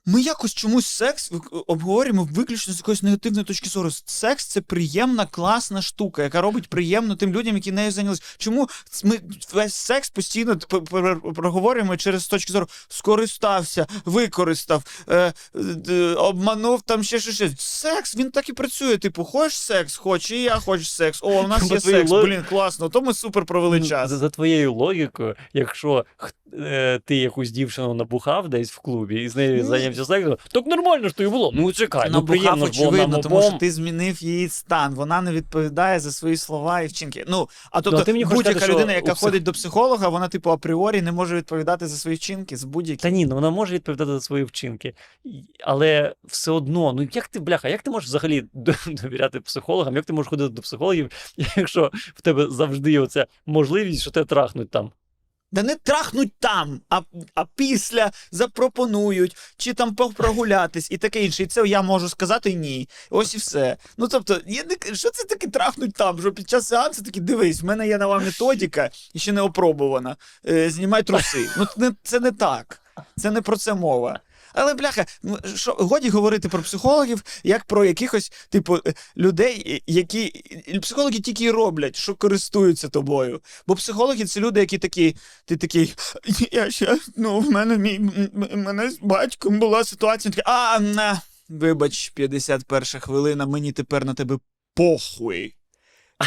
Ми 0.08 0.20
якось 0.22 0.54
чомусь 0.54 0.86
секс 0.86 1.32
обговорюємо 1.66 2.28
виключно 2.32 2.74
з 2.74 2.76
якоїсь 2.78 3.02
негативної 3.02 3.44
точки 3.44 3.68
зору. 3.68 3.90
Секс 4.06 4.46
це 4.46 4.60
приємна, 4.60 5.26
класна 5.26 5.82
штука, 5.82 6.22
яка 6.22 6.40
робить 6.40 6.68
приємно 6.68 7.16
тим 7.16 7.32
людям, 7.32 7.54
які 7.54 7.72
нею 7.72 7.90
зайнялися. 7.90 8.22
Чому 8.38 8.68
ми 9.04 9.18
весь 9.54 9.74
секс 9.74 10.10
постійно 10.10 10.56
проговорюємо 11.34 11.96
через 11.96 12.26
точки 12.28 12.52
зору 12.52 12.66
скористався, 12.88 13.86
використав, 14.04 14.82
е, 15.08 15.32
д- 15.54 16.14
обманув 16.14 16.82
там 16.82 17.02
ще 17.04 17.18
щось. 17.20 17.34
щось. 17.34 17.52
Секс 17.60 18.16
він 18.16 18.30
так 18.30 18.48
і 18.48 18.52
працює. 18.52 18.96
Типу, 18.98 19.24
хочеш 19.24 19.58
секс, 19.58 19.96
хоч, 19.96 20.30
і 20.30 20.42
я 20.42 20.56
хочу 20.56 20.84
секс. 20.84 21.18
О, 21.22 21.42
у 21.42 21.48
нас 21.48 21.62
є 21.62 21.80
секс. 21.80 22.10
лог- 22.10 22.22
Блін, 22.24 22.44
класно, 22.48 22.88
то 22.88 23.00
ми 23.02 23.14
супер 23.14 23.44
провели 23.44 23.78
Ну, 23.80 23.86
час. 23.86 24.10
За, 24.10 24.18
за 24.18 24.30
твоєю 24.30 24.74
логікою, 24.74 25.34
якщо 25.52 26.04
е, 26.52 27.00
ти 27.04 27.16
якусь 27.16 27.50
дівчину 27.50 27.94
набухав 27.94 28.48
десь 28.48 28.70
в 28.70 28.78
клубі 28.78 29.22
і 29.22 29.28
з 29.28 29.36
нею 29.36 29.56
Ні. 29.56 29.95
Зайнявся 30.04 30.36
сексом, 30.42 30.62
так 30.62 30.66
нормально 30.76 31.08
ж 31.08 31.16
то 31.16 31.22
і 31.24 31.28
було. 31.28 31.50
Ну 31.54 31.72
чекай, 31.72 32.08
ну 32.10 32.14
Набухав, 32.14 32.26
приємно 32.38 32.66
ж 32.66 32.84
було 32.84 32.96
нам 33.08 33.20
тому 33.20 33.38
що 33.40 33.46
обом. 33.48 33.58
ти 33.58 33.72
змінив 33.72 34.22
її 34.22 34.48
стан. 34.48 34.94
Вона 34.94 35.20
не 35.20 35.32
відповідає 35.32 36.00
за 36.00 36.12
свої 36.12 36.36
слова 36.36 36.80
і 36.80 36.86
вчинки. 36.86 37.24
Ну, 37.28 37.48
а 37.70 37.78
Ну, 37.78 37.82
тобто 37.82 37.98
а 38.00 38.04
ти 38.04 38.12
мені 38.12 38.24
хочеш 38.24 38.36
будь-яка 38.38 38.60
сказати, 38.60 38.78
людина, 38.78 38.92
яка 38.92 39.12
псих- 39.12 39.20
ходить 39.20 39.42
до 39.42 39.52
психолога, 39.52 40.08
вона, 40.08 40.28
типу, 40.28 40.50
апріорі 40.50 41.02
не 41.02 41.12
може 41.12 41.36
відповідати 41.36 41.86
за 41.86 41.96
свої 41.96 42.16
вчинки 42.16 42.56
з 42.56 42.64
будь-які. 42.64 43.02
Та 43.02 43.10
ні, 43.10 43.26
ну 43.26 43.34
вона 43.34 43.50
може 43.50 43.74
відповідати 43.74 44.10
за 44.10 44.20
свої 44.20 44.44
вчинки, 44.44 44.94
І- 45.24 45.42
але 45.64 46.14
все 46.24 46.50
одно, 46.50 46.92
ну 46.92 47.08
як 47.12 47.28
ти, 47.28 47.40
бляха, 47.40 47.68
як 47.68 47.82
ти 47.82 47.90
можеш 47.90 48.08
взагалі 48.08 48.44
до- 48.52 48.74
довіряти 48.86 49.40
психологам, 49.40 49.96
як 49.96 50.04
ти 50.04 50.12
можеш 50.12 50.30
ходити 50.30 50.48
до 50.54 50.62
психологів, 50.62 51.10
якщо 51.56 51.90
в 52.14 52.20
тебе 52.22 52.46
завжди 52.50 52.92
є 52.92 53.00
оця 53.00 53.26
можливість, 53.46 54.00
що 54.02 54.10
тебе 54.10 54.26
трахнуть 54.26 54.70
там? 54.70 54.90
Да 55.56 55.62
не 55.62 55.74
трахнуть 55.74 56.32
там, 56.38 56.80
а, 56.90 57.00
а 57.34 57.44
після 57.54 58.10
запропонують, 58.30 59.36
чи 59.56 59.74
там 59.74 59.94
прогулятись 59.94 60.90
і 60.90 60.96
таке 60.96 61.24
інше. 61.24 61.42
І 61.42 61.46
це 61.46 61.66
я 61.66 61.82
можу 61.82 62.08
сказати 62.08 62.54
ні. 62.54 62.88
Ось 63.10 63.34
і 63.34 63.38
все. 63.38 63.76
Ну 63.96 64.08
тобто, 64.08 64.40
я 64.46 64.64
не, 64.64 64.94
що 64.94 65.10
це 65.10 65.24
таке 65.24 65.48
трахнуть 65.48 65.94
там? 65.94 66.20
Що 66.20 66.32
під 66.32 66.48
час 66.50 66.68
сеансу 66.68 67.02
такі 67.02 67.20
дивись, 67.20 67.62
в 67.62 67.64
мене 67.64 67.88
є 67.88 67.98
нова 67.98 68.18
методика 68.18 68.90
і 69.14 69.18
ще 69.18 69.32
не 69.32 69.40
опробувана. 69.40 70.16
Е, 70.48 70.70
знімай 70.70 71.02
труси. 71.02 71.48
Ну 71.56 71.66
не, 71.76 71.92
це 72.02 72.20
не 72.20 72.32
так. 72.32 72.82
Це 73.16 73.30
не 73.30 73.42
про 73.42 73.56
це 73.56 73.74
мова. 73.74 74.20
Але 74.56 74.74
бляха, 74.74 75.06
що 75.54 75.72
годі 75.72 76.08
говорити 76.08 76.48
про 76.48 76.62
психологів, 76.62 77.22
як 77.44 77.64
про 77.64 77.84
якихось, 77.84 78.32
типу, 78.48 78.76
е, 78.76 78.94
людей, 79.16 79.82
які 79.86 80.44
психологи 80.82 81.20
тільки 81.20 81.44
і 81.44 81.50
роблять, 81.50 81.96
що 81.96 82.14
користуються 82.14 82.88
тобою. 82.88 83.40
Бо 83.66 83.74
психологи 83.74 84.24
це 84.24 84.40
люди, 84.40 84.60
які 84.60 84.78
такі, 84.78 85.16
ти 85.44 85.56
такий, 85.56 85.94
я 86.52 86.70
ще, 86.70 86.98
ну, 87.16 87.40
в 87.40 87.50
мене 87.50 87.78
мій 87.78 87.98
мене 88.54 88.90
з 88.90 88.98
батьком 89.00 89.58
була 89.58 89.84
ситуація. 89.84 90.32
Такий, 90.32 90.44
а, 90.46 90.80
на, 90.80 91.20
вибач, 91.48 92.10
51 92.10 93.00
хвилина, 93.00 93.46
мені 93.46 93.72
тепер 93.72 94.04
на 94.04 94.14
тебе 94.14 94.38
похуй. 94.74 95.55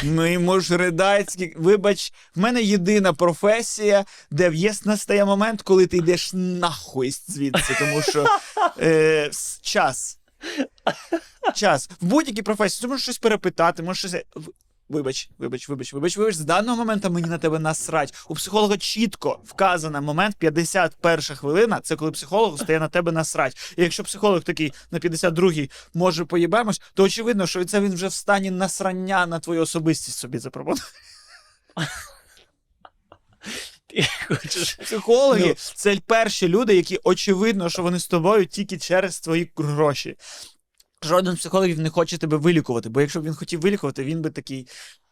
Ми 0.04 0.40
мужридацькі, 0.40 1.54
вибач, 1.58 2.14
в 2.36 2.40
мене 2.40 2.62
єдина 2.62 3.14
професія, 3.14 4.06
де 4.32 4.52
є 4.54 4.74
настає 4.86 5.26
момент, 5.26 5.62
коли 5.62 5.88
ти 5.88 5.98
йдеш 5.98 6.32
нахуй 6.34 7.12
звідси, 7.12 7.76
тому 7.80 8.02
що 8.02 8.26
е, 8.80 9.32
час. 9.62 10.20
Час. 11.56 11.90
В 12.02 12.06
будь-якій 12.06 12.42
професії 12.42 12.82
ти 12.82 12.88
можеш 12.88 13.04
щось 13.04 13.18
перепитати, 13.18 13.84
можеш 13.84 14.12
щось. 14.12 14.24
Вибач, 14.90 15.30
вибач, 15.38 15.70
вибач, 15.70 15.94
вибач, 15.94 16.18
вибач, 16.18 16.36
з 16.36 16.40
даного 16.40 16.78
моменту 16.78 17.10
мені 17.10 17.28
на 17.28 17.38
тебе 17.38 17.60
насрать. 17.60 18.14
У 18.28 18.36
психолога 18.36 18.78
чітко 18.78 19.40
вказано 19.46 20.02
момент 20.02 20.36
51 20.36 21.20
хвилина, 21.22 21.80
це 21.80 21.96
коли 21.96 22.12
психолог 22.12 22.60
стає 22.60 22.80
на 22.80 22.88
тебе 22.88 23.12
насрать. 23.12 23.76
І 23.78 23.84
якщо 23.84 24.04
психолог 24.04 24.44
такий 24.44 24.74
на 24.92 25.00
52-й 25.00 25.70
може 25.94 26.26
поїбемось, 26.26 26.82
то 26.94 27.04
очевидно, 27.04 27.48
що 27.48 27.66
це 27.66 27.82
він 27.82 27.94
вже 27.94 28.08
в 28.08 28.14
стані 28.14 28.52
насрання 28.52 29.26
на 29.26 29.40
твою 29.40 29.62
особистість 29.62 30.18
собі 30.18 30.38
запропонує. 30.38 30.84
Ти 33.88 34.08
хочеш. 34.28 34.74
Психологи 34.74 35.48
Ну. 35.48 35.56
це 35.76 35.98
перші 36.06 36.48
люди, 36.48 36.76
які 36.76 37.00
очевидно, 37.04 37.70
що 37.70 37.84
вони 37.84 38.00
з 38.00 38.08
тобою 38.08 38.46
тільки 38.46 38.78
через 38.78 39.20
твої 39.20 39.52
гроші. 39.56 40.16
Жоден 41.04 41.36
з 41.36 41.39
психологів 41.39 41.80
не 41.80 41.89
хоче 41.89 42.18
тебе 42.18 42.38
вилікувати, 42.38 42.89
бо 42.89 43.02
якщо 43.02 43.22
б 43.22 43.24
він 43.24 43.34
хотів 43.34 43.62
вилікувати, 43.62 44.04
він 44.04 44.22
би 44.22 44.30
такий: 44.30 44.68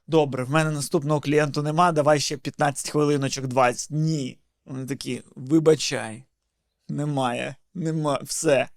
добре, 0.07 0.43
в 0.43 0.49
мене 0.49 0.71
наступного 0.71 1.21
клієнту 1.21 1.63
нема, 1.63 1.91
давай 1.91 2.19
ще 2.19 2.37
15 2.37 2.89
хвилиночок 2.89 3.47
20. 3.47 3.91
Ні. 3.91 4.37
Вони 4.65 4.85
такі, 4.85 5.21
вибачай, 5.35 6.23
немає, 6.89 7.55
нема, 7.73 8.19
все. 8.23 8.67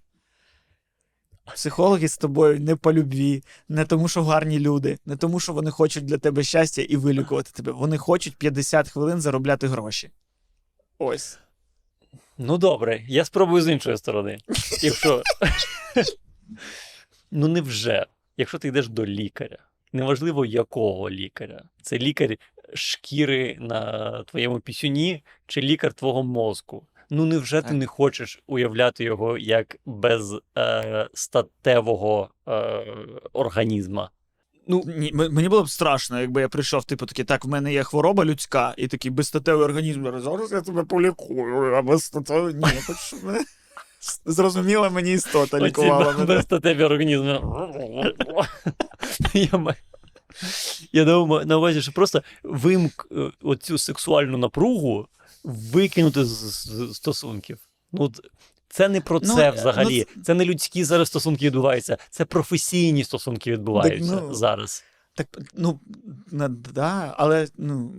Психологи 1.55 2.09
з 2.09 2.19
тобою 2.19 2.61
не 2.61 2.77
по 2.77 2.93
любві, 2.93 3.45
не 3.69 3.85
тому, 3.85 4.09
що 4.09 4.25
гарні 4.25 4.61
люди, 4.61 4.99
не 5.07 5.17
тому, 5.17 5.41
що 5.41 5.53
вони 5.53 5.71
хочуть 5.71 6.05
для 6.05 6.19
тебе 6.19 6.43
щастя 6.43 6.83
і 6.83 6.97
вилікувати 6.97 7.51
тебе. 7.55 7.73
Вони 7.73 7.99
хочуть 7.99 8.37
50 8.37 8.89
хвилин 8.89 9.21
заробляти 9.21 9.67
гроші. 9.67 10.11
Ось. 10.99 11.39
Ну 12.39 12.59
добре, 12.59 13.05
я 13.09 13.25
спробую 13.25 13.63
з 13.63 13.69
іншої 13.69 13.97
сторони. 13.97 14.39
Якщо. 14.83 15.23
ну 17.31 17.49
невже, 17.49 18.07
якщо 18.37 18.59
ти 18.59 18.69
йдеш 18.69 18.89
до 18.89 19.07
лікаря, 19.07 19.59
неважливо 19.93 20.45
якого 20.45 21.11
лікаря, 21.11 21.63
це 21.83 21.99
лікар 21.99 22.37
шкіри 22.75 23.57
на 23.61 24.23
твоєму 24.23 24.61
пісюні 24.61 25.23
чи 25.47 25.61
лікар 25.61 25.93
твого 25.93 26.23
мозку. 26.23 26.87
Ну 27.11 27.25
невже 27.25 27.63
ти 27.63 27.75
не 27.75 27.87
хочеш 27.87 28.43
уявляти 28.47 29.05
його 29.05 29.39
як 29.39 29.77
без 29.87 30.39
е, 30.59 31.09
статевого 31.15 32.31
е, 32.49 32.85
організма? 33.33 34.11
Ну, 34.67 34.85
Ні, 34.87 35.13
мені 35.13 35.49
було 35.49 35.63
б 35.63 35.71
страшно, 35.71 36.21
якби 36.21 36.41
я 36.41 36.49
прийшов, 36.49 36.85
типу, 36.85 37.07
такий, 37.07 37.25
так, 37.25 37.45
в 37.45 37.49
мене 37.49 37.73
є 37.73 37.83
хвороба 37.83 38.25
людська, 38.25 38.75
і 38.77 38.89
такий 38.89 39.11
безстатевий 39.11 39.65
організм. 39.65 40.21
«Зараз- 40.21 40.53
я 40.53 40.61
тебе 40.61 40.85
полікую, 40.85 41.75
а 41.75 41.83
безстатевий. 41.83 42.55
Ні, 42.55 42.61
я 42.75 42.81
хочу, 42.81 43.27
мене 43.27 43.45
зрозуміла 44.27 44.91
мені 44.91 45.13
істота 45.13 45.61
лікувала 45.61 46.07
Оці 46.07 46.19
мене. 46.19 46.35
безстатеві 46.35 46.85
організми. 46.85 47.41
я, 49.35 49.75
я 50.93 51.05
думаю, 51.05 51.47
на 51.47 51.57
увазі, 51.57 51.83
що 51.83 51.93
просто 51.93 52.23
вимк 52.43 53.09
е, 53.13 53.31
оцю 53.43 53.79
сексуальну 53.79 54.39
напругу 54.39 55.07
викинути 55.45 56.25
з, 56.25 56.29
з 56.29 56.95
стосунків. 56.95 57.59
Ну, 57.93 58.13
це 58.69 58.89
не 58.89 59.01
про 59.01 59.21
Ну, 59.23 59.35
це 59.37 59.49
е, 59.49 59.51
взагалі. 59.51 60.07
ну, 60.17 60.23
Це 60.23 60.35
не 60.35 60.45
людські 60.45 60.85
зараз 60.85 61.09
стосунки 61.09 61.47
відбуваються, 61.47 61.99
це 62.11 62.25
професійні 62.25 63.05
стосунки 63.05 63.53
відбуваються 63.53 64.21
ну, 64.23 64.35
зараз. 64.35 64.85
Так, 65.15 65.27
ну, 65.55 65.81
на- 66.31 66.49
да, 66.49 67.15
але 67.19 67.49
ну, 67.59 67.93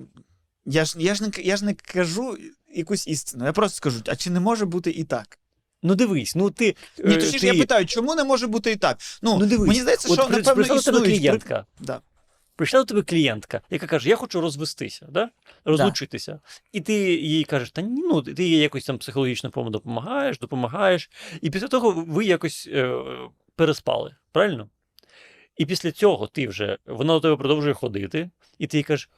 я 0.65 0.85
ж, 0.85 0.95
я, 0.99 1.15
ж 1.15 1.23
не, 1.23 1.31
я 1.43 1.57
ж 1.57 1.65
не 1.65 1.73
кажу 1.73 2.37
якусь 2.75 3.07
істину. 3.07 3.45
Я 3.45 3.53
просто 3.53 3.75
скажу, 3.75 4.01
а 4.07 4.15
чи 4.15 4.29
не 4.29 4.39
може 4.39 4.65
бути 4.65 4.91
і 4.91 5.03
так? 5.03 5.39
Ну 5.83 5.95
дивись, 5.95 6.35
ну 6.35 6.51
ти. 6.51 6.75
Ні, 6.97 7.15
точніше, 7.15 7.39
ти... 7.39 7.47
я 7.47 7.53
питаю, 7.53 7.85
чому 7.85 8.15
не 8.15 8.23
може 8.23 8.47
бути 8.47 8.71
і 8.71 8.75
так? 8.75 8.97
Ну, 9.21 9.37
ну 9.39 9.45
дивись, 9.45 9.67
мені 9.67 9.81
здається, 9.81 10.07
що 10.13 10.27
при- 10.27 10.37
напевно 10.37 10.53
прийшла 10.55 10.75
до 10.75 10.81
тебе 10.81 10.97
існують. 10.97 11.03
при- 11.13 11.19
клієнтка. 11.19 11.65
Да. 11.79 12.01
Прийшла 12.55 12.79
до 12.79 12.85
тебе 12.85 13.01
клієнтка, 13.01 13.61
яка 13.69 13.87
каже: 13.87 14.09
Я 14.09 14.15
хочу 14.15 14.41
розвестися, 14.41 15.07
да? 15.11 15.29
розлучитися. 15.65 16.39
І 16.71 16.81
ти 16.81 16.93
їй 17.15 17.43
кажеш, 17.43 17.71
та 17.71 17.81
ні, 17.81 18.01
ну 18.01 18.21
ти 18.21 18.43
їй 18.43 18.57
якось 18.57 18.85
там 18.85 18.97
психологічно 18.97 19.49
допомагаєш, 19.49 20.39
допомагаєш. 20.39 21.09
І 21.41 21.49
після 21.49 21.67
того 21.67 21.91
ви 22.07 22.25
якось 22.25 22.69
е, 22.71 22.95
переспали, 23.55 24.15
правильно? 24.31 24.69
І 25.57 25.65
після 25.65 25.91
цього 25.91 26.27
ти 26.27 26.47
вже 26.47 26.77
вона 26.85 27.13
до 27.13 27.19
тебе 27.19 27.37
продовжує 27.37 27.73
ходити, 27.73 28.29
і 28.59 28.67
ти 28.67 28.77
їй 28.77 28.83
кажеш: 28.83 29.09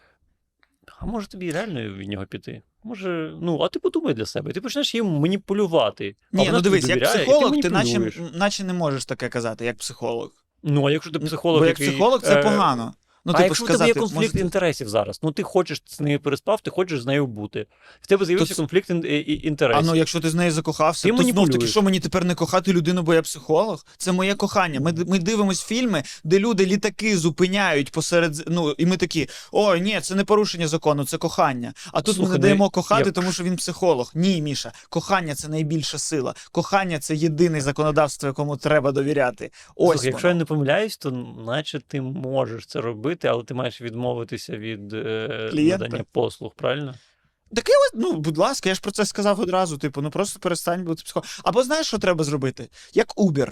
а 1.00 1.06
може 1.06 1.28
тобі 1.28 1.52
реально 1.52 1.82
від 1.82 2.10
нього 2.10 2.26
піти? 2.26 2.62
Може, 2.84 3.38
ну, 3.42 3.62
а 3.62 3.68
ти 3.68 3.80
подумай 3.80 4.14
для 4.14 4.26
себе, 4.26 4.52
ти 4.52 4.62
почнеш 4.62 4.96
їм 4.96 5.06
маніпулювати. 5.06 6.16
Ні, 6.32 6.50
ну 6.54 6.62
дивись, 6.62 6.88
як 6.88 7.04
психолог, 7.04 7.62
ти 7.62 7.70
наче, 7.70 8.12
наче 8.34 8.64
не 8.64 8.74
можеш 8.74 9.06
таке 9.06 9.30
казати, 9.30 9.66
як 9.66 9.78
психолог. 9.78 10.32
Ну, 10.64 10.88
а 10.88 10.92
якщо 10.92 11.12
ти 11.12 11.20
психолог, 11.20 11.60
Бо 11.60 11.66
як 11.66 11.80
який, 11.80 11.94
психолог 11.94 12.22
це 12.22 12.40
е, 12.40 12.44
погано. 12.44 12.94
Ну, 13.26 13.34
а 13.36 13.38
типу, 13.38 13.44
якщо 13.46 13.66
в 13.66 13.68
тебе 13.68 13.88
є 13.88 13.94
конфлікт 13.94 14.34
може, 14.34 14.46
інтересів 14.46 14.90
зараз, 14.90 15.20
ну 15.24 15.32
ти 15.32 15.44
хочеш 15.44 15.84
з 15.88 16.00
нею 16.00 16.20
переспав, 16.20 16.62
ти 16.62 16.72
хочеш 16.72 17.02
з 17.02 17.06
нею 17.06 17.28
бути. 17.28 17.66
В 18.02 18.08
тебе 18.08 18.26
з'явився 18.26 18.54
То- 18.54 18.62
конфлікт 18.62 18.90
ін- 18.90 19.06
і- 19.06 19.18
і- 19.18 19.42
А 19.44 19.48
інтересів. 19.48 19.86
ну, 19.86 19.96
якщо 19.96 20.20
ти 20.20 20.30
з 20.30 20.36
нею 20.36 20.52
закохався, 20.52 21.08
Ти 21.10 21.18
то 21.18 21.24
знов 21.24 21.50
таки, 21.50 21.68
що 21.68 21.82
мені 21.82 22.00
тепер 22.00 22.26
не 22.26 22.36
кохати 22.36 22.74
людину, 22.74 23.04
бо 23.04 23.14
я 23.14 23.22
психолог? 23.22 23.86
Це 23.98 24.12
моє 24.12 24.36
кохання. 24.36 24.80
Ми, 24.80 24.94
ми 25.08 25.20
дивимось 25.20 25.64
фільми, 25.64 26.04
де 26.24 26.40
люди 26.40 26.66
літаки 26.66 27.18
зупиняють 27.18 27.92
посеред. 27.92 28.44
Ну, 28.48 28.72
і 28.72 28.86
ми 28.86 28.98
такі: 28.98 29.30
ой, 29.52 29.82
ні, 29.82 30.00
це 30.02 30.16
не 30.16 30.24
порушення 30.24 30.68
закону, 30.68 31.06
це 31.06 31.18
кохання. 31.18 31.74
А 31.92 32.02
тут 32.02 32.16
Слухай, 32.16 32.24
ми 32.24 32.34
не 32.34 32.38
ну, 32.38 32.42
даємо 32.42 32.70
кохати, 32.70 33.04
я- 33.06 33.12
тому 33.12 33.32
що 33.32 33.44
він 33.44 33.56
психолог. 33.56 34.12
Ні, 34.16 34.42
Міша, 34.42 34.72
кохання 34.90 35.36
це 35.36 35.48
найбільша 35.48 35.98
сила. 35.98 36.36
Кохання 36.52 37.00
це 37.00 37.16
єдине 37.16 37.62
законодавство, 37.62 38.28
якому 38.28 38.58
треба 38.58 38.92
довіряти. 38.92 39.52
Ось. 39.76 39.92
Слухай, 39.92 40.08
якщо 40.10 40.28
я 40.28 40.34
не 40.34 40.46
помиляюсь, 40.46 40.98
то 40.98 41.12
наче 41.46 41.80
ти 41.88 42.02
можеш 42.02 42.66
це 42.66 42.82
робити, 42.82 43.13
але 43.24 43.44
ти 43.44 43.54
маєш 43.54 43.82
відмовитися 43.82 44.58
від 44.58 44.94
е, 44.94 45.48
Клієнта? 45.52 45.78
надання 45.78 46.06
послуг, 46.12 46.54
правильно? 46.56 46.96
Так 47.56 47.70
я 47.70 47.76
ось, 47.76 48.02
ну, 48.02 48.14
будь 48.14 48.38
ласка, 48.38 48.70
я 48.70 48.76
ж 48.76 48.82
про 48.82 48.92
це 48.92 49.06
сказав 49.06 49.40
одразу. 49.40 49.78
Типу, 49.78 50.02
ну 50.02 50.10
просто 50.12 50.40
перестань 50.40 50.84
бути 50.84 51.04
психологом. 51.04 51.30
Або 51.44 51.64
знаєш, 51.64 51.88
що 51.88 51.98
треба 51.98 52.24
зробити? 52.24 52.70
Як 52.94 53.16
Uber. 53.16 53.52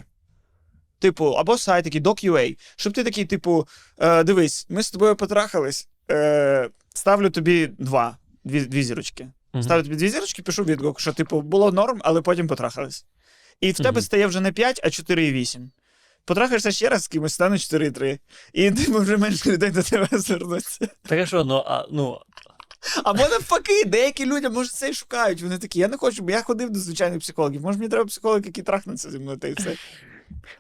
Типу, 1.00 1.26
або 1.26 1.58
сайт 1.58 1.84
такий 1.84 2.02
Doc.ua, 2.02 2.58
щоб 2.76 2.94
ти 2.94 3.04
такий, 3.04 3.26
типу, 3.26 3.68
е, 4.00 4.24
дивись, 4.24 4.66
ми 4.70 4.84
з 4.84 4.92
тобою 4.92 5.16
потрахались, 5.16 5.88
е, 6.12 6.70
ставлю 6.94 7.30
тобі 7.30 7.68
два, 7.78 8.18
дві, 8.44 8.62
дві 8.62 8.84
зірочки. 8.84 9.32
Мгм. 9.54 9.64
Ставлю 9.64 9.84
тобі 9.84 9.96
дві 9.96 10.10
зірочки, 10.10 10.42
пишу 10.42 10.64
відгук, 10.64 11.00
що, 11.00 11.14
типу, 11.14 11.42
було 11.42 11.72
норм, 11.72 12.02
але 12.04 12.22
потім 12.22 12.48
потрахались. 12.48 13.06
І 13.62 13.72
в 13.72 13.78
тебе 13.78 13.92
Мгм. 13.92 14.02
стає 14.02 14.28
вже 14.28 14.40
не 14.40 14.52
5, 14.52 14.82
а 14.84 14.90
4,8. 14.90 15.70
Потрахаєшся 16.26 16.72
ще 16.72 16.90
раз 16.90 17.04
з 17.04 17.08
кимось, 17.08 17.34
стане 17.34 17.56
4,3. 17.56 18.20
І 18.54 18.72
типу, 18.72 19.00
вже 19.00 19.18
менше 19.18 19.52
людей 19.52 19.72
до 19.72 19.84
тебе 19.84 20.08
звернуться. 20.12 20.88
Так 21.04 21.20
а 21.20 21.26
що, 21.26 21.44
ну, 21.44 21.64
а, 21.66 21.86
ну, 21.92 22.20
Або 23.04 23.20
навпаки, 23.20 23.86
деякі 23.86 24.26
люди, 24.26 24.50
може, 24.50 24.70
це 24.70 24.90
і 24.90 24.94
шукають. 24.94 25.42
Вони 25.42 25.58
такі, 25.58 25.80
я 25.80 25.88
не 25.88 25.98
хочу, 25.98 26.24
бо 26.24 26.32
я 26.32 26.42
ходив 26.42 26.70
до 26.70 26.80
звичайних 26.80 27.20
психологів. 27.20 27.62
Може, 27.62 27.80
мені 27.80 27.90
треба 27.90 28.06
психолог, 28.06 28.42
який 28.46 28.64
трахнеться 28.64 29.12
зі 29.12 29.20
мною, 29.20 29.38
та 29.38 29.48
й 29.48 29.54
все. 29.54 29.76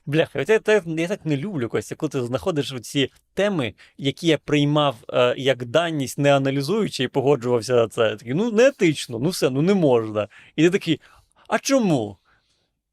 бляха, 0.05 0.39
я, 0.47 0.59
так- 0.59 0.83
я 0.87 1.07
так 1.07 1.25
не 1.25 1.37
люблю, 1.37 1.69
Костя, 1.69 1.95
коли 1.95 2.09
ти 2.09 2.23
знаходиш 2.23 2.73
ці 2.81 3.11
теми, 3.33 3.73
які 3.97 4.27
я 4.27 4.37
приймав 4.37 4.95
е, 5.09 5.35
як 5.37 5.65
даність, 5.65 6.17
не 6.17 6.35
аналізуючи 6.35 7.03
і 7.03 7.07
погоджувався 7.07 7.73
на 7.73 7.87
це. 7.87 8.15
Такий, 8.15 8.33
ну, 8.33 8.51
не 8.51 8.67
етично, 8.67 9.19
ну 9.19 9.29
все, 9.29 9.49
ну 9.49 9.61
не 9.61 9.73
можна. 9.73 10.27
І 10.55 10.63
ти 10.63 10.69
такий, 10.69 11.01
а 11.47 11.59
чому? 11.59 12.17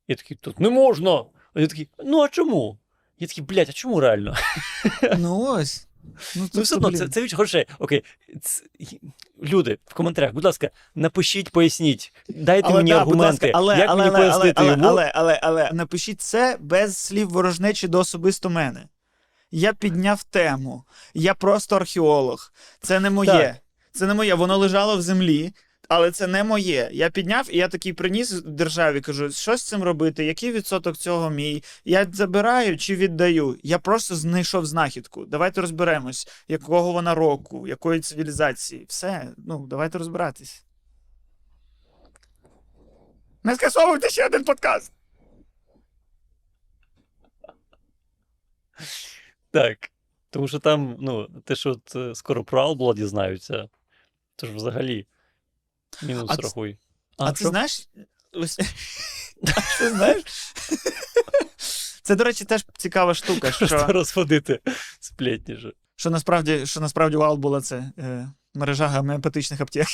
Я 0.08 0.16
такий, 0.16 0.38
тут 0.40 0.60
не 0.60 0.70
можна. 0.70 1.24
Я 1.58 1.66
такий, 1.66 1.88
ну 2.04 2.22
а 2.22 2.28
чому? 2.28 2.78
Я 3.18 3.26
такий, 3.26 3.44
блядь, 3.44 3.68
а 3.68 3.72
чому 3.72 4.00
реально? 4.00 4.36
Ну 5.18 5.40
ось. 5.40 5.88
Ну, 6.36 6.48
Ну, 6.54 6.62
все 6.62 6.76
одно, 6.76 6.92
це, 6.92 7.08
це 7.08 7.22
віч, 7.22 7.34
хороше. 7.34 7.66
Окей. 7.78 8.04
Ц- 8.42 8.62
Люди, 9.42 9.78
в 9.86 9.94
коментарях, 9.94 10.32
будь 10.32 10.44
ласка, 10.44 10.70
напишіть, 10.94 11.50
поясніть, 11.50 12.12
дайте 12.28 12.70
мені 12.70 12.90
да, 12.90 12.98
аргументи, 12.98 13.46
ласка, 13.46 13.58
але, 13.58 13.78
як 13.78 13.90
але, 13.90 14.02
мені 14.04 14.16
але, 14.16 14.18
пояснити 14.18 14.52
але, 14.56 14.70
йому. 14.70 14.88
але, 14.88 15.12
але, 15.14 15.40
але, 15.42 15.70
напишіть 15.72 16.20
це 16.20 16.56
без 16.60 16.96
слів 16.96 17.28
ворожнечі 17.30 17.88
до 17.88 17.98
особисто 17.98 18.50
мене. 18.50 18.88
Я 19.50 19.72
підняв 19.72 20.22
тему. 20.22 20.84
Я 21.14 21.34
просто 21.34 21.76
археолог. 21.76 22.52
Це 22.82 23.00
не 23.00 23.10
моє. 23.10 23.30
Так. 23.30 23.56
Це 23.92 24.06
не 24.06 24.14
моє. 24.14 24.34
Воно 24.34 24.56
лежало 24.56 24.96
в 24.96 25.02
землі, 25.02 25.52
але 25.88 26.10
це 26.10 26.26
не 26.26 26.44
моє. 26.44 26.90
Я 26.92 27.10
підняв 27.10 27.54
і 27.54 27.56
я 27.56 27.68
такий 27.68 27.92
приніс 27.92 28.30
державі, 28.30 29.00
кажу, 29.00 29.30
що 29.30 29.56
з 29.56 29.62
цим 29.62 29.82
робити, 29.82 30.24
який 30.24 30.52
відсоток 30.52 30.96
цього 30.96 31.30
мій? 31.30 31.62
Я 31.84 32.06
забираю 32.12 32.78
чи 32.78 32.96
віддаю? 32.96 33.58
Я 33.62 33.78
просто 33.78 34.16
знайшов 34.16 34.66
знахідку. 34.66 35.26
Давайте 35.26 35.60
розберемось, 35.60 36.28
якого 36.48 36.92
вона 36.92 37.14
року, 37.14 37.68
якої 37.68 38.00
цивілізації. 38.00 38.84
Все, 38.88 39.32
ну, 39.36 39.66
давайте 39.66 39.98
розбиратись. 39.98 40.64
Не 43.42 43.54
скасовуйте 43.54 44.10
ще 44.10 44.26
один 44.26 44.44
подкаст. 44.44 44.92
Так. 49.50 49.90
Тому 50.30 50.48
що 50.48 50.58
там, 50.58 50.96
ну, 51.00 51.28
те, 51.44 51.54
що 51.54 51.70
от, 51.70 51.96
е, 51.96 52.14
скоро 52.14 52.44
про 52.44 52.62
Албла 52.62 52.94
дізнаються, 52.94 53.68
то 54.36 54.46
ж 54.46 54.52
взагалі 54.54 55.06
мінус 56.02 56.30
А 56.30 56.36
рахуй. 56.36 56.78
А, 57.18 57.32
ти 57.32 57.44
знаєш? 57.44 57.88
А 59.56 59.78
ти 59.78 59.90
знаєш? 59.90 60.24
Це, 62.02 62.14
до 62.14 62.24
речі, 62.24 62.44
теж 62.44 62.66
цікава 62.78 63.14
штука, 63.14 63.40
Просто 63.40 63.66
що, 63.66 63.86
розходити 63.86 64.60
сплетніше. 65.00 65.72
що 65.96 66.10
насправді, 66.10 66.66
що 66.66 66.80
насправді 66.80 67.16
Вал 67.16 67.36
була 67.36 67.60
це 67.60 67.92
е, 67.98 68.28
мережа 68.54 68.88
гомеопатичних 68.88 69.60
аптек. 69.60 69.86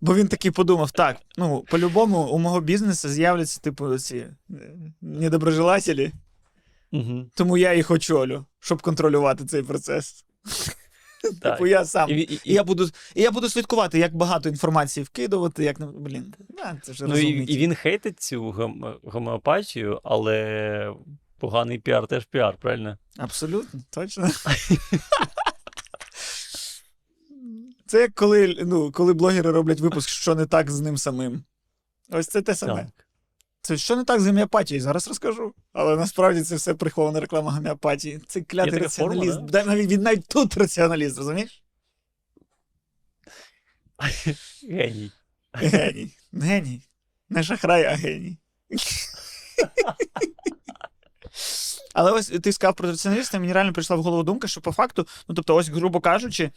Бо 0.00 0.14
він 0.14 0.28
такий 0.28 0.50
подумав: 0.50 0.90
так, 0.90 1.16
ну, 1.36 1.64
по-любому 1.70 2.18
у 2.18 2.38
мого 2.38 2.60
бізнесу 2.60 3.08
з'являться, 3.08 3.60
типу, 3.60 3.98
ці 3.98 4.16
е, 4.16 4.32
недоброжелателі, 5.00 6.12
Угу. 6.96 7.26
тому 7.34 7.58
я 7.58 7.74
їх 7.74 7.90
очолю, 7.90 8.44
щоб 8.60 8.82
контролювати 8.82 9.44
цей 9.44 9.62
процес. 9.62 10.24
Так. 11.42 11.56
Типу, 11.56 11.66
я 11.66 11.84
сам. 11.84 12.10
І, 12.10 12.14
і, 12.14 12.40
І 12.44 12.54
я 12.54 12.64
буду, 12.64 12.88
і 13.14 13.22
я 13.22 13.30
буду 13.30 13.48
слідкувати, 13.48 13.98
як 13.98 14.16
багато 14.16 14.48
інформації 14.48 15.04
вкидувати, 15.04 15.64
як 15.64 15.92
блін. 16.00 16.34
Да, 16.48 16.76
це 16.82 16.92
ж 16.92 17.04
ну, 17.06 17.16
і, 17.16 17.28
і 17.28 17.58
він 17.58 17.74
хейтить 17.74 18.20
цю 18.20 18.70
гомеопатію, 19.02 20.00
але 20.04 20.92
поганий 21.38 21.78
піар 21.78 22.06
теж 22.06 22.24
піар, 22.24 22.56
правильно? 22.56 22.98
Абсолютно, 23.16 23.80
точно. 23.90 24.30
Це 27.86 28.00
як 28.00 28.14
коли, 28.14 28.56
ну, 28.66 28.92
коли 28.92 29.12
блогери 29.12 29.50
роблять 29.50 29.80
випуск, 29.80 30.08
що 30.08 30.34
не 30.34 30.46
так 30.46 30.70
з 30.70 30.80
ним 30.80 30.96
самим. 30.96 31.44
Ось 32.10 32.26
це 32.26 32.42
те 32.42 32.54
саме. 32.54 32.74
Так. 32.74 33.05
Це 33.66 33.76
що 33.76 33.96
не 33.96 34.04
так 34.04 34.20
з 34.20 34.26
гомеопатією, 34.26 34.82
зараз 34.82 35.08
розкажу. 35.08 35.54
Але 35.72 35.96
насправді 35.96 36.42
це 36.42 36.56
все 36.56 36.74
прихована 36.74 37.20
реклама 37.20 37.52
гомеопатії. 37.52 38.20
Це 38.26 38.40
клятий 38.40 38.72
така 38.72 38.88
форма? 38.88 39.36
Да, 39.36 39.64
навіть, 39.64 39.90
він 39.90 40.02
навіть 40.02 40.28
тут 40.28 40.56
раціоналіст, 40.56 41.18
розумієш? 41.18 41.62
Геній. 44.70 45.10
Геній. 45.52 46.16
Геній. 46.32 46.82
Не 47.28 47.42
шахрай, 47.42 47.84
а 47.84 47.94
геній. 47.94 48.38
Але 51.94 52.12
ось 52.12 52.26
ти 52.26 52.52
сказав 52.52 52.74
про 52.74 52.90
раціоналіста, 52.90 53.38
мені 53.38 53.52
реально 53.52 53.72
прийшла 53.72 53.96
в 53.96 54.02
голову 54.02 54.22
думка, 54.22 54.48
що 54.48 54.60
по 54.60 54.72
факту, 54.72 55.06
ну 55.28 55.34
тобто, 55.34 55.54
ось, 55.54 55.68
грубо 55.68 56.00
кажучи, 56.00 56.50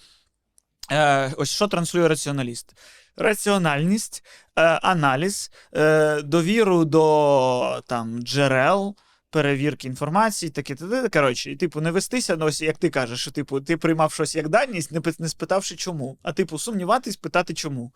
е, 0.91 1.33
ось 1.37 1.49
що 1.49 1.67
транслює 1.67 2.07
раціоналіст? 2.07 2.73
Раціональність, 3.17 4.23
е, 4.55 4.61
аналіз, 4.61 5.51
е, 5.73 6.21
довіру 6.21 6.85
до 6.85 7.83
там, 7.87 8.21
джерел, 8.21 8.95
перевірки 9.29 9.87
інформації, 9.87 10.49
таке. 10.49 10.75
Коротше, 11.13 11.51
і 11.51 11.55
типу, 11.55 11.81
не 11.81 11.91
вестися, 11.91 12.35
ну, 12.35 12.45
ось 12.45 12.61
як 12.61 12.77
ти 12.77 12.89
кажеш, 12.89 13.21
що 13.21 13.31
типу, 13.31 13.61
ти 13.61 13.77
приймав 13.77 14.13
щось 14.13 14.35
як 14.35 14.49
даність, 14.49 14.91
не, 14.91 15.01
не 15.19 15.29
спитавши 15.29 15.75
чому. 15.75 16.17
А 16.23 16.33
типу, 16.33 16.59
сумніватись, 16.59 17.15
питати 17.15 17.53
чому. 17.53 17.91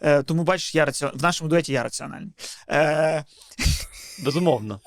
Е, 0.00 0.22
тому 0.22 0.44
бачиш, 0.44 0.74
я 0.74 0.84
раціон... 0.84 1.12
в 1.14 1.22
нашому 1.22 1.50
дуеті 1.50 1.72
я 1.72 1.82
раціональний. 1.82 2.32
Е, 2.70 3.24
Безумовно. 4.24 4.80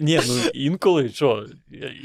Ні, 0.00 0.20
ну 0.26 0.38
інколи 0.54 1.08
що? 1.08 1.46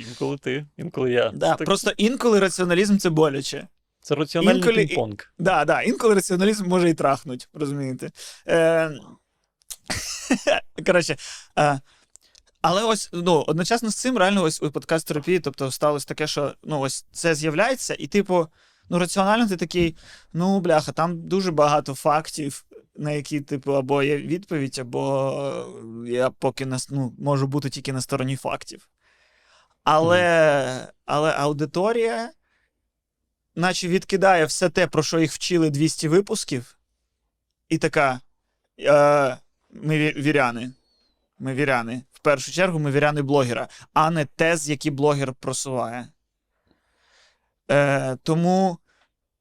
Інколи 0.09 0.37
ти, 0.37 0.65
інколи 0.77 1.11
я. 1.11 1.31
да, 1.31 1.55
Так, 1.55 1.65
Просто 1.65 1.91
інколи 1.97 2.39
раціоналізм 2.39 2.97
це 2.97 3.09
боляче. 3.09 3.67
Це 4.03 4.15
раціональний 4.15 4.61
інколи- 4.61 4.85
пінг-понг. 4.85 5.27
Да, 5.39 5.65
да, 5.65 5.81
інколи 5.81 6.13
раціоналізм 6.13 6.67
може 6.67 6.89
і 6.89 6.93
трахнуть, 6.93 7.49
розумієте. 7.53 8.11
Е... 8.47 8.91
Коротше, 10.85 11.17
е... 11.59 11.79
але 12.61 12.83
ось 12.83 13.09
ну, 13.13 13.43
одночасно 13.47 13.89
з 13.89 13.95
цим 13.95 14.17
реально 14.17 14.43
ось 14.43 14.61
у 14.61 14.71
подкаст 14.71 15.07
терапії, 15.07 15.39
тобто 15.39 15.71
сталося 15.71 16.07
таке, 16.07 16.27
що 16.27 16.53
ну, 16.63 16.79
ось 16.79 17.05
це 17.11 17.35
з'являється, 17.35 17.95
і, 17.99 18.07
типу, 18.07 18.47
ну, 18.89 18.99
раціонально 18.99 19.47
ти 19.47 19.57
такий, 19.57 19.95
ну, 20.33 20.59
бляха, 20.59 20.91
там 20.91 21.27
дуже 21.27 21.51
багато 21.51 21.95
фактів, 21.95 22.65
на 22.95 23.11
які, 23.11 23.41
типу, 23.41 23.73
або 23.73 24.03
є 24.03 24.17
відповідь, 24.17 24.79
або 24.79 25.65
я 26.07 26.29
поки 26.29 26.65
на, 26.65 26.77
ну, 26.89 27.13
можу 27.19 27.47
бути 27.47 27.69
тільки 27.69 27.93
на 27.93 28.01
стороні 28.01 28.35
фактів. 28.35 28.89
Але, 29.83 30.87
але 31.05 31.31
аудиторія 31.31 32.29
наче 33.55 33.87
відкидає 33.87 34.45
все 34.45 34.69
те, 34.69 34.87
про 34.87 35.03
що 35.03 35.19
їх 35.19 35.31
вчили 35.31 35.69
200 35.69 36.07
випусків, 36.07 36.77
і 37.69 37.77
така: 37.77 38.19
е, 38.79 39.37
ми 39.69 40.11
віряни. 40.11 40.71
Ми 41.39 41.53
віряни. 41.53 42.01
В 42.13 42.19
першу 42.19 42.51
чергу 42.51 42.79
ми 42.79 42.91
віряни 42.91 43.21
блогера, 43.21 43.67
а 43.93 44.11
не 44.11 44.25
тез, 44.25 44.69
які 44.69 44.91
блогер 44.91 45.33
просуває. 45.33 46.07
Е, 47.71 48.17
тому, 48.23 48.77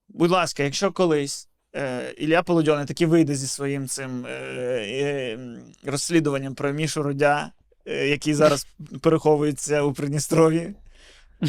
будь 0.08 0.30
ласка, 0.30 0.62
якщо 0.62 0.92
колись 0.92 1.48
е, 1.74 2.14
Ілля 2.18 2.42
Полудьоний 2.42 2.86
таки 2.86 3.06
вийде 3.06 3.34
зі 3.34 3.46
своїм 3.46 3.88
цим 3.88 4.26
е, 4.26 4.30
е, 4.30 5.38
розслідуванням 5.84 6.54
про 6.54 6.72
Мішу 6.72 7.02
Рудя, 7.02 7.52
е, 7.86 8.08
який 8.08 8.34
зараз 8.34 8.66
переховується 9.00 9.82
у 9.82 9.92
Придністрові, 9.92 10.74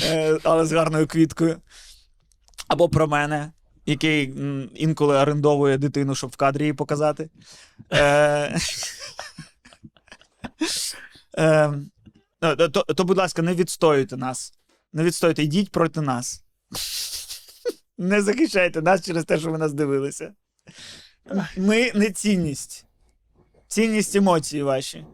е, 0.03 0.39
але 0.43 0.65
з 0.65 0.71
гарною 0.71 1.07
квіткою. 1.07 1.61
Або 2.67 2.89
про 2.89 3.07
мене, 3.07 3.51
який 3.85 4.33
інколи 4.75 5.15
орендовує 5.17 5.77
дитину, 5.77 6.15
щоб 6.15 6.29
в 6.29 6.35
кадрі 6.35 6.63
її 6.63 6.73
показати. 6.73 7.29
Е, 7.91 7.99
е, 11.37 11.73
то, 12.39 12.55
то, 12.69 12.83
то, 12.83 13.03
будь 13.03 13.17
ласка, 13.17 13.41
не 13.41 13.55
відстоюйте 13.55 14.17
нас. 14.17 14.53
Не 14.93 15.03
відстоюйте, 15.03 15.43
йдіть 15.43 15.71
проти 15.71 16.01
нас. 16.01 16.43
Не 17.97 18.21
захищайте 18.21 18.81
нас 18.81 19.05
через 19.05 19.25
те, 19.25 19.39
що 19.39 19.51
ви 19.51 19.57
нас 19.57 19.73
дивилися. 19.73 20.33
Ми 21.57 21.91
не 21.95 22.11
цінність. 22.11 22.85
Цінність 23.67 24.15
емоції 24.15 24.63
ваші. 24.63 25.05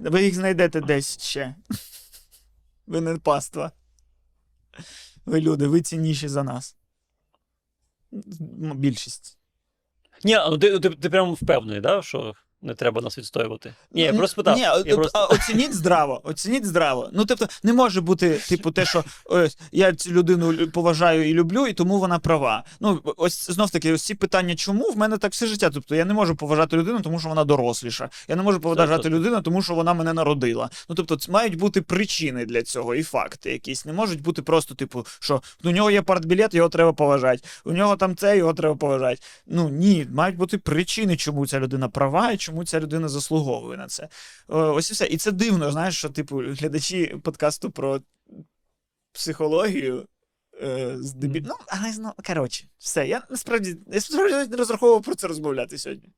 Ви 0.00 0.24
їх 0.24 0.34
знайдете 0.34 0.80
десь 0.80 1.22
ще. 1.22 1.54
Ви 2.86 3.00
не 3.00 3.16
паства. 3.16 3.72
Ви 5.26 5.40
люди, 5.40 5.66
ви 5.66 5.80
цінніші 5.82 6.28
за 6.28 6.42
нас. 6.42 6.76
Більшість. 8.74 9.38
Ні, 10.24 10.36
ти, 10.60 10.80
ти, 10.80 10.90
ти 10.90 11.10
прям 11.10 11.32
впевнений, 11.32 11.80
да, 11.80 12.02
що 12.02 12.34
не 12.62 12.74
треба 12.74 13.00
нас 13.00 13.18
відстоювати. 13.18 13.74
Ні, 13.92 14.02
я 14.02 14.12
просто 14.12 14.36
питав. 14.36 14.56
Ні, 14.56 14.62
я 14.62 14.96
просто... 14.96 15.28
оцініть 15.30 15.74
здраво, 15.74 16.20
оцініть 16.24 16.66
здраво. 16.66 17.10
Ну, 17.12 17.24
тобто, 17.24 17.46
не 17.62 17.72
може 17.72 18.00
бути, 18.00 18.40
типу, 18.48 18.70
те, 18.70 18.84
що 18.84 19.04
ось, 19.24 19.58
я 19.72 19.92
цю 19.92 20.10
людину 20.10 20.68
поважаю 20.68 21.28
і 21.28 21.34
люблю, 21.34 21.66
і 21.66 21.72
тому 21.72 21.98
вона 21.98 22.18
права. 22.18 22.64
Ну, 22.80 23.00
ось 23.16 23.50
знов 23.50 23.70
таки, 23.70 23.92
ось 23.92 24.02
ці 24.02 24.14
питання, 24.14 24.54
чому 24.54 24.90
в 24.90 24.96
мене 24.96 25.18
так 25.18 25.32
все 25.32 25.46
життя. 25.46 25.70
Тобто, 25.74 25.94
я 25.94 26.04
не 26.04 26.14
можу 26.14 26.36
поважати 26.36 26.76
людину, 26.76 27.00
тому 27.00 27.20
що 27.20 27.28
вона 27.28 27.44
доросліша. 27.44 28.08
Я 28.28 28.36
не 28.36 28.42
можу 28.42 28.60
поважати 28.60 29.02
точно. 29.02 29.18
людину, 29.18 29.42
тому 29.42 29.62
що 29.62 29.74
вона 29.74 29.94
мене 29.94 30.12
народила. 30.12 30.70
Ну, 30.88 30.94
тобто, 30.94 31.16
мають 31.28 31.56
бути 31.56 31.82
причини 31.82 32.46
для 32.46 32.62
цього 32.62 32.94
і 32.94 33.02
факти 33.02 33.52
якісь. 33.52 33.86
Не 33.86 33.92
можуть 33.92 34.22
бути 34.22 34.42
просто, 34.42 34.74
типу, 34.74 35.06
що 35.20 35.42
у 35.64 35.70
нього 35.70 35.90
є 35.90 36.02
партбілет, 36.02 36.54
його 36.54 36.68
треба 36.68 36.92
поважати. 36.92 37.42
У 37.64 37.72
нього 37.72 37.96
там 37.96 38.16
це, 38.16 38.36
його 38.36 38.54
треба 38.54 38.74
поважати. 38.74 39.22
Ну 39.46 39.68
ні, 39.68 40.06
мають 40.14 40.36
бути 40.36 40.58
причини, 40.58 41.16
чому 41.16 41.46
ця 41.46 41.60
людина 41.60 41.88
права 41.88 42.32
і 42.32 42.36
чому 42.36 42.49
ця 42.64 42.80
людина 42.80 43.08
заслуговує 43.08 43.78
на 43.78 43.86
це. 43.86 44.08
Ось 44.48 44.90
і 44.90 44.92
все. 44.92 45.06
І 45.06 45.16
це 45.16 45.32
дивно, 45.32 45.72
знаєш, 45.72 45.98
що, 45.98 46.08
типу, 46.08 46.36
глядачі 46.36 47.06
подкасту 47.22 47.70
про 47.70 48.00
психологію. 49.12 50.06
Здебіль... 50.62 51.02
здебі... 51.02 51.44
Ну, 51.46 51.54
але 51.66 51.94
ну, 51.98 52.12
коротше, 52.26 52.68
все. 52.78 53.08
Я 53.08 53.22
насправді, 53.30 53.68
я 53.70 53.94
насправді 53.94 54.50
не 54.50 54.56
розраховував 54.56 55.02
про 55.02 55.14
це 55.14 55.28
розмовляти 55.28 55.78
сьогодні. 55.78 56.12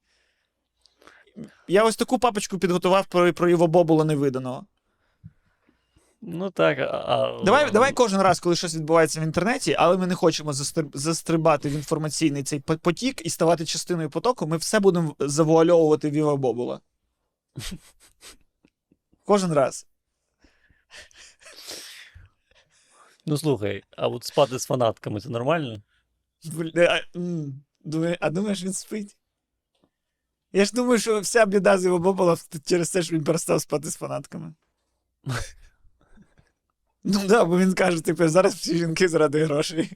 Я 1.68 1.84
ось 1.84 1.96
таку 1.96 2.18
папочку 2.18 2.58
підготував 2.58 3.06
про, 3.06 3.32
про 3.32 3.48
його 3.48 3.66
бобула 3.66 4.04
невиданого. 4.04 4.66
Ну 6.24 6.50
так, 6.50 6.78
а. 6.78 7.40
Давай, 7.44 7.70
давай 7.70 7.92
кожен 7.92 8.20
раз, 8.20 8.40
коли 8.40 8.56
щось 8.56 8.74
відбувається 8.74 9.20
в 9.20 9.22
інтернеті, 9.22 9.76
але 9.78 9.96
ми 9.96 10.06
не 10.06 10.14
хочемо 10.14 10.52
застрибати 10.94 11.68
в 11.68 11.72
інформаційний 11.72 12.42
цей 12.42 12.60
потік 12.60 13.26
і 13.26 13.30
ставати 13.30 13.66
частиною 13.66 14.10
потоку, 14.10 14.46
ми 14.46 14.56
все 14.56 14.80
будемо 14.80 15.16
завуальовувати 15.18 16.10
Віва 16.10 16.36
Бобула. 16.36 16.80
Кожен 19.24 19.52
раз. 19.52 19.86
Ну 23.26 23.38
слухай, 23.38 23.82
а 23.96 24.08
от 24.08 24.24
спати 24.24 24.58
з 24.58 24.66
фанатками 24.66 25.20
це 25.20 25.28
нормально? 25.28 25.82
А 28.20 28.30
думаєш, 28.30 28.64
він 28.64 28.72
спить? 28.72 29.16
Я 30.52 30.64
ж 30.64 30.72
думаю, 30.72 30.98
що 30.98 31.20
вся 31.20 31.46
біда 31.46 31.78
з 31.78 31.84
його 31.84 31.98
Бобула 31.98 32.36
через 32.64 32.90
те, 32.90 33.02
що 33.02 33.16
він 33.16 33.24
перестав 33.24 33.60
спати 33.60 33.90
з 33.90 33.96
фанатками. 33.96 34.54
Ну 37.05 37.18
так, 37.18 37.28
да, 37.28 37.44
бо 37.44 37.59
він 37.59 37.74
каже, 37.74 38.00
типу, 38.00 38.28
зараз 38.28 38.55
всі 38.55 38.78
жінки 38.78 39.09
заради 39.09 39.44
грошей. 39.44 39.92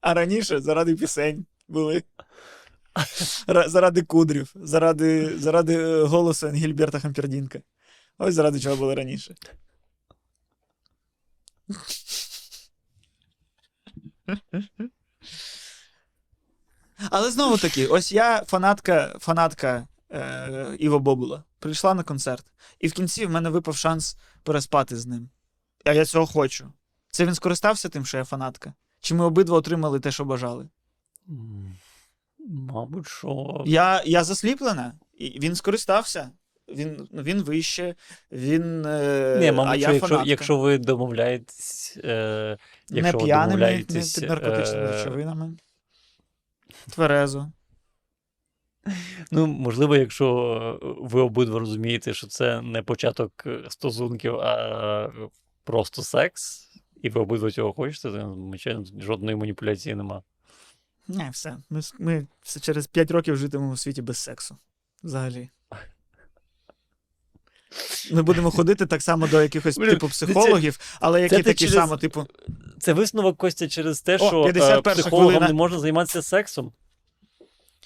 А 0.00 0.14
раніше 0.14 0.60
заради 0.60 0.94
пісень 0.94 1.46
були. 1.68 2.02
Заради 3.66 4.02
кудрів, 4.02 4.52
заради, 4.54 5.38
заради 5.38 5.74
е, 5.74 6.02
голосу 6.02 6.46
Енгільберта 6.46 7.00
Хампердінка. 7.00 7.60
Ось 8.18 8.34
заради 8.34 8.60
чого 8.60 8.76
було 8.76 8.94
раніше. 8.94 9.34
Але 17.10 17.30
знову 17.30 17.56
таки, 17.58 17.86
ось 17.86 18.12
я 18.12 18.44
фанатка, 18.44 19.16
фанатка 19.20 19.88
е, 20.12 20.76
Іво 20.78 20.98
Бобула. 20.98 21.44
Прийшла 21.58 21.94
на 21.94 22.02
концерт. 22.02 22.46
І 22.78 22.88
в 22.88 22.92
кінці 22.92 23.26
в 23.26 23.30
мене 23.30 23.50
випав 23.50 23.76
шанс 23.76 24.16
переспати 24.42 24.96
з 24.96 25.06
ним. 25.06 25.30
А 25.84 25.92
я 25.92 26.04
цього 26.04 26.26
хочу. 26.26 26.72
Це 27.10 27.26
він 27.26 27.34
скористався 27.34 27.88
тим, 27.88 28.06
що 28.06 28.18
я 28.18 28.24
фанатка? 28.24 28.74
Чи 29.00 29.14
ми 29.14 29.24
обидва 29.24 29.58
отримали 29.58 30.00
те, 30.00 30.10
що 30.10 30.24
бажали? 30.24 30.68
Мабуть, 32.48 33.08
що. 33.08 33.62
Я, 33.66 34.02
я 34.06 34.24
засліплена, 34.24 34.92
і 35.18 35.40
він 35.40 35.54
скористався. 35.54 36.30
Він, 36.68 37.08
він 37.12 37.42
вище, 37.42 37.94
він. 38.32 38.86
Е, 38.86 39.36
Ні, 39.40 39.46
а 39.46 39.52
мабуть, 39.52 39.80
я 39.80 39.92
якщо, 39.92 40.08
фанатка. 40.08 40.30
якщо 40.30 40.58
ви 40.58 40.78
домовляєтесь. 40.78 41.98
Е, 42.04 42.58
якщо 42.90 43.18
не 43.18 43.24
п'яними, 43.24 43.60
не 43.60 43.78
під 43.78 44.28
наркотичними 44.28 44.86
е, 44.86 44.92
речовинами. 44.92 45.56
Тверезо. 46.90 47.52
Ну, 49.30 49.46
можливо, 49.46 49.96
якщо 49.96 50.80
е, 50.82 50.86
ви 51.00 51.20
обидва 51.20 51.58
розумієте, 51.58 52.14
що 52.14 52.26
це 52.26 52.62
не 52.62 52.82
початок 52.82 53.32
е, 53.46 53.64
стосунків, 53.68 54.36
а 54.36 55.10
просто 55.68 56.02
секс, 56.02 56.68
і 57.02 57.08
ви 57.08 57.20
обидва 57.20 57.50
цього 57.50 57.72
хочете, 57.72 58.10
то 58.10 58.36
звичайно, 58.48 58.84
жодної 59.00 59.36
маніпуляції 59.36 59.94
нема. 59.94 60.22
Не, 61.08 61.30
все. 61.30 61.56
Ми, 61.70 61.80
ми 61.98 62.26
все 62.42 62.60
через 62.60 62.86
5 62.86 63.10
років 63.10 63.36
житимемо 63.36 63.72
у 63.72 63.76
світі 63.76 64.02
без 64.02 64.18
сексу. 64.18 64.56
Взагалі. 65.02 65.50
Ми 68.12 68.22
будемо 68.22 68.50
ходити 68.50 68.86
так 68.86 69.02
само 69.02 69.26
до 69.26 69.42
якихось 69.42 69.76
типу 69.76 70.08
психологів, 70.08 70.78
але 71.00 71.22
які 71.22 71.42
такі 71.42 71.58
через- 71.58 71.74
само, 71.74 71.96
типу. 71.96 72.26
Це 72.78 72.92
висновок 72.92 73.36
Костя 73.36 73.68
через 73.68 74.00
те, 74.00 74.14
О, 74.14 74.18
що 74.18 74.40
е, 74.40 74.52
51 74.52 75.02
психологам 75.02 75.30
хвилина. 75.30 75.46
не 75.48 75.54
можна 75.54 75.78
займатися 75.78 76.22
сексом. 76.22 76.72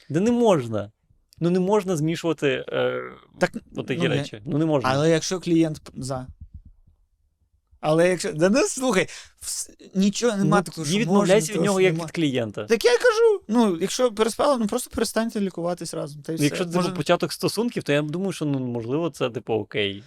Да 0.09 0.21
не 0.21 0.31
можна. 0.31 0.93
Ну 1.41 1.51
не 1.51 1.61
можна 1.61 1.97
змішувати 1.97 2.65
е, 2.69 3.03
Так, 3.39 3.53
отакі 3.77 4.03
ну, 4.03 4.09
речі. 4.09 4.43
Ну 4.45 4.59
не 4.59 4.67
можна. 4.67 4.91
Але 4.93 5.11
якщо 5.11 5.41
клієнт 5.41 5.81
за. 5.95 6.27
Але 7.83 8.09
якщо. 8.09 8.33
Да 8.33 8.49
ну 8.51 8.63
слухай, 8.63 9.09
вс- 9.43 9.71
нічого 9.95 10.37
нема 10.37 10.57
ну, 10.57 10.63
такого, 10.63 10.85
не 10.85 10.91
що 10.91 11.01
відмовляйся 11.01 11.53
від 11.53 11.61
нього 11.61 11.81
як 11.81 11.95
від 11.95 12.11
клієнта. 12.11 12.65
Так 12.65 12.85
я 12.85 12.91
кажу. 12.97 13.41
Ну, 13.49 13.79
якщо 13.81 14.13
переспали, 14.13 14.59
ну 14.59 14.67
просто 14.67 14.91
перестаньте 14.95 15.41
лікуватись 15.41 15.95
разом. 15.95 16.23
Та 16.23 16.33
й 16.33 16.35
Ну, 16.35 16.37
все. 16.37 16.45
Якщо 16.45 16.65
це 16.65 16.77
Може- 16.77 16.91
початок 16.91 17.33
стосунків, 17.33 17.83
то 17.83 17.93
я 17.93 18.03
думаю, 18.03 18.33
що 18.33 18.45
ну, 18.45 18.59
можливо 18.59 19.11
це 19.11 19.31
типу 19.31 19.55
окей. 19.55 20.03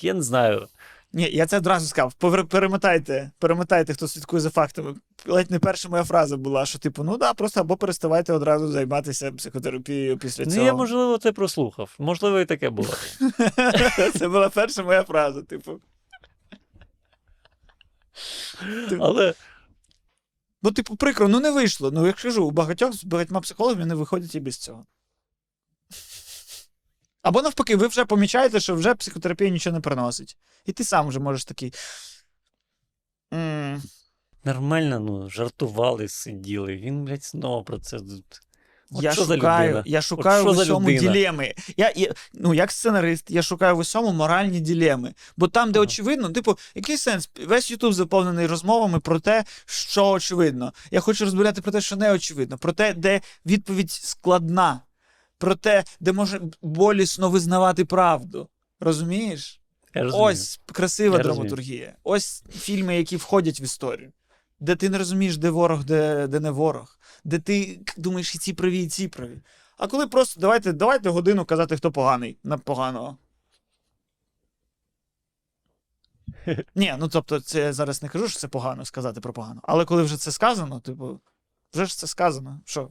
Я 0.00 0.14
не 0.14 0.22
знаю. 0.22 0.66
Ні, 1.14 1.28
я 1.32 1.46
це 1.46 1.56
одразу 1.56 1.86
сказав. 1.86 2.14
Повер- 2.20 2.44
Перемотайте, 2.46 3.30
перемотайте, 3.38 3.94
хто 3.94 4.08
слідкує 4.08 4.40
за 4.40 4.50
фактами. 4.50 4.94
Ледь 5.26 5.50
не 5.50 5.58
перша 5.58 5.88
моя 5.88 6.04
фраза 6.04 6.36
була, 6.36 6.66
що 6.66 6.78
типу, 6.78 7.04
ну 7.04 7.16
да, 7.16 7.34
просто 7.34 7.60
або 7.60 7.76
переставайте 7.76 8.32
одразу 8.32 8.68
займатися 8.68 9.32
психотерапією 9.32 10.18
після 10.18 10.44
Ну, 10.44 10.50
цього. 10.50 10.66
я, 10.66 10.72
можливо, 10.72 11.18
це 11.18 11.32
прослухав. 11.32 11.94
Можливо, 11.98 12.40
і 12.40 12.44
таке 12.44 12.70
було. 12.70 12.88
Це 14.18 14.28
була 14.28 14.48
перша 14.48 14.82
моя 14.82 15.02
фраза, 15.02 15.42
типу. 15.42 15.80
Але 19.00 19.34
Ну, 20.62 20.72
типу, 20.72 20.96
прикро, 20.96 21.28
ну 21.28 21.40
не 21.40 21.50
вийшло. 21.50 21.90
Ну, 21.90 22.06
як 22.06 22.16
кажу, 22.16 22.46
у 22.46 22.50
багатьох 22.50 22.92
з 22.92 23.04
багатьма 23.04 23.40
психологами 23.40 23.86
не 23.86 23.94
виходять 23.94 24.34
і 24.34 24.40
без 24.40 24.56
цього. 24.58 24.86
Або 27.22 27.42
навпаки, 27.42 27.76
ви 27.76 27.86
вже 27.86 28.04
помічаєте, 28.04 28.60
що 28.60 28.74
вже 28.74 28.94
психотерапія 28.94 29.50
нічого 29.50 29.74
не 29.74 29.80
приносить. 29.80 30.36
І 30.66 30.72
ти 30.72 30.84
сам 30.84 31.08
вже 31.08 31.20
можеш 31.20 31.44
такий. 31.44 31.74
«М, 33.32 33.82
нормально, 34.44 35.00
ну, 35.00 35.30
жартували, 35.30 36.08
сиділи. 36.08 36.76
Він, 36.76 37.04
блядь, 37.04 37.24
знову 37.24 37.64
про 37.64 37.78
це. 37.78 37.98
От 38.94 39.02
я 39.02 39.12
що 39.12 39.24
шукаю, 39.24 39.68
людина? 39.70 39.82
я 39.86 40.02
шукаю 40.02 40.42
що 40.42 40.52
в 40.52 40.54
за 40.56 40.62
усьому 40.62 40.90
людина? 40.90 41.12
ділеми. 41.12 41.54
Я, 41.76 41.92
я, 41.96 42.12
ну, 42.34 42.54
як 42.54 42.72
сценарист, 42.72 43.30
я 43.30 43.42
шукаю 43.42 43.76
в 43.76 43.78
усьому 43.78 44.12
моральні 44.12 44.60
ділеми. 44.60 45.14
Бо 45.36 45.48
там, 45.48 45.72
де 45.72 45.78
Ага. 45.78 45.84
очевидно, 45.84 46.30
типу, 46.30 46.58
який 46.74 46.96
сенс? 46.96 47.30
Весь 47.46 47.70
Ютуб 47.70 47.92
заповнений 47.92 48.46
розмовами 48.46 49.00
про 49.00 49.20
те, 49.20 49.44
що 49.66 50.08
очевидно. 50.08 50.72
Я 50.90 51.00
хочу 51.00 51.24
розмовляти 51.24 51.62
про 51.62 51.72
те, 51.72 51.80
що 51.80 51.96
не 51.96 52.12
очевидно, 52.12 52.58
про 52.58 52.72
те, 52.72 52.94
де 52.94 53.20
відповідь 53.46 53.90
складна, 53.90 54.80
про 55.38 55.54
те, 55.54 55.84
де 56.00 56.12
може 56.12 56.40
болісно 56.62 57.30
визнавати 57.30 57.84
правду. 57.84 58.48
Розумієш? 58.80 59.58
Я. 59.94 60.04
Ось 60.12 60.60
красива 60.72 61.16
Я 61.16 61.22
розумію. 61.22 61.34
драматургія. 61.48 61.92
Ось 62.04 62.42
фільми, 62.58 62.96
які 62.96 63.16
входять 63.16 63.60
в 63.60 63.62
історію. 63.62 64.12
Де 64.62 64.76
ти 64.76 64.90
не 64.90 64.98
розумієш, 64.98 65.36
де 65.36 65.50
ворог, 65.50 65.84
де, 65.84 66.26
де 66.26 66.40
не 66.40 66.50
ворог, 66.50 66.98
де 67.24 67.38
ти 67.38 67.80
думаєш, 67.96 68.34
і 68.34 68.38
ці 68.38 68.52
праві, 68.52 68.82
і 68.82 68.88
ці 68.88 69.08
праві. 69.08 69.42
А 69.76 69.86
коли 69.86 70.06
просто 70.06 70.40
давайте, 70.40 70.72
давайте 70.72 71.08
годину 71.08 71.44
казати, 71.44 71.76
хто 71.76 71.92
поганий 71.92 72.38
на 72.44 72.58
поганого. 72.58 73.18
Ні, 76.74 76.94
ну 76.98 77.08
тобто, 77.08 77.40
це 77.40 77.60
я 77.60 77.72
зараз 77.72 78.02
не 78.02 78.08
кажу, 78.08 78.28
що 78.28 78.38
це 78.38 78.48
погано 78.48 78.84
сказати 78.84 79.20
про 79.20 79.32
погано. 79.32 79.60
Але 79.64 79.84
коли 79.84 80.02
вже 80.02 80.16
це 80.16 80.32
сказано, 80.32 80.80
типу, 80.80 81.20
вже 81.74 81.86
ж 81.86 81.98
це 81.98 82.06
сказано. 82.06 82.60
Що? 82.64 82.90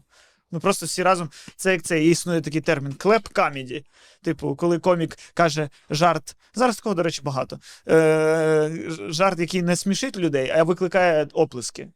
Ми 0.51 0.59
просто 0.59 0.85
всі 0.85 1.03
разом. 1.03 1.29
Це 1.55 1.71
як 1.71 1.81
це 1.81 2.03
існує 2.03 2.41
такий 2.41 2.61
термін 2.61 2.93
клеп 2.93 3.27
камеді. 3.27 3.85
Типу, 4.21 4.55
коли 4.55 4.79
комік 4.79 5.17
каже 5.33 5.69
жарт. 5.89 6.35
Зараз 6.53 6.77
такого, 6.77 6.95
до 6.95 7.03
речі, 7.03 7.21
багато. 7.23 7.59
Е, 7.87 8.81
жарт, 8.89 9.39
який 9.39 9.61
не 9.61 9.75
смішить 9.75 10.17
людей, 10.17 10.49
а 10.49 10.63
викликає 10.63 11.27
оплески. 11.33 11.87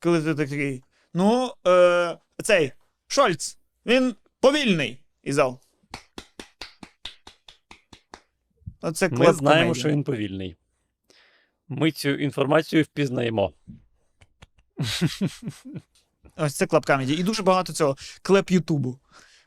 Коли 0.00 0.22
ти 0.22 0.34
такий. 0.34 0.82
Ну, 1.14 1.52
е, 1.66 2.18
цей 2.42 2.72
Шольц, 3.06 3.58
він 3.86 4.14
повільний. 4.40 5.00
І 5.22 5.32
зал. 5.32 5.60
Оце 8.80 9.08
Ми 9.08 9.32
знаємо, 9.32 9.74
що 9.74 9.88
він 9.88 10.04
повільний. 10.04 10.56
Ми 11.68 11.90
цю 11.90 12.08
інформацію 12.08 12.82
впізнаємо. 12.82 13.52
Ось 16.38 16.54
це 16.54 16.66
clap 16.66 16.84
comedy. 16.84 17.14
І 17.14 17.22
дуже 17.22 17.42
багато 17.42 17.72
цього. 17.72 17.96
Clap 18.22 18.50
Ютубу. 18.50 18.98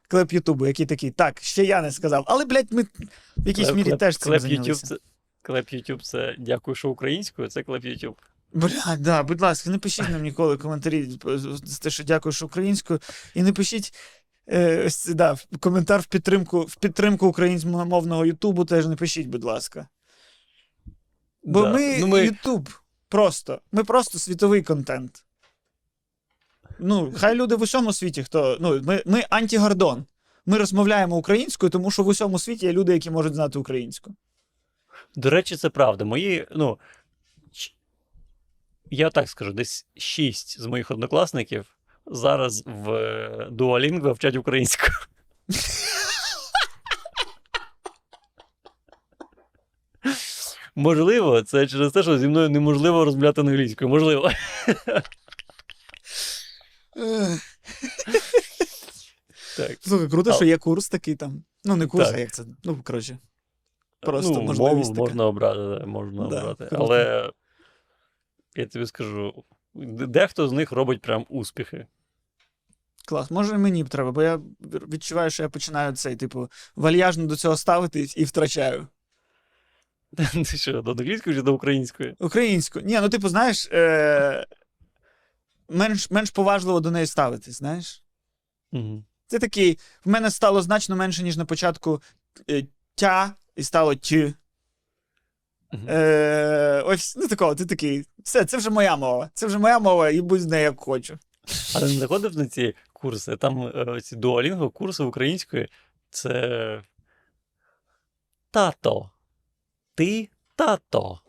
Clap 0.08 0.34
Ютубу, 0.34 0.68
який 0.68 0.86
такий. 0.86 1.12
Так, 1.12 1.42
ще 1.42 1.64
я 1.66 1.82
не 1.82 1.92
сказав. 1.92 2.24
Але, 2.28 2.46
блядь, 2.46 2.74
ми 2.74 2.84
в 3.38 3.48
якійсь 3.48 3.68
Clap- 3.68 3.76
мірі 3.76 3.92
clap- 3.92 3.98
теж 3.98 4.18
цим 4.18 4.30
clap 4.30 4.42
зайнялися. 4.42 4.72
YouTube 4.72 4.88
це, 4.88 4.96
clap 5.42 5.74
YouTube 5.74 6.02
це 6.02 6.36
дякую, 6.40 6.76
що 6.76 6.90
українською, 6.90 7.48
це 7.48 7.64
clap 7.64 7.86
YouTube. 7.86 8.16
Бля, 8.54 8.98
да, 9.00 9.24
будь 9.24 9.42
ласка, 9.42 9.70
не 9.70 9.78
пишіть 9.78 10.10
нам 10.10 10.22
ніколи 10.22 10.58
коментарі 10.58 11.10
з 11.64 11.80
те, 11.80 11.90
що 11.90 12.04
дякую, 12.04 12.34
що 12.34 12.46
українською. 12.46 13.00
І 13.36 13.44
не 13.44 13.54
пишіть 13.54 13.94
е, 14.48 14.86
ось 14.86 15.06
да, 15.06 15.38
коментар 15.60 16.02
в 16.02 16.06
підтримку, 16.06 16.62
в 16.62 16.76
підтримку 16.76 17.28
українськомовного 17.28 18.26
Ютубу 18.26 18.66
теж 18.66 18.88
не 18.88 18.96
пишіть, 18.96 19.28
будь 19.28 19.44
ласка. 19.44 19.88
Бо 21.44 21.62
Да. 21.62 21.74
ми, 21.74 21.98
ну, 22.00 22.08
ми 22.08 22.26
Ютуб 22.26 22.70
просто. 23.10 23.62
Ми 23.72 23.84
просто 23.84 24.20
світовий 24.20 24.64
контент. 24.64 25.24
Ну, 26.82 27.14
хай 27.18 27.36
люди 27.36 27.56
в 27.56 27.62
усьому 27.62 27.94
світі, 27.94 28.24
хто 28.24 28.58
ну 28.60 28.82
ми 28.82 29.02
ми 29.06 29.24
антігардон. 29.30 30.06
Ми 30.46 30.58
розмовляємо 30.58 31.18
українською, 31.18 31.70
тому 31.70 31.92
що 31.92 32.04
в 32.04 32.08
усьому 32.08 32.40
світі 32.40 32.66
є 32.66 32.74
люди, 32.74 32.94
які 32.94 33.12
можуть 33.12 33.36
знати 33.36 33.60
українську. 33.60 34.16
До 35.16 35.30
речі, 35.30 35.56
це 35.56 35.70
правда. 35.70 36.06
Мої, 36.06 36.48
ну 36.52 36.80
я 38.92 39.10
так 39.10 39.30
скажу, 39.30 39.54
десь 39.54 39.86
шість 39.98 40.62
з 40.62 40.66
моїх 40.66 40.92
однокласників 40.92 41.66
зараз 42.06 42.64
в 42.66 42.92
е, 42.92 43.48
Duolingo 43.52 44.12
вчать 44.12 44.36
українську. 44.36 44.88
Можливо, 50.76 51.42
це 51.42 51.68
через 51.68 51.92
те, 51.92 52.04
що 52.04 52.18
зі 52.18 52.28
мною 52.28 52.50
неможливо 52.50 53.06
розмовляти 53.06 53.42
англійською. 53.42 53.90
Можливо. 53.90 54.32
Так. 59.58 59.78
Слухай, 59.82 60.08
круто, 60.08 60.34
що 60.34 60.46
є 60.46 60.58
курс 60.58 60.90
такий 60.90 61.16
там. 61.16 61.44
Ну, 61.64 61.76
не 61.76 61.88
курс, 61.88 62.08
Так. 62.08 62.16
а 62.16 62.20
як 62.20 62.32
це? 62.32 62.44
Ну, 62.64 62.82
коротше. 62.84 63.18
Просто 64.00 64.32
ну, 64.34 64.42
можливість 64.42 64.90
мову 64.90 65.02
можна 65.02 65.26
обрати, 65.26 65.86
можна 65.86 66.28
Да, 66.28 66.42
обрати. 66.42 66.66
круто. 66.66 66.84
Але 66.84 67.32
я 68.56 68.66
тобі 68.66 68.86
скажу, 68.86 69.44
дехто 69.74 70.48
з 70.48 70.52
них 70.52 70.72
робить 70.72 71.02
прям 71.02 71.26
успіхи. 71.30 71.86
Клас. 73.06 73.32
Може, 73.32 73.58
мені 73.58 73.84
б 73.84 73.90
треба, 73.90 74.12
бо 74.12 74.24
я 74.24 74.40
відчуваю, 74.62 75.30
що 75.30 75.44
я 75.44 75.50
починаю 75.50 75.96
цей, 75.96 76.16
типу, 76.16 76.50
вальяжно 76.76 77.26
до 77.26 77.36
цього 77.36 77.58
ставитись 77.58 78.18
і 78.18 78.24
втрачаю. 78.24 78.88
Ти 80.34 80.58
що, 80.58 80.82
до 80.82 80.92
англійської 80.92 81.36
чи 81.36 81.42
до 81.42 81.54
української? 81.54 82.16
Українську. 82.20 82.80
Ні, 82.80 83.00
ну, 83.02 83.10
типу, 83.10 83.30
знаєш, 83.30 83.70
е... 83.72 84.46
менш, 85.72 86.12
менш 86.12 86.30
поважливо 86.30 86.80
до 86.80 86.92
неї 86.92 87.08
ставитись, 87.08 87.58
знаєш? 87.58 88.04
Угу. 88.72 89.04
Це 89.28 89.40
такий, 89.40 89.80
в 90.06 90.10
мене 90.10 90.32
стало 90.32 90.62
значно 90.62 90.96
менше, 90.96 91.24
ніж 91.24 91.38
на 91.38 91.46
початку 91.46 92.02
е, 92.50 92.64
тя, 92.96 93.36
і 93.56 93.64
стало 93.64 93.96
тю. 93.96 94.34
Мгм. 95.72 95.86
Е, 95.90 96.84
ось, 96.86 97.16
ну 97.18 97.28
такого, 97.28 97.56
ти 97.56 97.66
такий. 97.66 98.06
Все, 98.24 98.46
це 98.46 98.58
вже 98.58 98.70
моя 98.70 98.96
мова. 98.96 99.30
Це 99.34 99.48
вже 99.48 99.58
моя 99.58 99.80
мова, 99.80 100.10
і 100.10 100.22
будь 100.22 100.42
з 100.42 100.46
нею 100.46 100.64
як 100.64 100.80
хочу. 100.80 101.20
А 101.76 101.80
ти 101.80 101.86
не 101.86 101.92
заходив 101.92 102.38
на 102.38 102.46
ці 102.46 102.76
курси? 102.94 103.38
Там 103.38 103.68
е, 103.68 104.02
ці 104.02 104.16
дуалінго 104.16 104.70
курси 104.70 105.04
української 105.04 105.68
це 106.10 106.84
тато. 108.52 109.12
Ти 109.96 110.30
тато. 110.56 111.20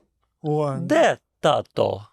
О, 0.43 0.77
Де 0.77 1.19
тато? 1.41 2.09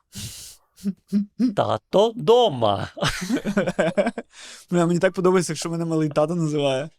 Тато 1.55 2.13
дома. 2.15 2.87
Бля, 4.71 4.85
мені 4.85 4.99
так 4.99 5.13
подобається, 5.13 5.53
якщо 5.53 5.69
мене 5.69 5.85
малий 5.85 6.09
тато 6.09 6.35
називає. 6.35 6.89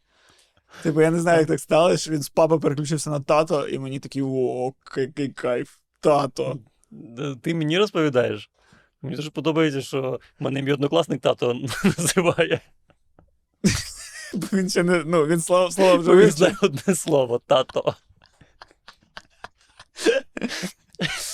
Типу, 0.83 1.01
я 1.01 1.11
не 1.11 1.21
знаю, 1.21 1.39
як 1.39 1.49
так 1.49 1.61
сталося, 1.61 1.97
що 1.97 2.11
він 2.11 2.23
з 2.23 2.29
папа 2.29 2.59
переключився 2.59 3.11
на 3.11 3.21
тато, 3.21 3.69
і 3.69 3.79
мені 3.79 4.01
такий 4.01 4.23
о, 4.23 4.73
який 4.97 5.29
кайф. 5.29 5.77
Тато. 6.01 6.59
Ти 7.43 7.55
мені 7.55 7.79
розповідаєш? 7.79 8.51
Мені 9.03 9.17
дуже 9.17 9.31
подобається, 9.31 9.83
що 9.83 10.21
мене 10.39 10.63
мій 10.63 10.73
однокласник 10.73 11.21
тато 11.21 11.55
називає. 11.99 12.61
Він 14.53 14.71
ще 14.71 14.83
не. 14.83 15.03
Ну, 15.07 15.27
він 15.27 15.41
слово, 15.41 15.71
слово 15.71 15.97
вже 15.97 16.17
він 16.17 16.31
знає 16.31 16.57
одне 16.63 16.95
слово 16.95 17.41
тато. 17.47 17.95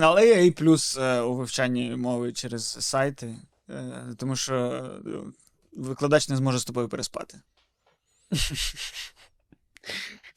Але 0.00 0.26
є 0.26 0.46
і 0.46 0.50
плюс 0.50 0.98
е, 0.98 1.20
у 1.20 1.36
вивчанні 1.36 1.96
мови 1.96 2.32
через 2.32 2.76
сайти, 2.80 3.36
е, 3.70 3.92
тому 4.16 4.36
що 4.36 4.54
е, 4.54 5.00
викладач 5.72 6.28
не 6.28 6.36
зможе 6.36 6.58
з 6.58 6.64
тобою 6.64 6.88
переспати. 6.88 7.40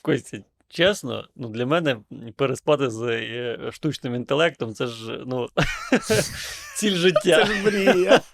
Костя, 0.01 0.37
чесно, 0.69 1.27
ну 1.35 1.49
для 1.49 1.65
мене 1.65 1.97
переспати 2.35 2.89
з 2.89 3.71
штучним 3.71 4.15
інтелектом 4.15 4.73
це 4.73 4.87
ж 4.87 5.23
ну, 5.25 5.49
ціль 6.75 6.91
Це 6.91 6.97
життя. 6.97 7.45
ж 7.45 7.63
мрія. 7.63 8.21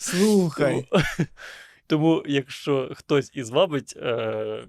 Слухай. 0.00 0.88
Тому, 1.86 2.22
якщо 2.26 2.92
хтось 2.94 3.30
і 3.34 3.42
звабить 3.42 3.94
е, 3.96 4.64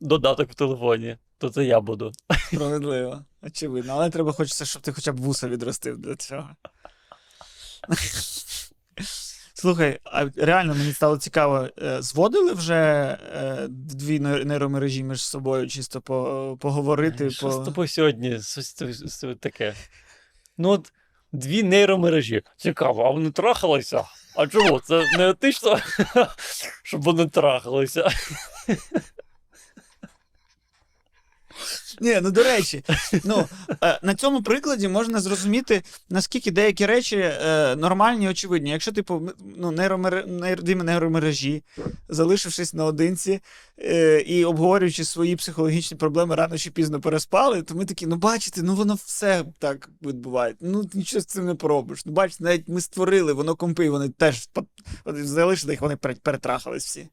додаток 0.00 0.50
в 0.50 0.54
телефоні, 0.54 1.16
то 1.38 1.50
це 1.50 1.64
я 1.64 1.80
буду. 1.80 2.12
Справедливо, 2.52 3.24
очевидно. 3.42 3.92
Але 3.92 4.10
треба 4.10 4.32
хочеться, 4.32 4.64
щоб 4.64 4.82
ти 4.82 4.92
хоча 4.92 5.12
б 5.12 5.16
вуса 5.16 5.48
відростив 5.48 5.98
для 5.98 6.16
цього. 6.16 6.48
Слухай, 9.54 10.00
а 10.04 10.26
реально 10.36 10.74
мені 10.74 10.92
стало 10.92 11.18
цікаво, 11.18 11.68
е, 11.82 12.02
зводили 12.02 12.52
вже 12.52 12.74
е, 13.34 13.66
дві 13.68 14.20
нейромережі 14.20 15.02
між 15.02 15.22
собою, 15.22 15.68
чисто 15.68 16.00
по, 16.00 16.56
поговорити. 16.60 17.30
Що 17.30 17.46
по... 17.46 17.52
з 17.52 17.64
тобою 17.64 17.88
сьогодні 17.88 18.38
таке? 19.40 19.74
Ну, 20.58 20.70
от 20.70 20.92
дві 21.32 21.62
нейромережі. 21.62 22.42
Цікаво, 22.56 23.04
а 23.04 23.10
вони 23.10 23.30
трахалися? 23.30 24.04
А 24.36 24.46
чому? 24.46 24.80
Це 24.80 25.04
не 25.18 25.30
етично, 25.30 25.78
щоб 26.82 27.02
вони 27.02 27.26
трахалися. 27.26 28.10
Ні, 32.00 32.20
ну 32.22 32.30
до 32.30 32.42
речі, 32.42 32.84
ну 33.24 33.48
е, 33.82 33.98
на 34.02 34.14
цьому 34.14 34.42
прикладі 34.42 34.88
можна 34.88 35.20
зрозуміти, 35.20 35.82
наскільки 36.10 36.50
деякі 36.50 36.86
речі 36.86 37.16
е, 37.16 37.76
нормальні 37.76 38.24
і 38.24 38.28
очевидні. 38.28 38.70
Якщо, 38.70 38.92
типу, 38.92 39.30
ну, 39.56 39.70
нейромер... 39.70 40.24
нейромережі, 40.66 41.62
залишившись 42.08 42.74
наодинці 42.74 43.40
е, 43.78 44.20
і 44.20 44.44
обговорюючи 44.44 45.04
свої 45.04 45.36
психологічні 45.36 45.96
проблеми, 45.96 46.34
рано 46.34 46.58
чи 46.58 46.70
пізно 46.70 47.00
переспали, 47.00 47.62
то 47.62 47.74
ми 47.74 47.84
такі, 47.84 48.06
ну 48.06 48.16
бачите, 48.16 48.62
ну 48.62 48.74
воно 48.74 48.94
все 48.94 49.44
так 49.58 49.90
відбувається. 50.02 50.66
Ну 50.66 50.90
нічого 50.94 51.20
з 51.20 51.26
цим 51.26 51.46
не 51.46 51.54
поробиш. 51.54 52.06
Ну, 52.06 52.12
бачите, 52.12 52.44
навіть 52.44 52.68
ми 52.68 52.80
створили, 52.80 53.32
воно 53.32 53.54
компи, 53.54 53.90
вони 53.90 54.08
теж 54.08 54.48
залишили 55.06 55.72
їх, 55.72 55.80
вони 55.80 55.96
перетрахались 55.96 56.84
всі. 56.84 57.08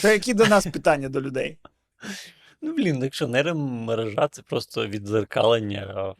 Та 0.00 0.12
які 0.12 0.34
до 0.34 0.46
нас 0.46 0.66
питання 0.66 1.08
до 1.08 1.20
людей? 1.20 1.58
Ну, 2.64 2.74
блін, 2.74 3.02
якщо 3.02 3.28
нейромережа, 3.28 4.28
це 4.28 4.42
просто 4.42 4.86
відзеркалення 4.86 6.14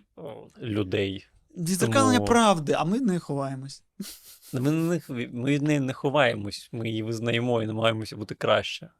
людей. 0.63 1.27
Відзеркалення 1.57 2.19
Тому- 2.19 2.29
правди, 2.29 2.73
а 2.79 2.85
ми 2.85 3.01
не 3.01 3.19
ховаємось. 3.19 3.83
Ми, 4.53 4.71
них, 4.71 5.11
ми 5.11 5.51
від 5.51 5.63
неї 5.63 5.81
не 5.81 5.93
ховаємось, 5.93 6.69
ми 6.73 6.89
її 6.89 7.03
визнаємо 7.03 7.63
і 7.63 7.67
намагаємося 7.67 8.17
бути 8.17 8.35
краще. 8.35 8.91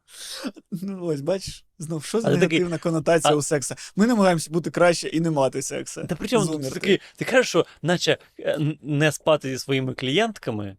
Ну, 0.71 1.05
ось, 1.05 1.21
бачиш, 1.21 1.65
знов, 1.79 2.03
що 2.03 2.21
за 2.21 2.27
Але 2.27 2.37
такий- 2.37 2.77
конотація 2.77 3.33
а- 3.33 3.37
у 3.37 3.41
секса? 3.41 3.75
Ми 3.95 4.07
намагаємося 4.07 4.51
бути 4.51 4.71
краще 4.71 5.07
і 5.07 5.19
не 5.19 5.31
мати 5.31 5.61
секса. 5.61 6.03
Та 6.03 6.15
при 6.15 6.27
чому 6.27 6.59
такий, 6.59 7.01
ти 7.15 7.25
кажеш, 7.25 7.47
що 7.47 7.65
наче 7.81 8.17
е, 8.39 8.59
не 8.81 9.11
спати 9.11 9.49
зі 9.49 9.57
своїми 9.57 9.93
клієнтками, 9.93 10.77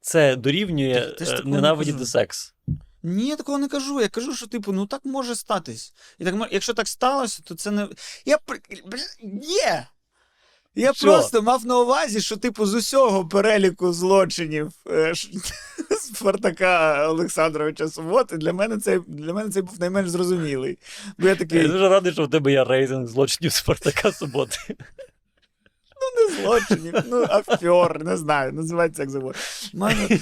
це 0.00 0.36
дорівнює 0.36 0.94
е, 0.94 1.24
такого 1.24 1.48
не 1.48 1.56
ненавидіти 1.56 2.06
секс. 2.06 2.54
Ні, 3.02 3.28
я 3.28 3.36
такого 3.36 3.58
не 3.58 3.68
кажу. 3.68 4.00
Я 4.00 4.08
кажу, 4.08 4.34
що, 4.34 4.46
типу, 4.46 4.72
ну 4.72 4.86
так 4.86 5.00
може 5.04 5.34
статись. 5.34 5.94
І 6.18 6.24
так, 6.24 6.34
якщо 6.50 6.74
так 6.74 6.88
сталося, 6.88 7.42
то 7.44 7.54
це 7.54 7.70
не. 7.70 7.88
Я 8.24 8.38
Є! 9.42 9.86
Я 10.74 10.94
Що? 10.94 11.06
просто 11.06 11.42
мав 11.42 11.66
на 11.66 11.78
увазі, 11.78 12.20
що, 12.20 12.36
типу, 12.36 12.66
з 12.66 12.74
усього 12.74 13.28
переліку 13.28 13.92
злочинів 13.92 14.72
е, 14.90 15.14
ш- 15.14 15.28
Спартака 16.14 17.08
Олександровича 17.08 17.88
Суботи 17.88 18.36
для 18.36 18.52
мене 18.52 18.78
цей 18.78 19.00
для 19.06 19.32
мене 19.32 19.50
цей 19.50 19.62
був 19.62 19.80
найменш 19.80 20.08
зрозумілий. 20.08 20.78
Бо 21.18 21.26
я 21.26 21.32
Я 21.32 21.36
такий, 21.38 21.68
дуже 21.68 21.88
радий, 21.88 22.12
що 22.12 22.24
в 22.24 22.30
тебе 22.30 22.52
є 22.52 22.64
рейтинг 22.64 23.06
злочинів 23.06 23.52
Спартака 23.52 24.12
суботи. 24.12 24.56
Ну, 26.00 26.28
не 26.28 26.42
злочинів, 26.42 26.94
ну, 27.06 27.22
афьор, 27.28 28.04
не 28.04 28.16
знаю, 28.16 28.52
називається 28.52 29.02
як 29.02 29.10
завгодно. 29.10 29.40
У 29.74 29.78
мене 29.78 30.18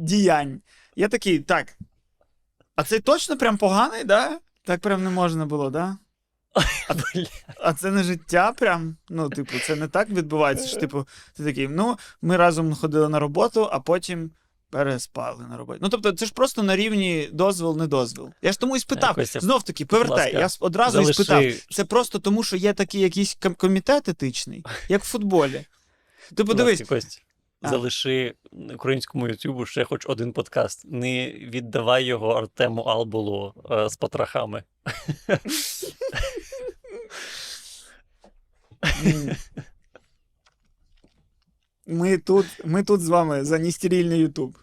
діянь. 0.00 0.60
Я 0.96 1.08
такий, 1.08 1.38
так. 1.38 1.76
А 2.76 2.84
цей 2.84 3.00
точно 3.00 3.36
прям 3.36 3.58
поганий, 3.58 4.04
да? 4.04 4.38
Так 4.64 4.80
прям 4.80 5.04
не 5.04 5.10
можна 5.10 5.46
було, 5.46 5.70
да? 5.70 5.96
Бля. 6.88 7.26
А 7.60 7.72
це 7.74 7.90
не 7.90 8.02
життя, 8.02 8.52
прям. 8.52 8.96
Ну, 9.08 9.30
типу, 9.30 9.58
це 9.66 9.76
не 9.76 9.88
так 9.88 10.10
відбувається. 10.10 10.68
що, 10.68 10.80
Типу, 10.80 11.06
ти 11.36 11.44
такий, 11.44 11.68
ну, 11.68 11.98
ми 12.22 12.36
разом 12.36 12.74
ходили 12.74 13.08
на 13.08 13.18
роботу, 13.18 13.68
а 13.72 13.80
потім 13.80 14.30
переспали 14.70 15.46
на 15.50 15.56
роботі. 15.56 15.78
Ну, 15.82 15.88
тобто, 15.88 16.12
це 16.12 16.26
ж 16.26 16.32
просто 16.32 16.62
на 16.62 16.76
рівні 16.76 17.28
дозвіл, 17.32 17.76
не 17.76 17.86
дозвіл. 17.86 18.30
Я 18.42 18.52
ж 18.52 18.60
тому 18.60 18.76
і 18.76 18.80
спитав. 18.80 19.14
Костя, 19.14 19.40
Знов 19.40 19.62
таки, 19.62 19.86
повертай. 19.86 20.34
ласка, 20.34 20.38
Я 20.38 20.66
одразу 20.66 21.00
і 21.00 21.14
спитав. 21.14 21.44
Це 21.70 21.84
просто 21.84 22.18
тому, 22.18 22.42
що 22.42 22.56
є 22.56 22.72
такий 22.72 23.00
якийсь 23.00 23.36
ком- 23.40 23.54
комітет 23.54 24.08
етичний, 24.08 24.64
як 24.88 25.04
в 25.04 25.06
футболі. 25.06 25.66
Ти 26.34 26.44
подивись, 26.44 26.82
А. 27.64 27.68
залиши 27.68 28.34
українському 28.74 29.28
Ютубу 29.28 29.66
ще 29.66 29.84
хоч 29.84 30.06
один 30.06 30.32
подкаст. 30.32 30.84
Не 30.84 31.32
віддавай 31.32 32.04
його 32.04 32.28
Артему 32.28 32.82
Албулу 32.82 33.54
е, 33.70 33.88
з 33.88 33.96
потрохами. 33.96 34.62
Ми 41.86 42.18
тут, 42.18 42.46
ми 42.64 42.82
тут 42.82 43.00
з 43.00 43.08
вами 43.08 43.44
за 43.44 43.58
нестерильний 43.58 44.18
Ютуб. 44.18 44.58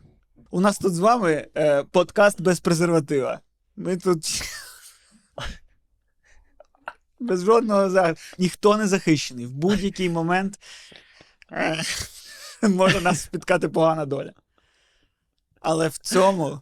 У 0.51 0.61
нас 0.61 0.77
тут 0.77 0.93
з 0.93 0.99
вами 0.99 1.47
е, 1.57 1.83
подкаст 1.83 2.41
без 2.41 2.59
презерватива. 2.59 3.39
Ми 3.75 3.97
тут. 3.97 4.43
Без 7.19 7.43
жодного 7.43 7.89
захисту. 7.89 8.35
Ніхто 8.37 8.77
не 8.77 8.87
захищений. 8.87 9.45
В 9.45 9.51
будь-який 9.51 10.09
момент 10.09 10.59
е, 11.51 11.83
може 12.69 13.01
нас 13.01 13.21
спіткати 13.21 13.69
погана 13.69 14.05
доля. 14.05 14.33
Але 15.59 15.87
в 15.87 15.97
цьому. 15.97 16.61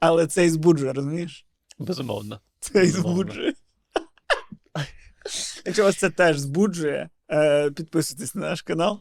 Але 0.00 0.26
це 0.26 0.44
і 0.46 0.50
збуджує, 0.50 0.92
розумієш? 0.92 1.46
Безумовно. 1.78 2.40
Це 2.60 2.72
і 2.78 2.86
Безумовно. 2.86 3.22
збуджує. 3.22 3.52
Якщо 5.64 5.84
вас 5.84 5.96
це 5.96 6.10
теж 6.10 6.38
збуджує, 6.38 7.08
е, 7.30 7.70
підписуйтесь 7.70 8.34
на 8.34 8.40
наш 8.40 8.62
канал. 8.62 9.00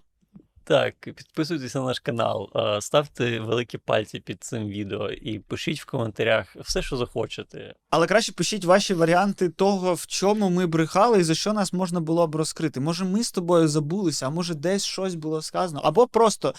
Так, 0.70 0.95
підписуйтесь 0.99 1.76
на 1.76 1.82
наш 1.82 1.99
канал, 1.99 2.49
ставте 2.82 3.39
великі 3.39 3.78
пальці 3.78 4.20
під 4.20 4.43
цим 4.43 4.67
відео 4.67 5.11
і 5.11 5.39
пишіть 5.39 5.82
в 5.82 5.86
коментарях 5.86 6.55
все, 6.55 6.82
що 6.82 6.97
захочете. 6.97 7.74
Але 7.89 8.07
краще 8.07 8.32
пишіть 8.32 8.65
ваші 8.65 8.93
варіанти 8.93 9.49
того, 9.49 9.93
в 9.93 10.07
чому 10.07 10.49
ми 10.49 10.67
брехали 10.67 11.20
і 11.20 11.24
за 11.24 11.36
що 11.36 11.53
нас 11.53 11.74
можна 11.74 11.99
було 11.99 12.28
б 12.28 12.36
розкрити. 12.36 12.80
Може, 12.80 13.05
ми 13.05 13.24
з 13.24 13.32
тобою 13.32 13.67
забулися, 13.67 14.28
а 14.28 14.30
може, 14.30 14.55
десь 14.55 14.86
щось 14.86 15.15
було 15.15 15.41
сказано. 15.41 15.82
Або 15.84 16.07
просто 16.07 16.53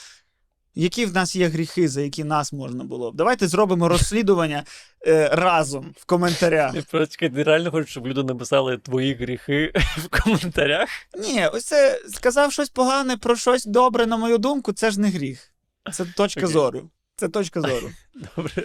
які 0.75 1.07
в 1.07 1.15
нас 1.15 1.37
є 1.37 1.49
гріхи, 1.49 1.89
за 1.89 2.01
які 2.01 2.25
нас 2.25 2.53
можна 2.53 2.85
було 2.85 3.13
б. 3.13 3.17
Давайте 3.17 3.49
зробимо 3.49 3.89
розслідування 3.89 4.65
е, 5.07 5.29
разом 5.33 5.95
в 5.97 6.05
коментарях. 6.05 6.75
Просто 6.91 7.29
ти 7.29 7.43
реально 7.43 7.71
хочеш, 7.71 7.91
щоб 7.91 8.07
люди 8.07 8.23
написали 8.23 8.79
твої 8.79 9.15
гріхи 9.15 9.73
в 9.97 10.23
коментарях? 10.23 10.89
Ні, 11.19 11.47
ось 11.47 11.65
це 11.65 12.01
сказав 12.09 12.53
щось 12.53 12.69
погане 12.69 13.17
про 13.17 13.37
щось 13.37 13.65
добре, 13.65 14.07
на 14.07 14.17
мою 14.17 14.39
думку, 14.39 14.73
це 14.73 14.91
ж 14.91 15.01
не 15.01 15.09
гріх. 15.09 15.53
Це 15.93 16.05
точка 16.05 16.41
Окей. 16.41 16.53
зору. 16.53 16.91
Це 17.17 17.29
точка 17.29 17.61
зору. 17.61 17.91
Добре. 18.37 18.65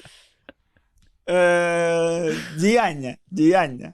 Е, 1.30 2.36
діяння, 2.58 3.16
діяння. 3.32 3.94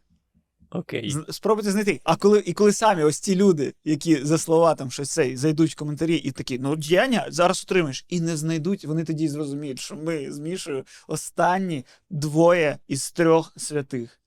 Окей. 0.71 1.15
Спробуйте 1.29 1.71
знайти. 1.71 2.01
А 2.03 2.15
коли 2.15 2.43
і 2.45 2.53
коли 2.53 2.73
самі 2.73 3.03
ось 3.03 3.19
ці 3.19 3.35
люди, 3.35 3.73
які 3.85 4.25
за 4.25 4.37
слова 4.37 4.75
там 4.75 4.91
щось 4.91 5.09
цей, 5.11 5.37
зайдуть 5.37 5.71
в 5.71 5.75
коментарі 5.75 6.15
і 6.15 6.31
такі, 6.31 6.59
ну 6.59 6.75
діяння 6.75 7.25
зараз 7.29 7.65
отримаєш, 7.65 8.05
і 8.09 8.21
не 8.21 8.37
знайдуть, 8.37 8.85
вони 8.85 9.03
тоді 9.03 9.27
зрозуміють, 9.27 9.79
що 9.79 9.95
ми 9.95 10.31
з 10.31 10.39
Мішою 10.39 10.85
останні 11.07 11.85
двоє 12.09 12.77
із 12.87 13.11
трьох 13.11 13.53
святих. 13.57 14.19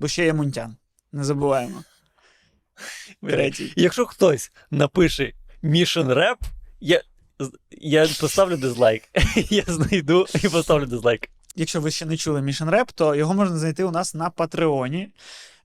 Бо 0.00 0.08
ще 0.08 0.24
є 0.24 0.32
Мунтян. 0.32 0.76
Не 1.12 1.24
забуваємо. 1.24 1.84
Третій. 3.22 3.72
Якщо 3.76 4.06
хтось 4.06 4.52
напише 4.70 5.32
Mission 5.62 6.14
Rap, 6.14 6.36
я, 6.80 7.02
я 7.70 8.08
поставлю 8.20 8.56
дизлайк. 8.56 9.02
Я 9.50 9.64
знайду 9.66 10.26
і 10.42 10.48
поставлю 10.48 10.86
дизлайк. 10.86 11.30
Якщо 11.56 11.80
ви 11.80 11.90
ще 11.90 12.06
не 12.06 12.16
чули 12.16 12.40
Mission 12.40 12.70
Rap, 12.70 12.92
то 12.94 13.14
його 13.14 13.34
можна 13.34 13.58
знайти 13.58 13.84
у 13.84 13.90
нас 13.90 14.14
на 14.14 14.30
Патреоні. 14.30 15.08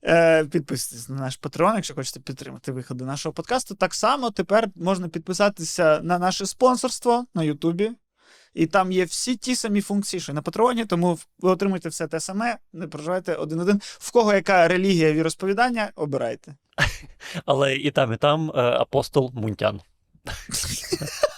Е, 0.04 0.44
підписуйтесь 0.44 1.08
на 1.08 1.16
наш 1.16 1.36
Патреон, 1.36 1.74
якщо 1.74 1.94
хочете 1.94 2.20
підтримати 2.20 2.72
виходи 2.72 3.04
нашого 3.04 3.32
подкасту. 3.32 3.74
Так 3.74 3.94
само 3.94 4.30
тепер 4.30 4.68
можна 4.74 5.08
підписатися 5.08 6.00
на 6.02 6.18
наше 6.18 6.46
спонсорство 6.46 7.26
на 7.34 7.42
Ютубі. 7.42 7.92
І 8.54 8.66
там 8.66 8.92
є 8.92 9.04
всі 9.04 9.36
ті 9.36 9.56
самі 9.56 9.80
функції, 9.80 10.20
що 10.20 10.32
й 10.32 10.34
на 10.34 10.42
Патреоні, 10.42 10.84
тому 10.84 11.18
ви 11.38 11.50
отримуєте 11.50 11.88
все 11.88 12.06
те 12.06 12.20
саме, 12.20 12.58
не 12.72 12.86
проживайте 12.86 13.34
один-один. 13.34 13.80
В 13.84 14.12
кого 14.12 14.34
яка 14.34 14.68
релігія 14.68 15.12
віросповідання, 15.12 15.92
обирайте. 15.96 16.54
Але 17.46 17.76
і 17.76 17.90
там, 17.90 18.12
і 18.12 18.16
там 18.16 18.50
е, 18.50 18.60
апостол 18.60 19.32
Мунтян. 19.34 19.80